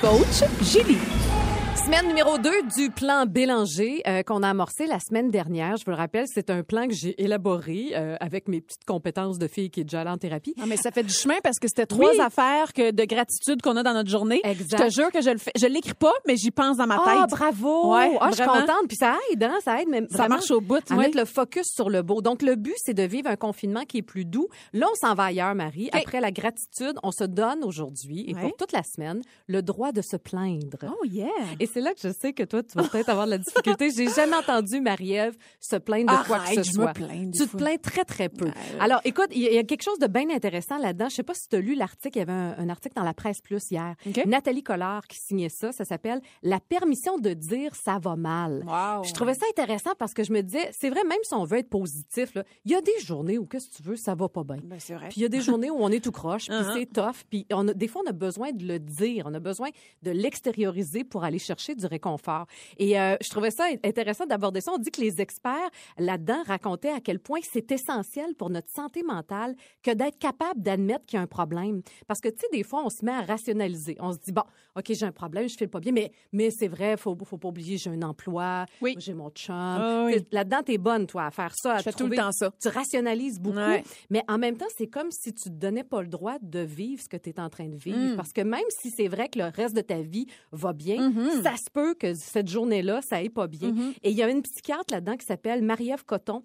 Coach 0.00 0.44
Julie. 0.62 1.23
Semaine 1.84 2.06
numéro 2.08 2.38
2 2.38 2.50
du 2.78 2.90
plan 2.90 3.26
Bélanger 3.26 4.00
euh, 4.06 4.22
qu'on 4.22 4.42
a 4.42 4.48
amorcé 4.48 4.86
la 4.86 4.98
semaine 5.00 5.30
dernière. 5.30 5.76
Je 5.76 5.84
vous 5.84 5.90
le 5.90 5.96
rappelle, 5.98 6.24
c'est 6.32 6.48
un 6.48 6.62
plan 6.62 6.86
que 6.88 6.94
j'ai 6.94 7.22
élaboré 7.22 7.88
euh, 7.94 8.16
avec 8.20 8.48
mes 8.48 8.62
petites 8.62 8.84
compétences 8.86 9.38
de 9.38 9.46
fille 9.48 9.70
qui 9.70 9.80
est 9.80 9.84
déjà 9.84 10.00
allée 10.00 10.10
en 10.10 10.16
thérapie. 10.16 10.54
Non, 10.56 10.64
mais 10.66 10.78
ça 10.78 10.90
fait 10.90 11.02
du 11.02 11.12
chemin 11.12 11.34
parce 11.42 11.58
que 11.58 11.68
c'était 11.68 11.84
trois 11.84 12.10
Oui. 12.12 12.20
affaires 12.20 12.72
que 12.72 12.90
de 12.90 13.04
gratitude 13.04 13.60
qu'on 13.60 13.76
a 13.76 13.82
dans 13.82 13.92
notre 13.92 14.08
journée. 14.08 14.40
Exact. 14.44 14.78
Je 14.78 14.84
te 14.88 14.90
jure 14.92 15.12
que 15.12 15.20
je 15.20 15.28
le 15.30 15.36
fais. 15.38 15.50
Je 15.60 15.66
l'écris 15.66 15.92
pas, 15.94 16.12
mais 16.26 16.36
j'y 16.36 16.50
pense 16.50 16.78
dans 16.78 16.86
ma 16.86 16.98
Ah, 17.04 17.26
tête. 17.26 17.30
bravo! 17.38 17.94
Ouais, 17.94 18.16
ah, 18.18 18.28
je 18.30 18.36
suis 18.36 18.44
contente. 18.46 18.88
Puis 18.88 18.96
ça 18.96 19.16
aide, 19.32 19.42
hein? 19.42 19.58
Ça 19.62 19.82
aide 19.82 19.88
même. 19.88 20.06
Ça 20.10 20.26
marche 20.28 20.50
au 20.50 20.62
bout, 20.62 20.76
À 20.90 20.94
oui. 20.94 21.00
mettre 21.04 21.18
le 21.18 21.26
focus 21.26 21.66
sur 21.66 21.90
le 21.90 22.00
beau. 22.02 22.22
Donc, 22.22 22.40
le 22.40 22.54
but, 22.54 22.74
c'est 22.78 22.94
de 22.94 23.02
vivre 23.02 23.28
un 23.28 23.36
confinement 23.36 23.84
qui 23.84 23.98
est 23.98 24.02
plus 24.02 24.24
doux. 24.24 24.48
Là, 24.72 24.86
on 24.90 24.94
s'en 25.06 25.14
va 25.14 25.24
ailleurs, 25.24 25.54
Marie. 25.54 25.90
Après 25.92 26.20
la 26.22 26.30
gratitude, 26.30 26.94
on 27.02 27.10
se 27.12 27.24
donne 27.24 27.62
aujourd'hui 27.62 28.24
et 28.26 28.34
Ouais. 28.34 28.40
pour 28.40 28.56
toute 28.56 28.72
la 28.72 28.82
semaine 28.84 29.20
le 29.48 29.60
droit 29.62 29.92
de 29.92 30.00
se 30.00 30.16
plaindre. 30.16 30.78
Oh 30.88 31.04
yeah. 31.04 31.26
Et 31.60 31.66
c'est 31.74 31.80
là 31.80 31.92
que 31.92 32.00
je 32.02 32.12
sais 32.12 32.32
que 32.32 32.42
toi, 32.44 32.62
tu 32.62 32.78
vas 32.78 32.88
peut-être 32.88 33.08
avoir 33.10 33.26
de 33.26 33.32
la 33.32 33.38
difficulté. 33.38 33.90
J'ai 33.94 34.08
jamais 34.08 34.36
entendu 34.36 34.80
Marie-Ève 34.80 35.36
se 35.60 35.76
plaindre 35.76 36.12
de 36.18 36.26
quoi 36.26 36.38
que 36.38 36.46
ce 36.46 36.50
Arrête, 36.52 36.64
je 36.64 36.70
me 36.78 36.84
soit. 36.84 36.92
plains 36.94 37.24
des 37.24 37.30
tu 37.32 37.44
te 37.44 37.48
fois. 37.48 37.58
plains 37.58 37.76
très, 37.76 38.04
très 38.04 38.28
peu. 38.28 38.46
Ouais. 38.46 38.52
Alors, 38.80 39.00
écoute, 39.04 39.28
il 39.32 39.42
y, 39.42 39.58
a- 39.58 39.64
quelque 39.64 39.82
chose 39.82 39.98
de 39.98 40.06
bien 40.06 40.30
intéressant 40.30 40.78
là-dedans. 40.78 41.08
Je 41.10 41.16
sais 41.16 41.22
pas 41.22 41.34
si 41.34 41.48
tu 41.48 41.56
as 41.56 41.60
lu 41.60 41.74
l'article. 41.74 42.16
Il 42.16 42.20
y 42.20 42.22
avait 42.22 42.32
un, 42.32 42.54
un 42.58 42.68
article 42.68 42.94
dans 42.94 43.02
la 43.02 43.12
presse 43.14 43.40
plus 43.40 43.70
hier. 43.70 43.94
Nathalie 44.26 44.62
Collard 44.62 45.06
qui 45.08 45.18
signait 45.18 45.48
ça. 45.48 45.72
Ça 45.72 45.84
s'appelle 45.84 46.20
La 46.42 46.60
permission 46.60 47.18
de 47.18 47.30
dire 47.34 47.74
ça 47.74 47.98
va 48.00 48.16
mal. 48.16 48.64
Wow. 48.66 49.04
Je 49.04 49.12
trouvais 49.12 49.34
ça 49.34 49.46
intéressant 49.50 49.90
parce 49.98 50.14
que 50.14 50.22
je 50.22 50.32
me 50.32 50.42
disais, 50.42 50.70
c'est 50.78 50.90
vrai, 50.90 51.02
même 51.04 51.18
si 51.22 51.34
on 51.34 51.44
veut 51.44 51.58
être 51.58 51.70
positif, 51.70 52.36
il 52.64 52.72
y 52.72 52.74
a 52.74 52.80
des 52.80 52.98
journées 53.00 53.38
où, 53.38 53.46
qu'est-ce 53.46 53.68
que 53.70 53.74
tu 53.76 53.82
veux, 53.82 53.96
ça 53.96 54.14
va 54.14 54.28
pas 54.28 54.44
bien. 54.44 54.58
Ben, 54.62 54.78
c'est 54.78 54.94
vrai. 54.94 55.08
Puis 55.08 55.20
il 55.20 55.22
y 55.22 55.26
a 55.26 55.28
des 55.28 55.40
journées 55.48 55.70
où 55.70 55.78
on 55.80 55.88
est 55.90 56.02
tout 56.04 56.12
croche, 56.12 56.46
puis 56.48 56.54
Uh-huh. 56.54 56.72
c'est 56.78 56.86
tough, 56.92 57.24
puis 57.28 57.46
on 57.52 57.66
a, 57.68 57.74
des 57.74 57.88
fois 57.88 58.02
on 58.06 58.08
a 58.10 58.12
besoin 58.12 58.52
de 58.52 58.64
le 58.64 58.78
dire, 58.78 59.24
on 59.26 59.34
a 59.34 59.40
besoin 59.40 59.70
de 60.02 60.10
l'extérioriser 60.12 61.04
pour 61.04 61.24
aller 61.24 61.38
chercher 61.38 61.63
du 61.72 61.86
réconfort. 61.86 62.46
Et 62.78 62.98
euh, 63.00 63.16
je 63.22 63.30
trouvais 63.30 63.50
ça 63.50 63.66
intéressant 63.84 64.26
d'aborder 64.26 64.60
ça. 64.60 64.72
On 64.74 64.78
dit 64.78 64.90
que 64.90 65.00
les 65.00 65.20
experts 65.20 65.70
là-dedans 65.98 66.42
racontaient 66.46 66.90
à 66.90 67.00
quel 67.00 67.18
point 67.18 67.40
c'est 67.50 67.70
essentiel 67.72 68.34
pour 68.34 68.50
notre 68.50 68.70
santé 68.70 69.02
mentale 69.02 69.54
que 69.82 69.90
d'être 69.92 70.18
capable 70.18 70.60
d'admettre 70.60 71.06
qu'il 71.06 71.16
y 71.16 71.20
a 71.20 71.22
un 71.22 71.26
problème. 71.26 71.82
Parce 72.06 72.20
que 72.20 72.28
tu 72.28 72.40
sais, 72.40 72.46
des 72.52 72.62
fois 72.62 72.82
on 72.84 72.90
se 72.90 73.04
met 73.04 73.12
à 73.12 73.22
rationaliser. 73.22 73.96
On 74.00 74.12
se 74.12 74.18
dit 74.18 74.32
bon, 74.32 74.42
ok 74.76 74.84
j'ai 74.90 75.06
un 75.06 75.12
problème, 75.12 75.48
je 75.48 75.56
file 75.56 75.68
pas 75.68 75.80
bien, 75.80 75.92
mais 75.92 76.12
mais 76.32 76.50
c'est 76.50 76.68
vrai, 76.68 76.96
faut 76.96 77.16
faut 77.24 77.38
pas 77.38 77.48
oublier 77.48 77.78
j'ai 77.78 77.90
un 77.90 78.02
emploi, 78.02 78.66
Oui. 78.82 78.94
j'ai 78.98 79.14
mon 79.14 79.30
chum. 79.30 79.54
Ah 79.56 80.04
oui. 80.06 80.24
Là-dedans 80.32 80.62
t'es 80.64 80.78
bonne 80.78 81.06
toi 81.06 81.26
à 81.26 81.30
faire 81.30 81.54
ça, 81.54 81.74
à 81.74 81.78
Je 81.78 81.82
fais 81.84 81.92
tout 81.92 82.06
le 82.06 82.16
temps 82.16 82.32
ça. 82.32 82.50
tu 82.60 82.68
rationalises 82.68 83.40
beaucoup, 83.40 83.54
Ouais. 83.58 83.84
mais 84.10 84.22
en 84.28 84.36
même 84.38 84.56
temps, 84.56 84.66
c'est 84.76 84.88
comme 84.88 85.10
si 85.10 85.32
tu 85.32 85.44
te 85.44 85.54
donnais 85.54 85.84
pas 85.84 86.02
le 86.02 86.08
droit 86.08 86.36
de 86.42 86.58
vivre 86.58 87.00
ce 87.02 87.08
que 87.08 87.16
tu 87.16 87.30
es 87.30 87.38
en 87.40 87.48
train 87.48 87.68
de 87.68 87.76
vivre. 87.76 87.98
Mm. 87.98 88.16
Parce 88.16 88.32
que 88.32 88.40
même 88.40 88.64
si 88.70 88.90
c'est 88.90 89.06
vrai 89.08 89.28
que 89.28 89.38
le 89.38 89.46
reste 89.46 89.76
de 89.76 89.80
ta 89.80 90.00
vie 90.00 90.26
va 90.50 90.72
bien, 90.72 91.10
Mhm. 91.10 91.42
ça 91.42 91.53
se 91.56 91.70
peut 91.70 91.94
que 91.94 92.14
cette 92.14 92.48
journée-là, 92.48 93.02
ça 93.02 93.16
aille 93.16 93.30
pas 93.30 93.46
bien. 93.46 93.72
Mhm. 93.72 93.94
Et 94.02 94.10
il 94.10 94.16
y 94.16 94.22
a 94.22 94.30
une 94.30 94.42
psychiatre 94.42 94.92
là-dedans 94.92 95.16
qui 95.16 95.26
s'appelle 95.26 95.62
Marie-Ève 95.62 96.04
Coton 96.04 96.44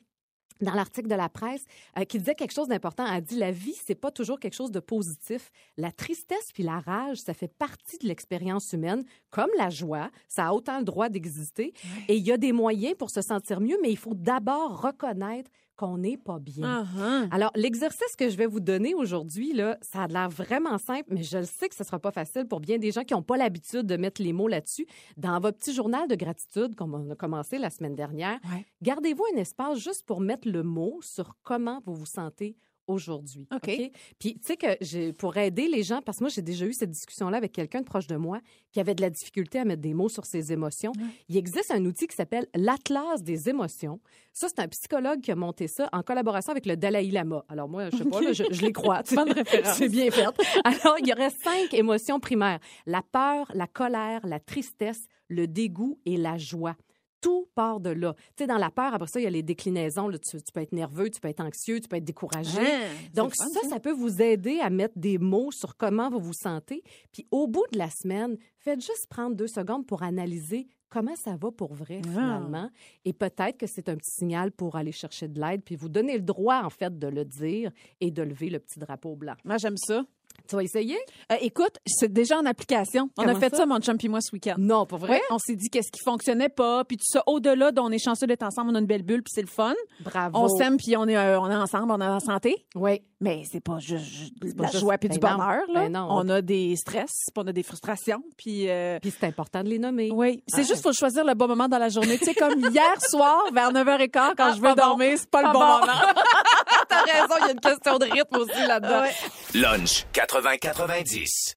dans 0.61 0.73
l'article 0.73 1.07
de 1.07 1.15
la 1.15 1.29
presse, 1.29 1.65
euh, 1.97 2.03
qui 2.03 2.19
disait 2.19 2.35
quelque 2.35 2.53
chose 2.53 2.67
d'important. 2.67 3.05
Elle 3.05 3.23
dit 3.23 3.37
la 3.37 3.51
vie, 3.51 3.75
c'est 3.85 3.95
pas 3.95 4.11
toujours 4.11 4.39
quelque 4.39 4.55
chose 4.55 4.71
de 4.71 4.79
positif. 4.79 5.51
La 5.77 5.91
tristesse 5.91 6.51
puis 6.53 6.63
la 6.63 6.79
rage, 6.79 7.17
ça 7.17 7.33
fait 7.33 7.47
partie 7.47 7.97
de 7.97 8.07
l'expérience 8.07 8.73
humaine, 8.73 9.03
comme 9.29 9.49
la 9.57 9.69
joie. 9.69 10.09
Ça 10.27 10.47
a 10.47 10.53
autant 10.53 10.79
le 10.79 10.85
droit 10.85 11.09
d'exister. 11.09 11.73
Et 12.07 12.17
il 12.17 12.25
y 12.25 12.31
a 12.31 12.37
des 12.37 12.51
moyens 12.51 12.95
pour 12.97 13.09
se 13.09 13.21
sentir 13.21 13.61
mieux, 13.61 13.77
mais 13.81 13.91
il 13.91 13.97
faut 13.97 14.13
d'abord 14.13 14.81
reconnaître 14.81 15.49
qu'on 15.79 15.97
n'est 15.97 16.17
pas 16.17 16.39
bien. 16.39 16.83
Uh-huh. 16.83 17.29
Alors, 17.31 17.51
l'exercice 17.55 18.15
que 18.17 18.27
je 18.29 18.35
vais 18.35 18.47
vous 18.47 18.59
donner 18.59 18.93
aujourd'hui, 18.93 19.53
là, 19.53 19.77
ça 19.81 20.03
a 20.03 20.07
l'air 20.07 20.29
vraiment 20.29 20.77
simple, 20.77 21.05
mais 21.09 21.23
je 21.23 21.37
le 21.37 21.45
sais 21.45 21.69
que 21.69 21.75
ce 21.75 21.85
sera 21.85 21.99
pas 21.99 22.11
facile 22.11 22.45
pour 22.45 22.59
bien 22.59 22.77
des 22.77 22.91
gens 22.91 23.05
qui 23.05 23.13
n'ont 23.13 23.23
pas 23.23 23.37
l'habitude 23.37 23.83
de 23.83 23.95
mettre 23.95 24.21
les 24.21 24.33
mots 24.33 24.49
là-dessus. 24.49 24.85
Dans 25.15 25.39
votre 25.39 25.57
petit 25.57 25.73
journal 25.73 26.05
de 26.09 26.15
gratitude, 26.15 26.75
comme 26.75 26.93
on 26.95 27.09
a 27.09 27.15
commencé 27.15 27.57
la 27.57 27.69
semaine 27.69 27.95
dernière, 27.95 28.39
Ouais. 28.53 28.65
gardez-vous 28.81 29.23
un 29.33 29.37
espace 29.37 29.77
juste 29.79 30.05
pour 30.05 30.19
mettre 30.19 30.49
le 30.49 30.63
mot 30.63 30.99
sur 31.01 31.35
comment 31.43 31.81
vous 31.85 31.93
vous 31.95 32.05
sentez 32.05 32.57
aujourd'hui. 32.89 33.47
OK. 33.53 33.91
Puis, 34.19 34.33
tu 34.33 34.39
sais 34.41 34.57
que 34.57 34.67
j'ai, 34.81 35.13
pour 35.13 35.37
aider 35.37 35.67
les 35.67 35.83
gens, 35.83 36.01
parce 36.01 36.17
que 36.17 36.23
moi, 36.23 36.29
j'ai 36.29 36.41
déjà 36.41 36.65
eu 36.65 36.73
cette 36.73 36.89
discussion-là 36.89 37.37
avec 37.37 37.51
quelqu'un 37.51 37.79
de 37.79 37.85
proche 37.85 38.07
de 38.07 38.17
moi 38.17 38.41
qui 38.71 38.79
avait 38.79 38.95
de 38.95 39.01
la 39.01 39.09
difficulté 39.09 39.59
à 39.59 39.65
mettre 39.65 39.81
des 39.81 39.93
mots 39.93 40.09
sur 40.09 40.25
ses 40.25 40.51
émotions. 40.51 40.91
Il 41.29 41.37
existe 41.37 41.71
un 41.71 41.85
outil 41.85 42.07
qui 42.07 42.15
s'appelle 42.15 42.47
l'Atlas 42.55 43.23
des 43.23 43.47
émotions. 43.47 43.99
Ça, 44.33 44.47
c'est 44.49 44.59
un 44.59 44.67
psychologue 44.67 45.21
qui 45.21 45.31
a 45.31 45.35
monté 45.35 45.67
ça 45.67 45.87
en 45.93 46.01
collaboration 46.01 46.51
avec 46.51 46.65
le 46.65 46.75
Dalai 46.75 47.09
Lama. 47.11 47.45
Alors, 47.47 47.69
moi, 47.69 47.89
je 47.91 47.97
sais 47.97 48.05
pas, 48.05 48.21
là, 48.21 48.33
je, 48.33 48.43
je 48.51 48.61
les 48.61 48.73
crois. 48.73 49.01
C'est 49.63 49.89
bien 49.89 50.09
fait. 50.11 50.25
Alors, 50.63 50.97
il 50.99 51.07
y 51.07 51.13
aurait 51.13 51.29
cinq 51.29 51.73
émotions 51.73 52.19
primaires. 52.19 52.59
La 52.85 53.01
peur, 53.01 53.51
la 53.53 53.67
colère, 53.67 54.25
la 54.25 54.39
tristesse, 54.39 55.07
le 55.27 55.47
dégoût 55.47 55.99
et 56.05 56.17
la 56.17 56.37
joie. 56.37 56.75
Tout 57.21 57.47
part 57.55 57.79
de 57.79 57.89
là. 57.89 58.13
Tu 58.35 58.43
sais, 58.43 58.47
dans 58.47 58.57
la 58.57 58.69
peur, 58.71 58.93
après 58.93 59.07
ça, 59.07 59.19
il 59.19 59.23
y 59.23 59.27
a 59.27 59.29
les 59.29 59.43
déclinaisons. 59.43 60.07
là. 60.07 60.17
Tu, 60.19 60.37
tu 60.41 60.51
peux 60.53 60.61
être 60.61 60.71
nerveux, 60.73 61.09
tu 61.09 61.19
peux 61.19 61.27
être 61.27 61.41
anxieux, 61.41 61.79
tu 61.79 61.87
peux 61.87 61.97
être 61.97 62.03
découragé. 62.05 62.59
Hein, 62.59 62.87
Donc, 63.13 63.33
ça, 63.35 63.45
ça 63.69 63.79
peut 63.79 63.91
vous 63.91 64.21
aider 64.21 64.59
à 64.61 64.69
mettre 64.69 64.97
des 64.97 65.17
mots 65.17 65.51
sur 65.51 65.75
comment 65.75 66.09
vous 66.09 66.19
vous 66.19 66.33
sentez. 66.33 66.83
Puis, 67.11 67.27
au 67.31 67.47
bout 67.47 67.65
de 67.73 67.77
la 67.77 67.89
semaine, 67.89 68.37
faites 68.57 68.79
juste 68.81 69.07
prendre 69.09 69.35
deux 69.35 69.47
secondes 69.47 69.85
pour 69.85 70.03
analyser 70.03 70.67
comment 70.89 71.15
ça 71.15 71.35
va 71.35 71.51
pour 71.51 71.73
vrai, 71.73 72.01
Ah. 72.05 72.09
finalement. 72.09 72.69
Et 73.05 73.13
peut-être 73.13 73.57
que 73.57 73.67
c'est 73.67 73.89
un 73.89 73.95
petit 73.95 74.11
signal 74.11 74.51
pour 74.51 74.75
aller 74.75 74.91
chercher 74.91 75.27
de 75.27 75.39
l'aide, 75.39 75.61
puis 75.63 75.75
vous 75.75 75.89
donner 75.89 76.15
le 76.15 76.23
droit, 76.23 76.61
en 76.63 76.69
fait, 76.71 76.97
de 76.97 77.07
le 77.07 77.25
dire 77.25 77.71
et 78.01 78.09
de 78.11 78.23
lever 78.23 78.49
le 78.49 78.59
petit 78.59 78.79
drapeau 78.79 79.15
blanc. 79.15 79.35
Moi, 79.43 79.57
j'aime 79.57 79.77
ça. 79.77 80.03
Tu 80.47 80.55
vas 80.55 80.63
essayer? 80.63 80.97
Euh, 81.31 81.35
écoute, 81.41 81.77
c'est 81.85 82.11
déjà 82.11 82.39
en 82.39 82.45
application. 82.47 83.09
On 83.19 83.27
a 83.27 83.35
fait 83.35 83.51
ça? 83.51 83.57
ça, 83.57 83.65
mon 83.67 83.79
chum 83.79 83.97
et 84.03 84.07
moi, 84.07 84.19
ce 84.19 84.31
week-end. 84.33 84.55
Non, 84.57 84.87
pas 84.87 84.97
vrai? 84.97 85.11
Ouais, 85.11 85.21
on 85.29 85.37
s'est 85.37 85.55
dit 85.55 85.69
qu'est-ce 85.69 85.91
qui 85.91 86.01
fonctionnait 86.03 86.49
pas, 86.49 86.83
puis 86.85 86.97
tout 86.97 87.05
ça. 87.07 87.21
Au-delà 87.27 87.71
d'on 87.71 87.91
est 87.91 87.99
chanceux 88.03 88.25
d'être 88.25 88.41
ensemble, 88.41 88.71
on 88.71 88.75
a 88.75 88.79
une 88.79 88.87
belle 88.87 89.03
bulle, 89.03 89.21
puis 89.21 89.31
c'est 89.33 89.41
le 89.41 89.47
fun. 89.47 89.75
Bravo. 89.99 90.39
On 90.39 90.47
s'aime, 90.47 90.77
puis 90.77 90.97
on 90.97 91.07
est, 91.07 91.15
euh, 91.15 91.39
on 91.39 91.51
est 91.51 91.55
ensemble, 91.55 91.91
on 91.91 92.01
est 92.01 92.07
en 92.07 92.19
santé. 92.19 92.65
Oui. 92.73 92.99
Mais 93.21 93.43
c'est 93.51 93.59
pas 93.59 93.77
juste, 93.79 94.31
la 94.41 94.67
juste- 94.67 94.79
joie 94.79 94.97
puis 94.97 95.09
du 95.09 95.19
ben 95.19 95.31
non, 95.31 95.37
bonheur. 95.37 95.61
Là. 95.73 95.81
ben 95.81 95.91
non. 95.91 96.07
On 96.09 96.29
a 96.29 96.41
des 96.41 96.75
stress, 96.77 97.11
puis 97.33 97.43
on 97.43 97.47
a 97.47 97.51
des 97.51 97.63
frustrations, 97.63 98.23
puis 98.37 98.69
euh, 98.69 98.97
Puis 99.01 99.11
c'est 99.11 99.27
important 99.27 99.61
de 99.61 99.67
les 99.69 99.77
nommer. 99.77 100.09
oui. 100.11 100.41
C'est 100.47 100.61
Ah. 100.61 100.63
juste 100.63 100.81
faut 100.81 100.93
choisir 100.93 101.25
le 101.25 101.33
bon 101.35 101.47
moment 101.47 101.67
dans 101.67 101.77
la 101.77 101.89
journée. 101.89 102.17
Tu 102.17 102.25
sais, 102.25 102.33
comme 102.33 102.53
hier 102.73 102.95
soir 103.01 103.43
vers 103.53 103.71
9h15 103.71 104.09
quand 104.35 104.45
Ah, 104.45 104.51
je 104.51 104.55
veux 104.55 104.61
pas 104.63 104.75
bon. 104.75 104.81
dormir, 104.83 105.15
c'est 105.17 105.29
pas, 105.29 105.41
Pas 105.41 105.47
le 105.49 105.53
bon, 105.53 105.59
bon. 105.59 105.79
moment. 105.79 105.99
T'as 106.89 107.03
raison, 107.03 107.35
il 107.39 107.45
y 107.45 107.49
a 107.49 107.51
une 107.51 107.59
question 107.59 107.97
de 107.99 108.05
rythme 108.05 108.35
aussi 108.37 108.67
là-dedans. 108.67 109.01
Ouais. 109.01 109.15
Lunch 109.53 110.05
80-90. 110.13 111.53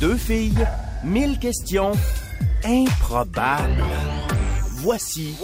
Deux 0.00 0.16
filles, 0.16 0.66
mille 1.04 1.38
questions 1.38 1.92
improbables. 2.64 3.84
Voici, 4.84 5.34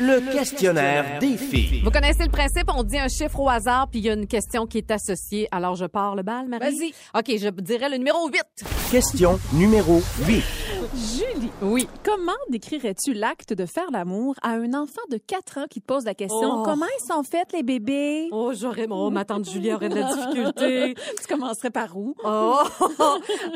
le, 0.00 0.32
questionnaire 0.32 1.20
des 1.20 1.36
filles. 1.36 1.80
Vous 1.84 1.92
connaissez 1.92 2.24
le 2.24 2.30
principe, 2.30 2.64
on 2.76 2.82
dit 2.82 2.98
un 2.98 3.06
chiffre 3.06 3.38
au 3.38 3.48
hasard, 3.48 3.86
puis 3.88 4.00
il 4.00 4.06
y 4.06 4.10
a 4.10 4.14
une 4.14 4.26
question 4.26 4.66
qui 4.66 4.78
est 4.78 4.90
associée. 4.90 5.46
Alors, 5.52 5.76
je 5.76 5.84
pars 5.86 6.16
le 6.16 6.24
bal, 6.24 6.48
Marie? 6.48 6.64
Vas-y. 6.76 6.92
OK, 7.16 7.38
je 7.40 7.48
dirais 7.60 7.88
le 7.88 7.98
numéro 7.98 8.26
8. 8.26 8.42
Question 8.90 9.38
numéro 9.52 10.00
8. 10.26 10.42
Julie, 10.92 11.50
Oui. 11.62 11.86
comment 12.02 12.32
décrirais-tu 12.48 13.12
l'acte 13.12 13.52
de 13.52 13.64
faire 13.64 13.92
l'amour 13.92 14.34
à 14.42 14.50
un 14.54 14.74
enfant 14.74 15.02
de 15.08 15.18
4 15.18 15.58
ans 15.58 15.66
qui 15.70 15.80
te 15.80 15.86
pose 15.86 16.04
la 16.04 16.14
question 16.14 16.40
Oh. 16.42 16.62
comment 16.64 16.86
ils 17.00 17.06
sont 17.06 17.22
faits 17.22 17.52
les 17.52 17.62
bébés? 17.62 18.28
Oh, 18.32 18.52
j'aurais... 18.54 18.88
Oh, 18.90 19.10
ma 19.10 19.24
tante 19.24 19.48
Julie 19.48 19.72
aurait 19.72 19.88
de 19.88 19.94
la 19.94 20.12
difficulté. 20.12 20.94
Tu 21.20 21.26
commencerais 21.28 21.70
par 21.70 21.96
où? 21.96 22.16
Oh, 22.24 22.58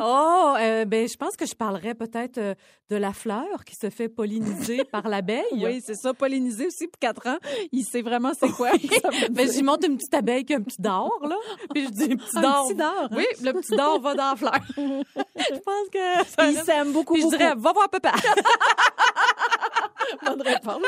oh 0.01 0.55
euh, 0.61 0.85
ben, 0.85 1.09
je 1.09 1.17
pense 1.17 1.37
que 1.37 1.47
je 1.47 1.55
parlerais 1.55 1.95
peut-être 1.95 2.39
euh, 2.39 2.55
de 2.91 2.97
la 2.97 3.13
fleur 3.13 3.65
qui 3.65 3.75
se 3.75 3.91
fait 3.91 4.09
polliniser 4.09 4.85
par 4.85 5.09
Oui, 5.53 5.81
c'est 5.85 5.95
ça, 5.95 6.15
pollinisé 6.15 6.67
aussi 6.67 6.87
pour 6.87 6.99
4 6.99 7.27
ans. 7.29 7.39
Il 7.73 7.85
sait 7.85 8.03
vraiment 8.03 8.33
c'est 8.39 8.51
quoi. 8.51 8.71
Mais 9.35 9.51
j'y 9.51 9.63
monte 9.63 9.85
une 9.87 9.97
petite 9.97 10.15
abeille 10.15 10.45
qui 10.45 10.55
a 10.55 10.59
un 10.59 10.63
petit 10.63 10.81
dard, 10.81 11.11
là. 11.23 11.37
Puis 11.73 11.85
je 11.87 11.91
dis, 11.91 12.09
petit 12.17 12.37
Un 12.37 12.65
petit 12.65 12.75
dard, 12.75 13.09
hein? 13.11 13.17
Oui, 13.17 13.27
le 13.43 13.53
petit 13.53 13.77
dard 13.77 14.01
va 14.01 14.15
dans 14.15 14.31
la 14.31 14.37
fleur. 14.37 14.61
je 14.77 15.61
pense 15.61 15.89
que... 15.93 16.25
ça 16.37 16.51
il 16.51 16.59
s'aime 16.65 16.93
beaucoup, 16.93 17.15
Puis 17.15 17.23
je 17.23 17.29
dirais, 17.29 17.55
va 17.57 17.73
voir 17.73 17.89
papa. 17.89 18.13
Bonne 20.25 20.43
réponse. 20.43 20.77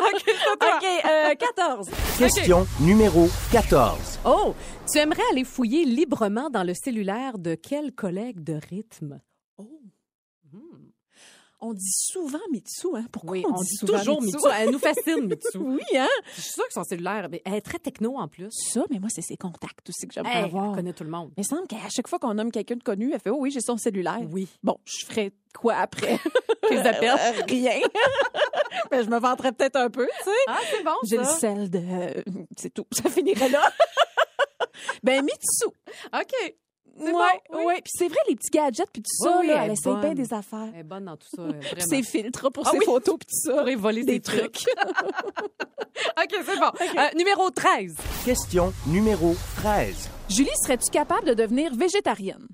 OK. 0.00 0.24
OK, 0.52 0.84
euh, 1.04 1.34
14. 1.34 1.88
Question 2.18 2.66
numéro 2.80 3.28
14. 3.52 4.20
Oh, 4.24 4.54
tu 4.90 4.98
aimerais 4.98 5.22
aller 5.30 5.44
fouiller 5.44 5.84
librement 5.84 6.50
dans 6.50 6.62
le 6.62 6.74
cellulaire 6.74 7.38
de 7.38 7.54
quel 7.54 7.92
collègue 7.92 8.42
de 8.42 8.58
rythme? 8.70 9.20
On 11.66 11.72
dit 11.72 11.90
souvent 11.92 12.38
Mitsu, 12.52 12.88
hein? 12.94 13.06
Pourquoi 13.10 13.32
Oui, 13.32 13.44
on, 13.48 13.54
on, 13.54 13.62
dit, 13.62 13.78
toujours 13.78 14.20
Mitsu? 14.20 14.36
Elle 14.54 14.70
nous 14.70 14.78
fascine, 14.78 15.26
Mitsu. 15.26 15.48
Oui, 15.58 15.80
hein? 15.96 16.06
Je 16.36 16.40
suis 16.42 16.52
sûre 16.52 16.66
que 16.66 16.72
son 16.74 16.84
cellulaire, 16.84 17.28
mais 17.30 17.40
elle 17.46 17.54
est 17.54 17.60
très 17.62 17.78
techno 17.78 18.18
en 18.18 18.28
plus. 18.28 18.50
Ça, 18.50 18.82
mais 18.90 18.98
moi, 18.98 19.08
c'est 19.10 19.22
ses 19.22 19.36
contacts 19.38 19.88
aussi 19.88 20.06
que 20.06 20.12
j'aimerais 20.12 20.36
Hey, 20.40 20.44
avoir. 20.44 20.70
elle 20.70 20.76
connaît 20.76 20.92
tout 20.92 21.04
le 21.04 21.10
monde. 21.10 21.30
Mais 21.38 21.42
il 21.42 21.46
semble 21.46 21.66
qu'à 21.66 21.76
chaque 21.90 22.06
fois 22.06 22.18
qu'on 22.18 22.34
nomme 22.34 22.50
quelqu'un 22.52 22.76
de 22.76 22.82
connu, 22.82 23.12
elle 23.14 23.20
fait 23.20 23.30
Oh 23.30 23.38
oui, 23.40 23.50
j'ai 23.50 23.60
son 23.62 23.78
cellulaire. 23.78 24.20
Oui. 24.30 24.46
Bon, 24.62 24.76
je 24.84 25.06
ferais 25.06 25.32
quoi 25.58 25.76
après? 25.76 26.18
Les 26.70 26.78
appels? 26.78 27.08
Euh, 27.10 27.42
rien. 27.48 27.80
Mais 28.90 29.02
je 29.04 29.08
me 29.08 29.18
vanterais 29.18 29.52
peut-être 29.52 29.76
un 29.76 29.88
peu, 29.88 30.06
tu 30.18 30.24
sais. 30.24 30.30
Ah, 30.48 30.58
c'est 30.70 30.82
bon, 30.84 30.92
J'ai 31.04 31.16
le 31.16 31.24
sel 31.24 31.70
de. 31.70 31.80
C'est 32.58 32.74
tout. 32.74 32.86
Ça 32.92 33.08
finirait 33.08 33.48
là. 33.48 33.72
ben, 35.02 35.24
Mitsu. 35.24 35.66
OK. 36.12 36.54
Ouais, 36.96 37.10
bon, 37.12 37.58
oui. 37.58 37.64
ouais. 37.66 37.80
Puis 37.82 37.92
c'est 37.96 38.08
vrai, 38.08 38.18
les 38.28 38.36
petits 38.36 38.50
gadgets, 38.50 38.88
puis 38.92 39.02
tout 39.02 39.10
Oui, 39.24 39.28
ça, 39.30 39.38
oui, 39.40 39.46
là, 39.48 39.64
elle 39.64 39.70
elle 39.72 40.00
bien 40.00 40.14
des 40.14 40.32
affaires. 40.34 40.68
Elle 40.72 40.80
est 40.80 40.84
bonne 40.84 41.04
dans 41.04 41.16
tout 41.16 41.26
ça, 41.34 41.42
Puis 41.72 41.82
ses 41.82 42.02
filtres 42.02 42.50
pour 42.52 42.66
Ah 42.66 42.70
ses 42.70 42.78
oui. 42.78 42.84
photos, 42.84 43.16
puis 43.18 43.26
tout 43.26 43.50
ça. 43.50 43.58
Pourrait 43.58 43.74
voler 43.74 44.04
des 44.04 44.20
trucs. 44.20 44.64
OK, 46.18 46.30
c'est 46.30 46.58
bon. 46.58 46.70
Euh, 47.00 47.08
numéro 47.16 47.50
13. 47.50 47.94
Question 48.24 48.72
numéro 48.86 49.34
13. 49.56 50.10
Julie, 50.28 50.50
serais-tu 50.62 50.90
capable 50.90 51.26
de 51.28 51.34
devenir 51.34 51.74
végétarienne? 51.74 52.46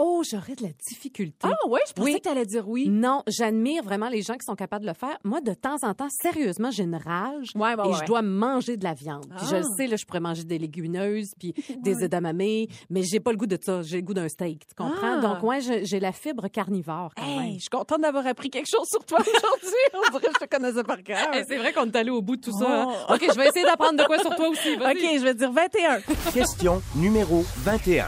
Oh, 0.00 0.22
j'aurais 0.30 0.54
de 0.54 0.62
la 0.62 0.68
difficulté. 0.88 1.38
Ah 1.42 1.56
ouais, 1.68 1.80
je 1.88 1.92
pensais 1.92 2.04
Oui. 2.12 2.14
que 2.18 2.22
tu 2.22 2.28
allais 2.28 2.46
dire 2.46 2.68
oui. 2.68 2.88
Non, 2.88 3.22
j'admire 3.26 3.82
vraiment 3.82 4.08
les 4.08 4.22
gens 4.22 4.34
qui 4.34 4.44
sont 4.46 4.54
capables 4.54 4.84
de 4.84 4.88
le 4.90 4.94
faire. 4.94 5.18
Moi, 5.24 5.40
de 5.40 5.52
temps 5.54 5.76
en 5.82 5.92
temps, 5.92 6.06
sérieusement, 6.22 6.70
j'ai 6.70 6.84
une 6.84 6.94
rage 6.94 7.48
Ouais, 7.56 7.74
ouais, 7.74 7.84
et 7.84 7.88
ouais. 7.88 7.94
je 8.00 8.04
dois 8.06 8.22
manger 8.22 8.76
de 8.76 8.84
la 8.84 8.94
viande. 8.94 9.26
Puis 9.36 9.46
je 9.50 9.56
Ah. 9.56 9.58
le 9.58 9.64
sais, 9.76 9.88
là, 9.88 9.96
je 9.96 10.04
pourrais 10.04 10.20
manger 10.20 10.44
des 10.44 10.56
légumineuses 10.58 11.32
puis 11.38 11.52
des 11.82 12.04
edamame, 12.04 12.36
mais 12.38 13.02
j'ai 13.02 13.18
pas 13.18 13.32
le 13.32 13.36
goût 13.36 13.46
de 13.48 13.58
ça. 13.60 13.82
J'ai 13.82 13.96
le 13.96 14.02
goût 14.02 14.14
d'un 14.14 14.28
steak, 14.28 14.68
tu 14.68 14.74
comprends? 14.76 15.18
Ah. 15.18 15.20
Donc, 15.20 15.42
ouais, 15.42 15.58
j'ai 15.60 15.98
la 15.98 16.12
fibre 16.12 16.46
carnivore 16.48 17.12
quand 17.16 17.26
même. 17.26 17.40
Hey, 17.46 17.54
je 17.54 17.60
suis 17.62 17.68
contente 17.68 18.00
d'avoir 18.00 18.24
appris 18.26 18.50
quelque 18.50 18.68
chose 18.70 18.86
sur 18.88 19.04
toi 19.04 19.18
aujourd'hui. 19.20 19.74
On 19.94 20.10
dirait 20.12 20.26
que 20.32 20.38
je 20.40 20.46
te 20.46 20.56
connaissais 20.56 20.84
par 20.84 21.02
cœur. 21.02 21.34
Hey, 21.34 21.42
c'est 21.48 21.56
vrai 21.58 21.72
qu'on 21.72 21.86
est 21.86 21.96
allé 21.96 22.10
au 22.10 22.22
bout 22.22 22.36
de 22.36 22.42
tout 22.42 22.52
Oh. 22.54 22.60
ça. 22.60 22.82
hein. 22.82 22.88
OK, 23.12 23.26
je 23.32 23.36
vais 23.36 23.48
essayer 23.48 23.64
d'apprendre 23.64 23.98
de 24.00 24.04
quoi 24.06 24.18
sur 24.20 24.34
toi 24.36 24.48
aussi. 24.48 24.74
OK, 24.74 24.96
je 25.18 25.24
vais 25.24 25.34
dire 25.34 25.50
21. 25.50 26.00
Question 26.32 26.80
numéro 26.94 27.42
21. 27.64 28.06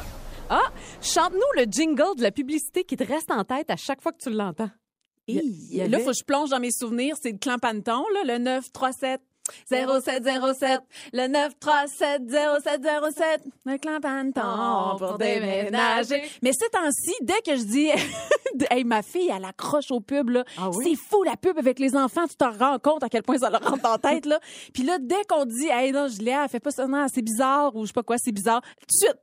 Ah, 0.51 0.71
chante-nous 1.01 1.41
le 1.63 1.65
jingle 1.71 2.17
de 2.17 2.23
la 2.23 2.31
publicité 2.33 2.85
qui 2.85 2.97
te 2.97 3.05
reste 3.05 3.31
en 3.31 3.45
tête 3.45 3.71
à 3.71 3.77
chaque 3.77 4.03
fois 4.03 4.13
que 4.13 4.19
tu 4.19 4.31
l'entends. 4.31 4.71
Il 5.29 5.41
il 5.71 5.79
Là, 5.79 5.85
avait- 5.85 6.01
faut 6.05 6.11
que 6.11 6.17
je 6.19 6.25
plonge 6.25 6.51
dans 6.51 6.59
mes 6.61 6.73
souvenirs. 6.73 7.15
C'est 7.23 7.31
le 7.33 7.39
clan 7.39 7.57
Panton, 7.59 8.05
là, 8.15 8.25
le 8.35 8.39
937. 8.39 9.21
0707, 9.69 10.81
le 11.13 11.27
937 11.27 12.23
0707, 12.29 13.43
le 13.65 13.79
clan 13.79 13.99
Panton 14.01 14.97
pour 14.99 15.19
déménager. 15.19 16.23
Mais 16.43 16.53
ces 16.53 16.69
temps-ci, 16.69 17.13
dès 17.23 17.41
que 17.43 17.57
je 17.57 17.65
dis, 17.65 17.89
hey, 18.71 18.85
ma 18.85 19.03
fille, 19.03 19.31
elle 19.35 19.45
accroche 19.45 19.91
au 19.91 20.01
pub, 20.01 20.31
là. 20.31 20.45
Ah 20.57 20.71
oui? 20.71 20.85
C'est 20.91 20.97
fou, 20.97 21.23
la 21.25 21.37
pub 21.37 21.59
avec 21.59 21.79
les 21.81 21.97
enfants. 21.97 22.27
Tu 22.29 22.37
t'en 22.37 22.53
rends 22.53 22.79
compte 22.79 23.03
à 23.03 23.09
quel 23.09 23.23
point 23.23 23.39
ça 23.39 23.51
leur 23.51 23.63
rentre 23.63 23.89
en 23.89 23.99
tête, 23.99 24.27
là. 24.27 24.39
Puis 24.73 24.83
là, 24.85 24.99
dès 25.01 25.25
qu'on 25.29 25.45
dit, 25.45 25.67
hey, 25.69 25.91
non, 25.93 26.07
Julia, 26.09 26.45
elle 26.45 26.49
fait 26.51 26.61
pas 26.61 26.71
ça, 26.71 26.87
non, 26.87 27.07
c'est 27.13 27.23
bizarre, 27.23 27.75
ou 27.75 27.83
je 27.83 27.89
sais 27.89 27.93
pas 27.93 28.03
quoi, 28.05 28.17
c'est 28.19 28.33
bizarre. 28.33 28.61
Tout 28.63 28.87
de 28.87 29.07
suite. 29.07 29.19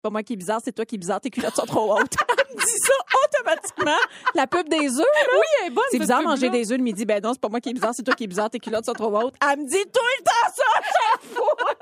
Pas 0.00 0.10
moi 0.10 0.22
qui 0.22 0.34
est 0.34 0.36
bizarre, 0.36 0.60
c'est 0.64 0.72
toi 0.72 0.84
qui 0.84 0.94
est 0.94 0.98
bizarre, 0.98 1.20
tes 1.20 1.30
culottes 1.30 1.56
sont 1.56 1.66
trop 1.66 1.92
hautes. 1.98 2.14
elle 2.38 2.56
me 2.56 2.60
dit 2.60 2.78
ça 2.78 2.92
automatiquement. 3.24 3.98
La 4.34 4.46
pub 4.46 4.68
des 4.68 4.96
œufs. 4.98 5.06
Oui, 5.32 5.40
elle 5.60 5.66
est 5.66 5.70
bonne. 5.70 5.84
C'est 5.90 5.98
bizarre 5.98 6.22
manger 6.22 6.50
des 6.50 6.70
œufs 6.70 6.78
le 6.78 6.84
midi. 6.84 7.04
Ben 7.04 7.20
non, 7.22 7.32
c'est 7.32 7.40
pas 7.40 7.48
moi 7.48 7.60
qui 7.60 7.70
est 7.70 7.74
bizarre, 7.74 7.92
c'est 7.94 8.04
toi 8.04 8.14
qui 8.14 8.24
est 8.24 8.28
bizarre, 8.28 8.48
tes 8.48 8.60
culottes 8.60 8.84
sont 8.84 8.92
trop 8.92 9.16
hautes. 9.18 9.34
Elle 9.42 9.58
me 9.58 9.68
dit 9.68 9.84
tout 9.92 10.00
le 10.18 10.24
temps 10.24 10.54
ça 10.54 10.64
chaque 10.84 11.24
fois. 11.34 11.74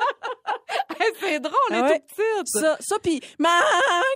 Hey, 0.98 1.12
c'est 1.20 1.40
drôle, 1.40 1.52
elle 1.70 1.76
est 1.76 1.78
Ah 1.80 1.82
ouais? 1.88 2.00
toute 2.00 2.16
petite. 2.16 2.46
Ça, 2.60 2.76
ça 2.80 2.96
puis 3.02 3.20
maman, 3.38 3.62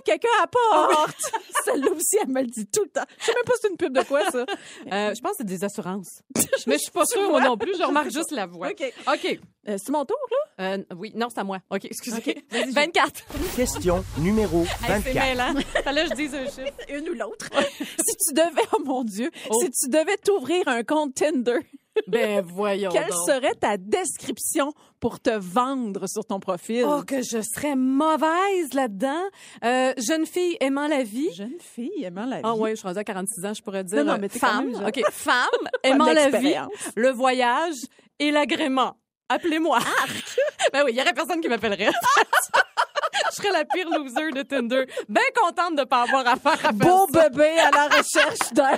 quelqu'un 0.05 0.29
apporte. 0.43 1.15
Celle-là 1.65 1.91
aussi, 1.91 2.17
elle 2.21 2.29
me 2.29 2.41
le 2.41 2.47
dit 2.47 2.65
tout 2.67 2.83
le 2.83 2.89
temps. 2.89 3.05
Je 3.19 3.25
sais 3.25 3.33
même 3.33 3.43
pas 3.45 3.53
si 3.53 3.59
c'est 3.63 3.69
une 3.69 3.77
pub 3.77 3.93
de 3.97 4.03
quoi, 4.03 4.29
ça. 4.31 4.39
Euh, 4.39 5.13
je 5.15 5.21
pense 5.21 5.31
que 5.31 5.37
c'est 5.39 5.43
des 5.45 5.63
assurances. 5.63 6.21
Mais 6.67 6.75
je 6.75 6.81
suis 6.83 6.91
pas 6.91 7.05
sûre, 7.05 7.29
moi 7.29 7.41
non 7.41 7.57
plus. 7.57 7.77
Je 7.77 7.83
remarque 7.83 8.09
juste 8.11 8.31
la 8.31 8.45
voix. 8.45 8.69
OK. 8.69 8.93
OK. 9.07 9.39
Euh, 9.67 9.77
c'est 9.77 9.91
mon 9.91 10.05
tour, 10.05 10.17
là? 10.57 10.73
Euh, 10.73 10.83
oui, 10.95 11.11
non, 11.15 11.27
c'est 11.29 11.39
à 11.39 11.43
moi. 11.43 11.59
OK, 11.69 11.85
excusez. 11.85 12.17
OK, 12.17 12.35
vas-y, 12.49 12.71
24. 12.71 13.23
Question 13.55 14.03
numéro 14.17 14.61
Hey, 14.63 15.01
c'est 15.03 15.13
24. 15.13 15.15
mêlant. 15.27 15.53
Fallait 15.83 16.03
que 16.05 16.09
je 16.09 16.15
dise 16.15 16.33
un 16.35 16.45
chiffre. 16.45 16.77
Une 16.89 17.09
ou 17.09 17.13
l'autre. 17.13 17.45
si 17.79 18.15
tu 18.27 18.33
devais, 18.33 18.67
oh 18.73 18.81
mon 18.83 19.03
Dieu, 19.03 19.29
Oh. 19.51 19.61
si 19.61 19.69
tu 19.71 19.89
devais 19.89 20.17
t'ouvrir 20.17 20.67
un 20.67 20.83
compte 20.83 21.13
Tinder, 21.13 21.59
Ben, 22.07 22.41
voyons 22.45 22.91
quelle 22.91 23.09
donc. 23.09 23.27
serait 23.27 23.53
ta 23.55 23.77
description 23.77 24.73
pour 24.99 25.19
te 25.19 25.29
vendre 25.31 26.07
sur 26.07 26.25
ton 26.25 26.39
profil? 26.39 26.85
Oh, 26.87 27.03
que 27.03 27.21
je 27.21 27.41
serais 27.41 27.75
mauvaise 27.75 28.73
là-dedans. 28.73 29.23
Euh, 29.63 29.93
jeune 29.97 30.25
fille 30.25 30.57
aimant 30.59 30.87
la 30.87 31.03
vie. 31.03 31.33
Jeune 31.35 31.59
fille 31.59 32.03
aimant 32.03 32.25
la 32.25 32.37
vie. 32.37 32.41
Ah 32.45 32.55
ouais, 32.55 32.71
je 32.71 32.75
suis 32.77 32.87
rendue 32.87 32.99
à 32.99 33.03
46 33.03 33.45
ans, 33.45 33.53
je 33.53 33.61
pourrais 33.61 33.83
dire. 33.83 33.97
Non, 33.99 34.11
non, 34.11 34.13
euh, 34.13 34.17
mais 34.21 34.29
femme. 34.29 34.71
même. 34.71 34.87
OK, 34.87 35.01
femme 35.11 35.47
aimant 35.83 36.11
la 36.11 36.29
vie, 36.29 36.55
le 36.95 37.09
voyage 37.09 37.75
et 38.19 38.31
l'agrément. 38.31 38.95
Appelez-moi. 39.29 39.79
ben 40.73 40.83
oui, 40.85 40.91
il 40.91 40.97
y 40.97 41.01
aurait 41.01 41.13
personne 41.13 41.39
qui 41.39 41.47
m'appellerait. 41.47 41.89
je 43.31 43.35
serais 43.35 43.51
la 43.51 43.63
pire 43.65 43.89
loser 43.89 44.31
de 44.31 44.41
Tinder. 44.41 44.85
Bien 45.07 45.21
contente 45.33 45.77
de 45.77 45.83
pas 45.85 46.03
avoir 46.03 46.27
affaire 46.27 46.65
à 46.65 46.71
Beau 46.73 47.07
faire 47.07 47.23
ça. 47.23 47.29
bébé 47.29 47.57
à 47.59 47.71
la 47.71 47.85
recherche 47.87 48.51
d'un. 48.53 48.77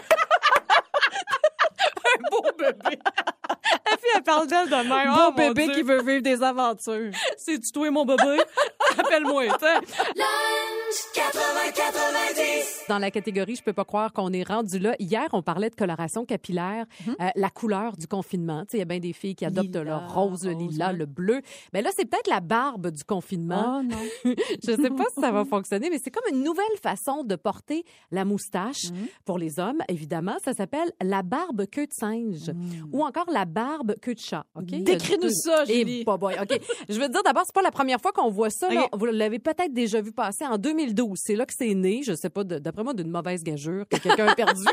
Un 2.18 2.30
beau 2.32 2.50
bébé. 2.58 3.00
la 3.50 3.98
fille, 3.98 4.10
elle 4.16 4.24
parle 4.24 4.48
d'elle 4.48 4.70
de 4.70 4.76
même. 4.76 5.14
Beau 5.14 5.20
Oh, 5.28 5.32
bébé 5.36 5.70
qui 5.74 5.82
veut 5.82 6.02
vivre 6.02 6.22
des 6.22 6.42
aventures. 6.44 7.12
C'est-tu 7.38 7.72
toi, 7.72 7.90
mon 7.92 8.06
bébé? 8.06 8.40
Appelle-moi, 8.98 9.46
tu 9.48 9.66
sais. 9.66 9.80
Dans 12.90 13.00
la 13.00 13.12
catégorie, 13.12 13.56
je 13.56 13.64
peux 13.64 13.74
pas 13.74 13.86
croire 13.86 14.12
qu'on 14.14 14.32
est 14.34 14.44
rendu 14.48 14.80
là. 14.80 14.96
Hier, 15.00 15.28
on 15.34 15.42
parlait 15.42 15.70
de 15.70 15.76
coloration 15.76 16.26
capillaire, 16.26 16.86
euh, 17.08 17.30
la 17.36 17.50
couleur 17.50 17.96
du 17.98 18.08
confinement. 18.08 18.62
Tu 18.66 18.72
sais, 18.72 18.78
il 18.78 18.80
y 18.80 18.84
a 18.84 18.86
bien 18.86 19.00
des 19.00 19.14
filles 19.14 19.36
qui 19.36 19.46
adoptent 19.46 19.68
Lilas, 19.76 19.84
le 19.84 19.96
rose, 20.14 20.46
le 20.46 20.52
lilas, 20.54 20.92
ouais. 20.92 20.98
le 20.98 21.06
bleu. 21.06 21.42
Mais 21.74 21.82
là, 21.82 21.90
c'est 21.96 22.06
peut-être 22.06 22.30
la 22.30 22.42
barbe 22.42 22.90
du 22.92 23.04
confinement. 23.04 23.80
Oh 23.80 23.84
non. 23.84 23.98
Je 24.64 24.72
sais 24.76 24.90
pas 24.90 25.06
si 25.16 25.22
ça 25.22 25.32
va 25.32 25.46
fonctionner, 25.46 25.90
mais 25.90 26.00
c'est 26.04 26.12
comme 26.12 26.24
une 26.36 26.44
nouvelle 26.44 26.66
façon 26.82 27.24
de 27.24 27.36
porter 27.36 27.84
la 28.12 28.26
moustache 28.26 28.84
Mhm. 28.92 29.08
pour 29.26 29.38
les 29.38 29.60
hommes. 29.60 29.82
Évidemment, 29.88 30.36
ça 30.44 30.54
s'appelle 30.54 30.92
la 31.02 31.24
barbe 31.24 31.66
queue 31.68 31.88
de 31.88 31.94
singe 32.04 32.52
ou 32.92 33.04
encore 33.04 33.30
la 33.32 33.46
barbe 33.46 33.96
queue 34.02 34.14
de 34.16 34.20
chat. 34.20 34.46
Décris-nous 34.62 35.30
ça, 35.30 35.64
Eh, 35.68 35.74
Julie. 35.80 36.04
boy, 36.04 36.18
boy, 36.18 36.36
ok. 36.42 36.60
Je 36.90 37.00
veux 37.00 37.08
te 37.08 37.12
dire 37.12 37.24
d'abord, 37.24 37.44
c'est 37.46 37.56
pas 37.56 37.62
la 37.62 37.72
première 37.72 38.00
fois 38.02 38.12
qu'on 38.12 38.30
voit 38.30 38.50
ça. 38.50 38.70
là. 38.74 38.84
Ok. 38.92 39.00
Vous 39.00 39.06
l'avez 39.06 39.40
peut-être 39.40 39.74
déjà 39.74 40.02
vu 40.02 40.12
passer 40.12 40.46
en 40.46 40.58
2012. 40.58 41.18
C'est 41.24 41.36
là 41.36 41.46
que 41.46 41.54
c'est 41.58 41.74
né. 41.74 42.02
Je 42.04 42.14
sais 42.14 42.30
pas, 42.30 42.44
d'après 42.44 42.84
moi, 42.84 42.94
d'une 42.94 43.10
mauvaise 43.10 43.44
gageure 43.44 43.86
que 43.90 43.98
quelqu'un 43.98 44.28
a 44.28 44.36
perdu. 44.36 44.64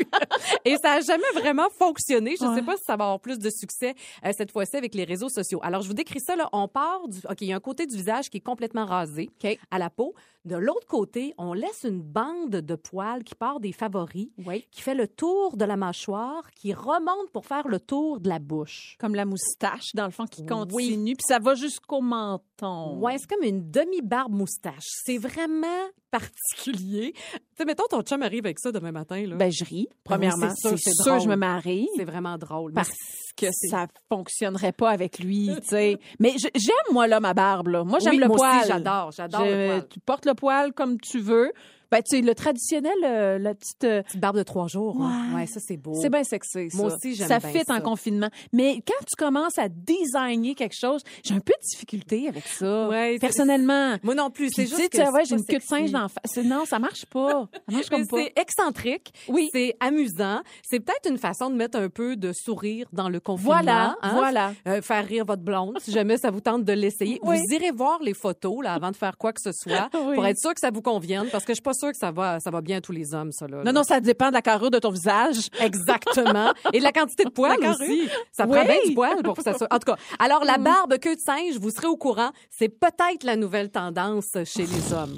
Et 0.65 0.75
ça 0.77 0.93
a 0.93 1.01
jamais 1.01 1.23
vraiment 1.35 1.69
fonctionné. 1.77 2.31
Je 2.31 2.37
sais 2.37 2.45
Ouais. 2.47 2.61
pas 2.63 2.77
si 2.77 2.83
ça 2.85 2.95
va 2.95 3.05
avoir 3.05 3.19
plus 3.19 3.39
de 3.39 3.49
succès 3.49 3.95
euh, 4.25 4.31
cette 4.37 4.51
fois-ci 4.51 4.75
avec 4.77 4.95
les 4.95 5.03
réseaux 5.03 5.29
sociaux. 5.29 5.59
Alors, 5.63 5.81
je 5.81 5.87
vous 5.87 5.93
décris 5.93 6.19
ça. 6.19 6.35
Là. 6.35 6.49
On 6.53 6.67
part 6.67 7.07
du. 7.07 7.19
Ok, 7.29 7.41
il 7.41 7.47
y 7.47 7.53
a 7.53 7.55
un 7.55 7.59
côté 7.59 7.85
du 7.85 7.95
visage 7.95 8.29
qui 8.29 8.37
est 8.37 8.41
complètement 8.45 8.85
rasé 8.85 9.29
à 9.69 9.79
la 9.79 9.89
peau. 9.89 10.13
De 10.43 10.55
l'autre 10.55 10.87
côté, 10.87 11.35
on 11.37 11.53
laisse 11.53 11.83
une 11.83 12.01
bande 12.01 12.49
de 12.49 12.75
poils 12.75 13.23
qui 13.23 13.35
part 13.35 13.59
des 13.59 13.71
favoris, 13.71 14.29
Oui. 14.45 14.65
qui 14.71 14.81
fait 14.81 14.95
le 14.95 15.07
tour 15.07 15.55
de 15.55 15.65
la 15.65 15.77
mâchoire, 15.77 16.49
qui 16.55 16.73
remonte 16.73 17.29
pour 17.31 17.45
faire 17.45 17.67
le 17.67 17.79
tour 17.79 18.19
de 18.19 18.27
la 18.27 18.39
bouche. 18.39 18.95
Comme 18.99 19.13
la 19.13 19.25
moustache, 19.25 19.91
dans 19.93 20.05
le 20.05 20.11
fond, 20.11 20.25
qui 20.25 20.41
Oui. 20.41 20.47
continue. 20.47 21.13
Puis 21.15 21.25
ça 21.27 21.37
va 21.37 21.53
jusqu'au 21.53 22.01
menton. 22.01 22.97
Ouais, 22.99 23.17
c'est 23.19 23.27
comme 23.29 23.43
une 23.47 23.69
demi-barbe 23.69 24.33
moustache. 24.33 24.87
C'est 25.05 25.17
vraiment 25.19 25.67
particulier. 26.11 27.13
Tu 27.13 27.39
sais, 27.57 27.65
mettons, 27.65 27.85
ton 27.89 28.01
chum 28.01 28.21
arrive 28.21 28.45
avec 28.45 28.59
ça 28.59 28.71
demain 28.71 28.91
matin, 28.91 29.25
là. 29.25 29.35
Ben, 29.35 29.51
je 29.51 29.63
ris. 29.63 29.87
Premièrement, 30.03 30.49
c'est 30.55 30.69
sûr, 30.69 30.77
c'est 30.77 30.91
c'est 30.91 31.03
sûr, 31.03 31.19
je 31.19 31.27
me 31.27 31.35
marie. 31.35 31.87
c'est 31.95 32.05
vraiment 32.05 32.37
drôle. 32.37 32.73
Parce 32.73 32.91
que 33.37 33.47
ça 33.51 33.87
fonctionnerait 34.09 34.73
pas 34.73 34.89
avec 34.89 35.19
lui, 35.19 35.49
tu 35.61 35.67
sais. 35.67 35.97
Mais 36.19 36.33
j'aime, 36.37 36.75
moi, 36.93 37.07
là, 37.07 37.19
ma 37.19 37.33
barbe, 37.33 37.67
là. 37.67 37.83
Moi, 37.83 37.99
j'aime 37.99 38.11
Oui, 38.13 38.19
le 38.19 38.27
moi 38.27 38.37
poil. 38.37 38.59
aussi, 38.59 38.67
j'adore, 38.67 39.11
j'adore 39.11 39.45
le 39.45 39.67
poil. 39.67 39.87
Tu 39.89 39.99
portes 40.01 40.25
le 40.25 40.33
poil 40.33 40.73
comme 40.73 40.99
tu 40.99 41.19
veux. 41.19 41.51
Ben, 41.91 42.01
tu 42.01 42.15
sais, 42.17 42.21
le 42.21 42.33
traditionnel, 42.33 42.93
euh, 43.03 43.37
la 43.37 43.53
petite... 43.53 43.83
euh, 43.83 44.01
Petite 44.03 44.19
barbe 44.21 44.37
de 44.37 44.43
trois 44.43 44.67
jours. 44.67 44.97
hein. 45.01 45.35
Ouais. 45.35 45.45
Ça, 45.45 45.59
c'est 45.59 45.77
beau. 45.77 45.93
C'est 46.01 46.09
bien 46.09 46.23
sexy, 46.23 46.69
ça. 46.69 46.77
Moi 46.77 46.93
aussi, 46.93 47.15
j'aime 47.15 47.27
Ça 47.27 47.39
bien 47.39 47.49
fit 47.49 47.63
ça. 47.67 47.75
en 47.75 47.81
confinement. 47.81 48.29
Mais 48.53 48.75
quand 48.87 49.05
tu 49.05 49.15
commences 49.17 49.57
à 49.57 49.67
designer 49.69 50.55
quelque 50.55 50.75
chose, 50.79 51.01
j'ai 51.23 51.33
un 51.33 51.39
peu 51.39 51.53
de 51.61 51.67
difficulté 51.69 52.27
avec 52.27 52.47
ça. 52.47 52.87
Ouais, 52.87 53.17
personnellement. 53.19 53.97
Moi 54.03 54.15
non 54.15 54.29
plus. 54.29 54.49
C'est 54.55 54.65
juste 54.67 54.89
que 54.89 54.97
tu 54.97 55.03
sais, 55.03 55.09
ouais, 55.09 55.25
j'ai 55.25 55.35
une 55.35 55.45
queue 55.45 55.57
de 55.57 55.63
singe 55.63 55.91
dans 55.91 56.03
la 56.03 56.07
face. 56.09 56.43
Non, 56.45 56.65
ça 56.65 56.79
marche 56.79 57.05
pas. 57.05 57.47
Ça 57.53 57.59
marche 57.75 57.89
comme 57.89 58.07
pas. 58.07 58.17
c'est 58.17 58.33
excentrique. 58.39 59.13
Oui. 59.27 59.49
C'est 59.53 59.75
amusant. 59.79 60.41
C'est 60.63 60.79
peut-être 60.79 61.09
une 61.09 61.17
façon 61.17 61.49
de 61.49 61.55
mettre 61.55 61.77
un 61.77 61.89
peu 61.89 62.15
de 62.15 62.31
sourire 62.33 62.87
dans 62.93 63.09
le 63.09 63.19
confinement. 63.19 63.51
Voilà, 63.53 63.95
hein? 64.01 64.11
voilà. 64.15 64.53
Euh, 64.67 64.81
faire 64.81 65.05
rire 65.05 65.25
votre 65.25 65.41
blonde, 65.43 65.77
si 65.81 65.91
jamais 65.91 66.17
ça 66.17 66.31
vous 66.31 66.41
tente 66.41 66.63
de 66.63 66.73
l'essayer. 66.73 67.19
Oui. 67.23 67.37
Vous 67.37 67.55
irez 67.55 67.71
voir 67.71 67.99
les 68.01 68.13
photos 68.13 68.63
là, 68.63 68.73
avant 68.73 68.91
de 68.91 68.95
faire 68.95 69.17
quoi 69.17 69.33
que 69.33 69.41
ce 69.41 69.51
soit 69.51 69.89
Oui. 70.05 70.15
pour 70.15 70.25
être 70.25 70.37
sûr 70.39 70.53
que 70.53 70.59
ça 70.59 70.69
vous 70.71 70.81
convienne, 70.81 71.27
parce 71.31 71.43
que 71.43 71.51
je 71.51 71.55
suis 71.55 71.61
pas 71.63 71.73
sûre 71.81 71.91
que 71.91 71.97
ça 71.97 72.11
va, 72.11 72.39
ça 72.39 72.49
va 72.51 72.61
bien 72.61 72.77
à 72.77 72.81
tous 72.81 72.91
les 72.91 73.13
hommes, 73.13 73.31
ça. 73.31 73.47
Là, 73.47 73.63
Non, 73.63 73.73
non, 73.73 73.83
ça 73.83 73.99
dépend 73.99 74.29
de 74.29 74.33
la 74.33 74.41
carrure 74.41 74.71
de 74.71 74.79
ton 74.79 74.91
visage. 74.91 75.49
Exactement. 75.59 76.53
Et 76.73 76.79
de 76.79 76.83
la 76.83 76.91
quantité 76.91 77.23
de 77.25 77.29
poils 77.39 77.57
aussi. 77.65 78.07
Ça 78.31 78.45
Oui. 78.45 78.55
prend 78.55 78.65
bien 78.65 78.77
du 78.85 78.93
poil 78.93 79.21
pour 79.23 79.35
que 79.35 79.43
ça 79.43 79.57
soit. 79.57 79.67
En 79.71 79.79
tout 79.79 79.91
cas, 79.91 79.97
alors 80.19 80.43
la 80.45 80.57
barbe 80.57 80.97
queue 80.99 81.15
de 81.15 81.19
singe, 81.21 81.57
vous 81.59 81.71
serez 81.71 81.87
au 81.87 81.97
courant. 81.97 82.31
C'est 82.49 82.69
peut-être 82.69 83.23
la 83.23 83.35
nouvelle 83.35 83.69
tendance 83.71 84.29
chez 84.45 84.65
les 84.65 84.93
hommes. 84.93 85.15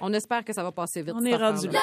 On 0.00 0.12
espère 0.12 0.44
que 0.44 0.52
ça 0.52 0.62
va 0.62 0.72
passer 0.72 1.02
vite. 1.02 1.14
On 1.16 1.24
est 1.24 1.36
rendu 1.36 1.68
affaire-là. 1.68 1.78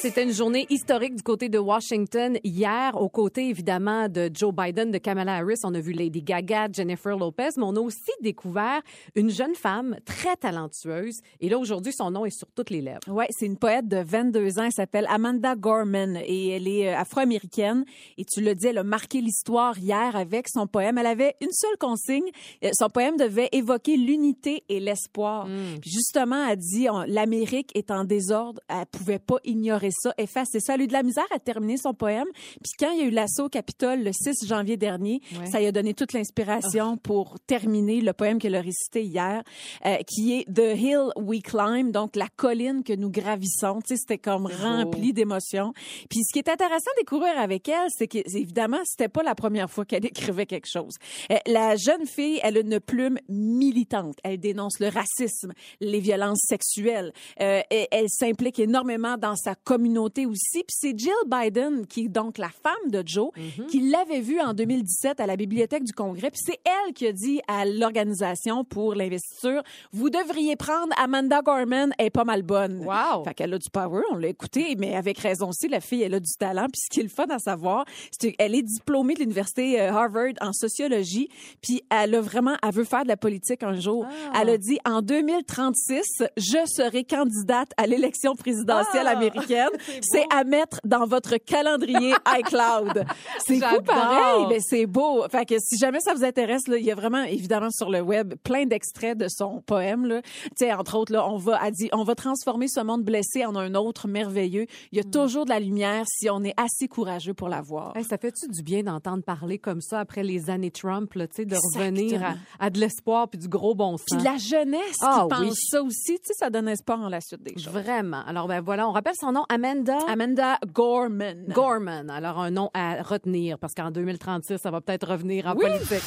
C'était 0.00 0.22
une 0.22 0.32
journée 0.32 0.66
historique 0.70 1.14
du 1.16 1.22
côté 1.22 1.48
de 1.48 1.58
Washington. 1.58 2.38
Hier, 2.44 3.00
aux 3.00 3.08
côtés 3.08 3.48
évidemment 3.48 4.08
de 4.08 4.30
Joe 4.32 4.52
Biden, 4.54 4.90
de 4.90 4.98
Kamala 4.98 5.36
Harris, 5.36 5.60
on 5.64 5.74
a 5.74 5.80
vu 5.80 5.92
Lady 5.92 6.22
Gaga, 6.22 6.68
Jennifer 6.72 7.16
Lopez, 7.16 7.50
mais 7.56 7.64
on 7.64 7.74
a 7.76 7.80
aussi 7.80 8.12
découvert 8.20 8.80
une 9.14 9.30
jeune 9.30 9.54
femme 9.54 9.96
très 10.04 10.36
talentueuse. 10.36 11.20
Et 11.40 11.48
là, 11.48 11.58
aujourd'hui, 11.58 11.92
son 11.92 12.10
nom 12.10 12.24
est 12.26 12.36
sur 12.36 12.48
toutes 12.54 12.70
les 12.70 12.80
lèvres. 12.80 13.00
Ouais, 13.08 13.26
c'est 13.30 13.46
une 13.46 13.56
poète 13.58 13.88
de 13.88 13.98
22 13.98 14.58
ans. 14.58 14.64
Elle 14.64 14.72
s'appelle 14.72 15.06
Amanda 15.08 15.54
Gorman 15.56 16.16
et 16.24 16.50
elle 16.50 16.68
est 16.68 16.88
euh, 16.92 16.98
afro-américaine. 16.98 17.84
Et 18.18 18.24
tu 18.24 18.40
le 18.40 18.54
dis, 18.54 18.68
elle 18.68 18.78
a 18.78 18.84
marqué 18.84 19.20
l'histoire 19.20 19.78
hier 19.78 20.14
avec 20.16 20.48
son 20.48 20.66
poème. 20.66 20.98
Elle 20.98 21.06
avait 21.06 21.34
une 21.40 21.52
seule 21.52 21.76
consigne. 21.78 22.28
Euh, 22.64 22.70
Son 22.78 22.88
poème 22.88 23.16
devait 23.16 23.48
évoquer 23.52 23.96
l'unité 23.96 24.64
et 24.68 24.80
l'espoir. 24.80 25.46
Puis 25.80 25.90
justement, 25.90 26.46
elle 26.48 26.58
dit 26.58 26.86
l'Amérique 27.06 27.70
est 27.74 27.90
en 27.90 28.04
désordre. 28.12 28.60
Elle 28.68 28.86
pouvait 28.86 29.18
pas 29.18 29.36
ignorer 29.44 29.90
ça, 29.90 30.12
effacer 30.18 30.60
ça. 30.60 30.74
Elle 30.74 30.82
a 30.82 30.84
eu 30.84 30.86
de 30.86 30.92
la 30.92 31.02
misère 31.02 31.26
à 31.34 31.38
terminer 31.38 31.76
son 31.76 31.94
poème. 31.94 32.26
Puis 32.62 32.72
quand 32.78 32.90
il 32.92 32.98
y 32.98 33.02
a 33.02 33.06
eu 33.06 33.10
l'assaut 33.10 33.46
au 33.46 33.48
Capitole 33.48 34.02
le 34.02 34.12
6 34.12 34.46
janvier 34.46 34.76
dernier, 34.76 35.20
ça 35.50 35.58
lui 35.58 35.66
a 35.66 35.72
donné 35.72 35.94
toute 35.94 36.12
l'inspiration 36.12 36.96
pour 36.96 37.38
terminer 37.46 38.00
le 38.00 38.12
poème 38.12 38.38
qu'elle 38.38 38.54
a 38.54 38.60
récité 38.60 39.02
hier, 39.02 39.42
euh, 39.86 39.96
qui 40.06 40.34
est 40.34 40.44
The 40.52 40.76
Hill 40.76 41.08
We 41.16 41.42
Climb, 41.42 41.90
donc 41.90 42.16
la 42.16 42.28
colline 42.36 42.82
que 42.84 42.92
nous 42.92 43.10
gravissons. 43.10 43.80
Tu 43.80 43.94
sais, 43.94 43.96
c'était 43.96 44.18
comme 44.18 44.46
rempli 44.46 45.12
d'émotions. 45.12 45.72
Puis 46.10 46.20
ce 46.24 46.32
qui 46.32 46.38
est 46.38 46.50
intéressant 46.50 46.90
de 46.96 47.00
découvrir 47.00 47.38
avec 47.38 47.68
elle, 47.68 47.88
c'est 47.88 48.08
que 48.08 48.18
évidemment, 48.36 48.80
c'était 48.84 49.08
pas 49.08 49.22
la 49.22 49.34
première 49.34 49.70
fois 49.70 49.84
qu'elle 49.84 50.04
écrivait 50.04 50.46
quelque 50.46 50.68
chose. 50.68 50.94
Euh, 51.30 51.36
la 51.46 51.76
jeune 51.76 52.06
fille, 52.06 52.40
elle 52.42 52.58
a 52.58 52.60
une 52.60 52.80
plume 52.80 53.18
militante. 53.28 54.16
Elle 54.22 54.38
dénonce 54.38 54.80
le 54.80 54.88
racisme, 54.88 55.52
les 55.80 56.00
violences 56.00 56.42
sexuelles. 56.46 57.12
Euh, 57.40 57.62
elle 57.70 58.01
s'implique 58.08 58.58
énormément 58.58 59.16
dans 59.16 59.36
sa 59.36 59.54
communauté 59.54 60.26
aussi. 60.26 60.64
Puis 60.64 60.76
c'est 60.78 60.98
Jill 60.98 61.12
Biden, 61.26 61.86
qui 61.86 62.04
est 62.04 62.08
donc 62.08 62.38
la 62.38 62.50
femme 62.50 62.90
de 62.90 63.02
Joe, 63.04 63.30
mhm. 63.36 63.66
qui 63.66 63.80
l'avait 63.90 64.20
vue 64.20 64.40
en 64.40 64.54
2017 64.54 65.20
à 65.20 65.26
la 65.26 65.36
bibliothèque 65.36 65.84
du 65.84 65.92
Congrès. 65.92 66.30
Puis 66.30 66.40
c'est 66.44 66.60
elle 66.64 66.92
qui 66.92 67.06
a 67.06 67.12
dit 67.12 67.40
à 67.48 67.64
l'organisation 67.64 68.64
pour 68.64 68.94
l'investiture, 68.94 69.62
vous 69.92 70.10
devriez 70.10 70.56
prendre 70.56 70.92
Amanda 70.98 71.42
Gorman, 71.42 71.92
elle 71.98 72.06
est 72.06 72.10
pas 72.10 72.24
mal 72.24 72.42
bonne. 72.42 72.84
Wow. 72.84 73.24
Fait 73.24 73.34
qu'elle 73.34 73.54
a 73.54 73.58
du 73.58 73.70
power, 73.70 74.02
on 74.10 74.16
l'a 74.16 74.28
écouté, 74.28 74.74
mais 74.78 74.94
avec 74.94 75.18
raison 75.18 75.48
aussi, 75.48 75.68
la 75.68 75.80
fille, 75.80 76.02
elle 76.02 76.14
a 76.14 76.20
du 76.20 76.32
talent. 76.38 76.66
Puis 76.72 76.82
ce 76.84 76.90
qui 76.90 77.00
est 77.00 77.04
le 77.04 77.08
fun 77.08 77.26
à 77.30 77.38
savoir, 77.38 77.84
c'est 78.10 78.32
qu'elle 78.32 78.54
est 78.54 78.62
diplômée 78.62 79.14
de 79.14 79.20
l'université 79.20 79.80
euh, 79.80 79.92
Harvard 79.92 80.32
en 80.40 80.52
sociologie. 80.52 81.28
Puis 81.60 81.82
elle 81.90 82.14
a 82.14 82.20
vraiment, 82.20 82.56
elle 82.62 82.72
veut 82.72 82.84
faire 82.84 83.02
de 83.02 83.08
la 83.08 83.16
politique 83.16 83.62
un 83.62 83.74
jour. 83.74 84.06
Ah. 84.08 84.40
Elle 84.40 84.50
a 84.50 84.58
dit 84.58 84.78
en 84.84 85.02
2036, 85.02 86.24
je 86.36 86.66
serai 86.66 87.04
candidate 87.04 87.70
à 87.76 87.81
l'élection 87.86 88.34
présidentielle 88.34 89.06
ah. 89.06 89.16
américaine. 89.16 89.70
C'est 90.02 90.26
à 90.30 90.44
mettre 90.44 90.80
dans 90.84 91.06
votre 91.06 91.36
calendrier 91.36 92.14
iCloud. 92.38 93.04
C'est 93.46 93.60
fou 93.60 93.82
pareil, 93.82 94.46
mais 94.48 94.58
c'est 94.60 94.86
beau. 94.86 95.26
Fait 95.28 95.44
que 95.44 95.54
si 95.58 95.76
jamais 95.78 96.00
ça 96.00 96.14
vous 96.14 96.24
intéresse, 96.24 96.66
là, 96.68 96.76
il 96.76 96.84
y 96.84 96.90
a 96.90 96.94
vraiment 96.94 97.22
évidemment 97.22 97.70
sur 97.70 97.90
le 97.90 98.00
web 98.00 98.34
plein 98.42 98.66
d'extraits 98.66 99.16
de 99.16 99.26
son 99.28 99.62
poème. 99.62 100.06
Là. 100.06 100.22
Tu 100.22 100.50
sais, 100.56 100.72
entre 100.72 100.96
autres, 100.96 101.12
là, 101.12 101.28
on 101.28 101.36
va, 101.36 101.62
a 101.62 101.70
dit, 101.70 101.88
on 101.92 102.04
va 102.04 102.14
transformer 102.14 102.68
ce 102.68 102.80
monde 102.80 103.02
blessé 103.04 103.44
en 103.44 103.56
un 103.56 103.74
autre 103.74 104.08
merveilleux. 104.08 104.66
Il 104.92 104.98
y 104.98 105.00
a 105.00 105.06
mm. 105.06 105.10
toujours 105.10 105.44
de 105.44 105.50
la 105.50 105.60
lumière 105.60 106.04
si 106.08 106.30
on 106.30 106.42
est 106.44 106.54
assez 106.56 106.88
courageux 106.88 107.34
pour 107.34 107.48
la 107.48 107.60
voir. 107.60 107.94
ça 108.08 108.18
fait-tu 108.18 108.48
du 108.48 108.62
bien 108.62 108.82
d'entendre 108.82 109.22
parler 109.22 109.58
comme 109.58 109.80
ça 109.80 110.00
après 110.00 110.22
les 110.22 110.50
années 110.50 110.70
Trump, 110.70 111.12
là, 111.14 111.26
de 111.26 111.56
revenir 111.74 112.36
à, 112.58 112.70
de 112.70 112.78
l'espoir 112.78 113.28
puis 113.28 113.38
du 113.38 113.48
gros 113.48 113.74
bon 113.74 113.96
sens? 113.96 114.06
Puis 114.10 114.18
de 114.18 114.24
la 114.24 114.36
jeunesse 114.36 114.98
ah, 115.00 115.26
qui 115.28 115.34
pense 115.34 115.58
ça 115.70 115.82
aussi, 115.82 116.18
tu 116.18 116.26
sais, 116.26 116.34
ça 116.34 116.50
donne 116.50 116.68
espoir 116.68 117.00
en 117.00 117.08
la 117.08 117.20
suite 117.20 117.42
des 117.42 117.60
choses. 117.60 117.71
Vraiment. 117.72 118.22
Alors, 118.26 118.48
ben 118.48 118.60
voilà, 118.60 118.86
on 118.88 118.92
rappelle 118.92 119.14
son 119.18 119.32
nom, 119.32 119.44
Amanda. 119.48 119.96
Amanda 120.08 120.58
Gorman. 120.72 121.46
Gorman. 121.48 122.10
Alors, 122.10 122.38
un 122.38 122.50
nom 122.50 122.70
à 122.74 123.02
retenir 123.02 123.58
parce 123.58 123.74
qu'en 123.74 123.90
2036, 123.90 124.58
ça 124.58 124.70
va 124.70 124.80
peut-être 124.80 125.08
revenir 125.08 125.46
en 125.46 125.54
politique. 125.54 126.02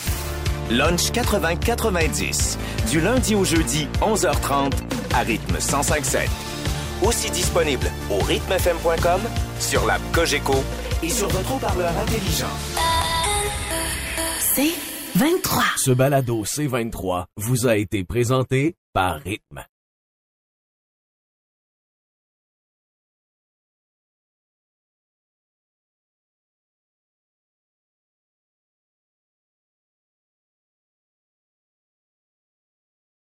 Lunch 0.70 1.12
80-90. 1.12 2.58
Du 2.92 3.00
lundi 3.02 3.36
au 3.36 3.44
jeudi, 3.44 3.88
11h30, 4.02 4.72
à 5.16 5.20
rythme 5.20 5.56
105.7. 5.56 6.28
Aussi 7.06 7.30
disponible 7.32 7.88
au 8.10 8.24
rythmefm.com, 8.24 9.22
sur 9.60 9.86
l'app 9.86 10.02
Cogeco 10.14 10.56
et 11.04 11.10
sur 11.10 11.28
votre 11.30 11.56
haut-parleur 11.56 11.92
intelligent. 11.98 12.46
C23. 14.56 15.78
Ce 15.78 15.92
balado 15.92 16.46
C23 16.46 17.26
vous 17.38 17.68
a 17.68 17.76
été 17.76 18.04
présenté 18.04 18.76
par 18.94 19.20
Rythme. 19.20 19.66